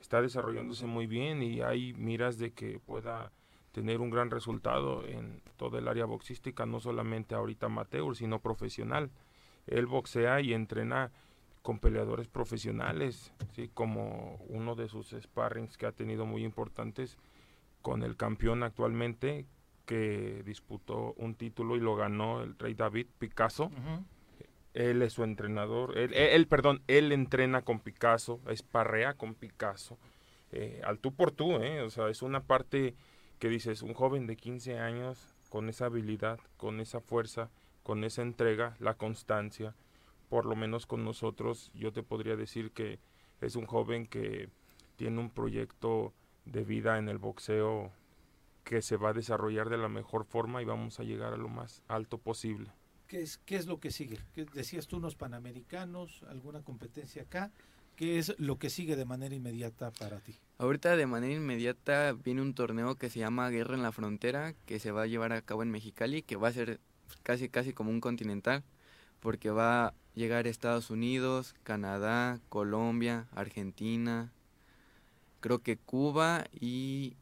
[0.00, 3.32] Está desarrollándose muy bien y hay miras de que pueda
[3.72, 9.10] tener un gran resultado en todo el área boxística, no solamente ahorita amateur, sino profesional.
[9.66, 11.10] Él boxea y entrena
[11.62, 13.70] con peleadores profesionales, ¿sí?
[13.72, 17.16] como uno de sus sparrings que ha tenido muy importantes
[17.84, 19.44] con el campeón actualmente
[19.84, 23.70] que disputó un título y lo ganó el rey David Picasso.
[24.72, 29.98] Él es su entrenador, él, él- él, perdón, él entrena con Picasso, esparrea con Picasso,
[30.50, 31.82] eh, al tú por tú, ¿eh?
[31.82, 32.94] o sea, es una parte
[33.38, 37.50] que dices, un joven de 15 años con esa habilidad, con esa fuerza,
[37.82, 39.74] con esa entrega, la constancia,
[40.30, 42.98] por lo menos con nosotros, yo te podría decir que
[43.42, 44.48] es un joven que
[44.96, 46.14] tiene un proyecto
[46.44, 47.92] de vida en el boxeo
[48.64, 51.48] que se va a desarrollar de la mejor forma y vamos a llegar a lo
[51.48, 52.70] más alto posible.
[53.06, 54.18] ¿Qué es, qué es lo que sigue?
[54.34, 57.52] ¿Qué decías tú unos panamericanos, alguna competencia acá?
[57.96, 60.36] ¿Qué es lo que sigue de manera inmediata para ti?
[60.58, 64.80] Ahorita de manera inmediata viene un torneo que se llama Guerra en la Frontera, que
[64.80, 66.80] se va a llevar a cabo en Mexicali, que va a ser
[67.22, 68.64] casi casi como un continental,
[69.20, 74.32] porque va a llegar Estados Unidos, Canadá, Colombia, Argentina,
[75.44, 77.16] creo que Cuba y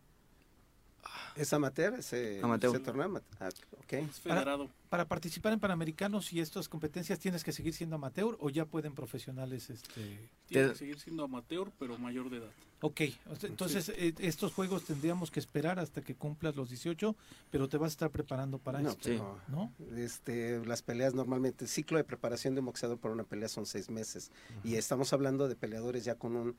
[1.34, 2.72] ¿Es amateur ese, Amateur.
[2.72, 3.20] ese torneo?
[3.40, 3.48] Ah,
[3.80, 4.08] ok.
[4.22, 4.58] Para,
[4.88, 8.94] para participar en Panamericanos y estas competencias tienes que seguir siendo amateur o ya pueden
[8.94, 12.50] profesionales este Tiene que seguir siendo amateur, pero mayor de edad.
[12.80, 13.00] Ok,
[13.42, 17.16] entonces eh, estos juegos tendríamos que esperar hasta que cumplas los 18,
[17.50, 19.72] pero te vas a estar preparando para No, esto, no.
[19.80, 19.96] ¿no?
[19.96, 23.66] Este, las peleas normalmente, el ciclo de preparación de un boxeador para una pelea son
[23.66, 24.30] seis meses.
[24.62, 26.56] Y estamos hablando de peleadores ya con un,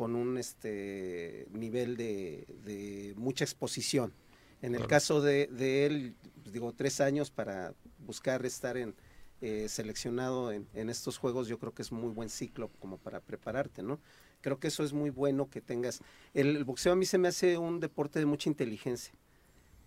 [0.00, 4.14] con un este, nivel de, de mucha exposición.
[4.62, 8.94] En el caso de, de él, pues, digo, tres años para buscar estar en,
[9.42, 13.20] eh, seleccionado en, en estos juegos, yo creo que es muy buen ciclo como para
[13.20, 14.00] prepararte, ¿no?
[14.40, 16.00] Creo que eso es muy bueno que tengas.
[16.32, 19.12] El, el boxeo a mí se me hace un deporte de mucha inteligencia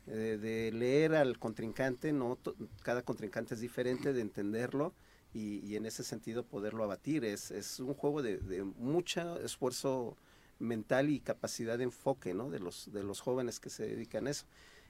[0.06, 2.38] eh, de leer al contrincante, no
[2.84, 4.94] cada contrincante es diferente, de entenderlo
[5.34, 7.26] y, y en ese sentido poderlo abatir.
[7.26, 10.18] Es, es un juego de, de mucho esfuerzo
[10.60, 12.50] mental y capacidad de enfoque ¿no?
[12.50, 14.46] de, los, de los jóvenes que se dedican a eso.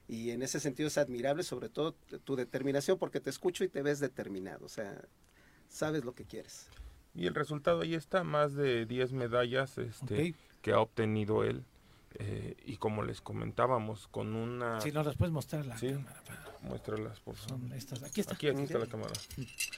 [0.08, 1.94] Y en ese sentido es admirable, sobre todo
[2.26, 5.02] tu determinación, porque te escucho y te ves determinado, o sea,
[5.70, 6.68] sabes lo que quieres.
[7.16, 10.36] Y el resultado ahí está, más de 10 medallas este, Ok.
[10.62, 11.64] que ha obtenido él.
[12.20, 14.80] Eh, y como les comentábamos, con una...
[14.82, 16.22] Si no las puedes mostrar la Sí, cámara.
[16.26, 17.60] para- muéstralas, por favor.
[17.60, 18.36] Son estas, aquí está.
[18.36, 18.84] Aquí, aquí está Ok.
[18.86, 19.14] la cámara.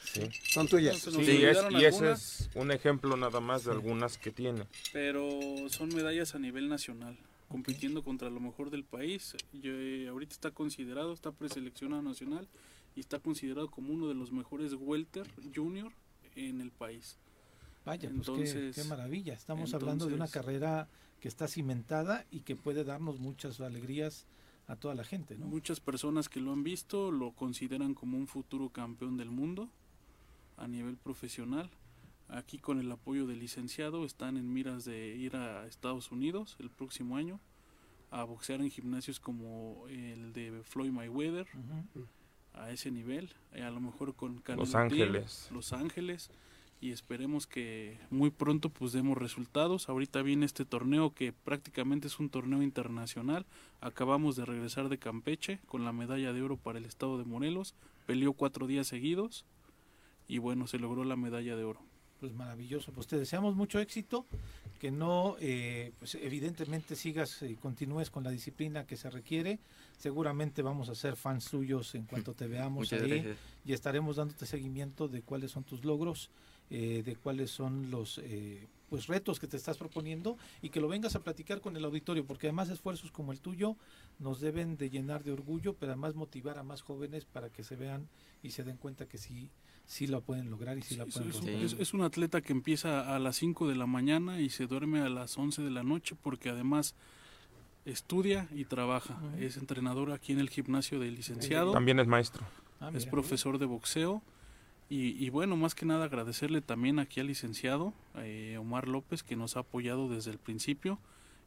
[0.04, 0.30] Sí.
[0.52, 0.98] Son tuyas.
[1.00, 4.66] Sí, es- y ese es un ejemplo nada más de algunas que tiene.
[4.94, 5.30] Pero
[5.70, 7.18] son medallas a nivel nacional,
[7.48, 9.36] compitiendo contra lo mejor del país.
[9.54, 12.48] Yo, eh, ahorita está considerado, está preseleccionado nacional
[12.96, 15.26] y está considerado como uno de los mejores welter
[15.56, 15.92] junior
[16.36, 17.18] en el país.
[17.84, 19.34] Vaya, pues qué- Entonces- qué, maravilla.
[19.34, 20.88] Estamos hablando de una entonces- carrera
[21.26, 24.28] que está cimentada y que puede darnos muchas alegrías
[24.68, 25.48] a toda la gente, ¿no?
[25.48, 29.68] Muchas personas que lo han visto lo consideran como un futuro campeón del mundo
[30.56, 31.72] a nivel profesional.
[32.28, 36.70] aquí con el apoyo del licenciado están en miras de ir a Estados Unidos el
[36.70, 37.40] próximo año
[38.12, 41.48] a boxear en gimnasios como el de Floyd Mayweather
[42.54, 45.50] a ese nivel, eh, a lo mejor con Canelo Los Ángeles.
[45.52, 46.30] Los Ángeles
[46.86, 49.90] y esperemos que muy pronto pues demos resultados.
[49.90, 53.48] Ahorita viene este torneo que prácticamente es un torneo internacional.
[53.82, 57.74] Acabamos de regresar de Campeche con la medalla de oro para el estado de Morelos.
[58.06, 59.46] Peleó cuatro días seguidos
[60.28, 61.82] y bueno, se logró la medalla de oro.
[62.20, 64.26] Pues maravilloso, pues te deseamos mucho éxito,
[64.80, 69.60] que no, eh, pues evidentemente sigas y continúes con la disciplina que se requiere.
[69.98, 73.38] Seguramente vamos a ser fans tuyos en cuanto te veamos Muchas ahí gracias.
[73.66, 76.30] y estaremos dándote seguimiento de cuáles son tus logros,
[76.70, 80.88] eh, de cuáles son los eh, pues retos que te estás proponiendo y que lo
[80.88, 83.76] vengas a platicar con el auditorio, porque además esfuerzos como el tuyo
[84.20, 87.76] nos deben de llenar de orgullo, pero además motivar a más jóvenes para que se
[87.76, 88.08] vean
[88.44, 89.50] y se den cuenta que sí,
[89.86, 91.64] sí lo pueden lograr y sí, la Es, pueden es un, romper.
[91.66, 95.02] es- es un atleta que empieza a las 5 de la mañana y se duerme
[95.02, 96.94] a las 11 de la noche porque además
[97.86, 99.20] estudia y trabaja.
[99.40, 101.72] Es entrenador aquí en el gimnasio del licenciado.
[101.72, 102.44] También es maestro.
[102.80, 103.12] Ah, es mira.
[103.12, 104.22] profesor de boxeo.
[104.90, 109.36] Y, y bueno, más que nada agradecerle también aquí al licenciado eh, Omar López que
[109.36, 111.00] nos ha apoyado desde el principio.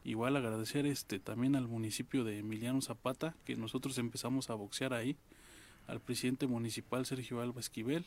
[0.05, 5.17] Igual agradecer este también al municipio de Emiliano Zapata que nosotros empezamos a boxear ahí,
[5.87, 8.07] al presidente municipal Sergio Alba Esquivel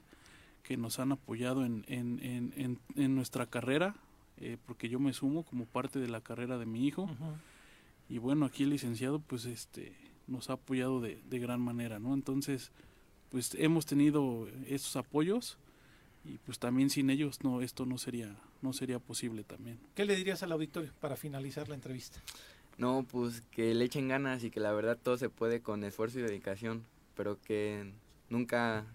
[0.63, 2.19] que nos han apoyado en, en,
[2.55, 3.95] en, en- nuestra carrera,
[4.37, 7.09] eh, porque yo me sumo como parte de la carrera de mi hijo.
[8.09, 9.95] Y bueno, aquí el licenciado pues este
[10.27, 12.13] nos ha apoyado de, de gran manera, ¿no?
[12.13, 12.71] Entonces,
[13.31, 15.57] pues hemos tenido estos apoyos
[16.23, 19.79] y pues también sin ellos no esto no sería no sería posible también.
[19.95, 22.21] ¿Qué le dirías al auditorio para finalizar la entrevista?
[22.77, 26.19] No, pues que le echen ganas y que la verdad todo se puede con esfuerzo
[26.19, 26.85] y dedicación,
[27.15, 27.91] pero que
[28.29, 28.85] nunca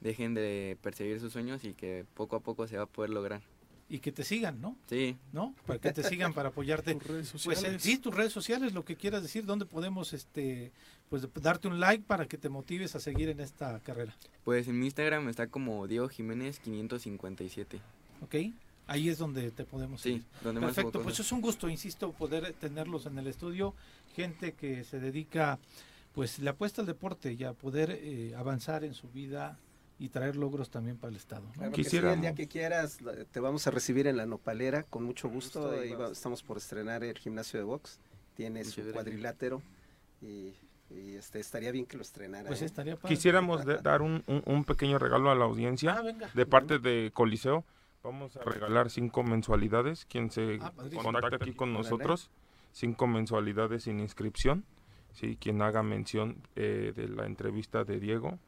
[0.00, 3.42] dejen de perseguir sus sueños y que poco a poco se va a poder lograr.
[3.88, 4.76] Y que te sigan, ¿no?
[4.88, 5.16] Sí.
[5.32, 5.54] ¿No?
[5.64, 6.94] Para que te sigan, para apoyarte.
[6.96, 7.82] Tus redes Pues eh, sociales.
[7.82, 10.72] sí, tus redes sociales, lo que quieras decir, ¿dónde podemos este
[11.08, 14.16] pues darte un like para que te motives a seguir en esta carrera?
[14.44, 17.80] Pues en mi Instagram está como Diego Jiménez 557.
[18.22, 18.34] ¿Ok?
[18.88, 20.24] Ahí es donde te podemos Sí, seguir.
[20.42, 23.74] donde más Perfecto, pues es un gusto, insisto, poder tenerlos en el estudio,
[24.16, 25.58] gente que se dedica,
[26.12, 29.58] pues le apuesta al deporte y a poder eh, avanzar en su vida
[29.98, 31.42] y traer logros también para el Estado.
[31.46, 31.52] ¿no?
[31.52, 32.98] Claro que sí, el día que quieras
[33.30, 35.62] te vamos a recibir en la nopalera con mucho gusto.
[35.62, 37.98] gusto, Ahí va- estamos por estrenar el gimnasio de box.
[38.34, 38.92] Tiene su gracias.
[38.92, 39.62] cuadrilátero
[40.20, 40.52] y,
[40.90, 42.46] y, este estaría bien que lo estrenara.
[42.46, 42.66] Pues ¿eh?
[42.66, 43.14] estaría padre.
[43.14, 46.28] Quisiéramos de- dar un, un- un pequeño regalo a la audiencia Ah, venga.
[46.34, 47.64] de parte de Coliseo.
[48.02, 50.04] Vamos a regalar cinco mensualidades.
[50.04, 50.72] Quien se Ah,
[51.32, 52.30] aquí con nosotros,
[52.72, 54.64] cinco mensualidades sin inscripción.
[55.12, 58.38] Sí, quien haga mención eh, de la entrevista de Diego,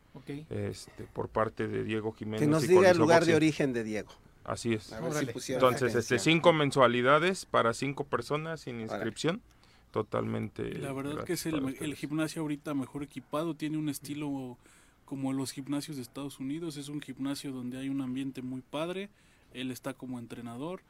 [0.50, 2.40] Este, por parte de Diego Jiménez.
[2.40, 4.10] Que nos y diga el lugar de origen de Diego.
[4.44, 4.94] Así es.
[5.40, 9.42] Si Entonces, este, cinco mensualidades para cinco personas sin inscripción,
[9.90, 10.78] totalmente.
[10.78, 14.56] La verdad que es el, gimnasio ahorita mejor equipado, tiene un estilo
[15.04, 19.10] como los gimnasios de Estados Unidos, es un gimnasio donde hay un ambiente muy padre,
[19.52, 20.82] él está como entrenador,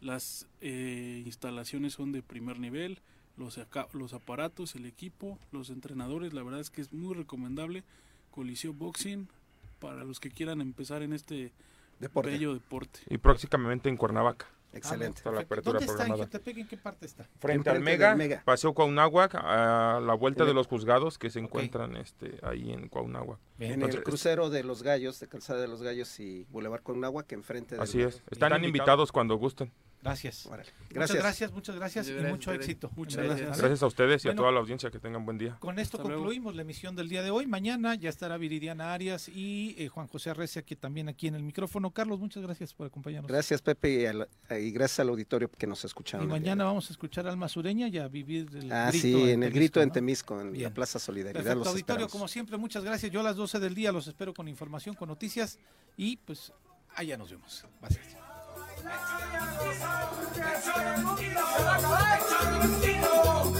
[0.00, 3.00] las eh, instalaciones son de primer nivel,
[3.36, 3.58] los,
[3.92, 7.82] los aparatos, el equipo, los entrenadores, la verdad es que es muy recomendable,
[8.36, 9.26] Coliseo Boxing,
[9.80, 11.50] para los que quieran empezar en este
[11.98, 12.30] Deporte.
[12.30, 13.00] bello deporte.
[13.08, 14.46] Y próximamente en Cuernavaca.
[14.74, 15.18] Excelente.
[15.20, 16.06] Está la apertura ¿Dónde está.
[16.14, 16.58] Jutepec?
[16.58, 17.24] ¿En qué parte está?
[17.40, 18.42] Frente al Enfrente Mega.
[18.44, 22.70] Paseo Cuauhnáhuac, a la vuelta En de el- los juzgados que se encuentran este ahí
[22.72, 23.38] en Cuauhnáhuac.
[23.56, 23.70] Bien.
[23.70, 27.34] En Entonces, el crucero de los Gallos, de Calzada de los Gallos y Boulevard Cuernavaca,
[27.34, 28.22] enfrente del Así es.
[28.30, 29.72] Están invitados cuando gusten.
[30.02, 30.46] Gracias.
[30.46, 30.70] Órale.
[30.94, 31.52] Muchas Gracias.
[31.52, 32.90] muchas gracias y mucho éxito.
[32.94, 33.58] Muchas gracias.
[33.58, 35.56] Gracias a ustedes y a toda la audiencia que tengan buen día.
[35.58, 36.22] Con esto Hasta luego.
[36.22, 37.46] concluimos la emisión del día de hoy.
[37.46, 41.42] Mañana ya estará Viridiana Arias y eh, Juan José Arrecia, que también aquí en el
[41.42, 41.90] micrófono.
[41.90, 43.28] Carlos, muchas gracias por acompañarnos.
[43.30, 46.26] Gracias, Pepe, y, al- y gracias al auditorio que nos escucharon.
[46.26, 49.42] Y mañana vamos a escuchar Alma Sureña y a vivir el Ah, grito sí, en
[49.42, 50.64] el grito en Temisco, Temisco, en Bien.
[50.64, 51.34] la Plaza Solidaridad.
[51.42, 52.12] Perfecto, los auditorio, esperamos.
[52.12, 53.10] como siempre, muchas gracias.
[53.10, 55.58] Yo a las 12 del día los espero con información, con noticias
[55.96, 56.52] y pues
[56.94, 57.64] allá nos vemos.
[57.80, 58.25] Gracias.
[58.84, 59.26] Bájale
[61.16, 63.55] que bájale que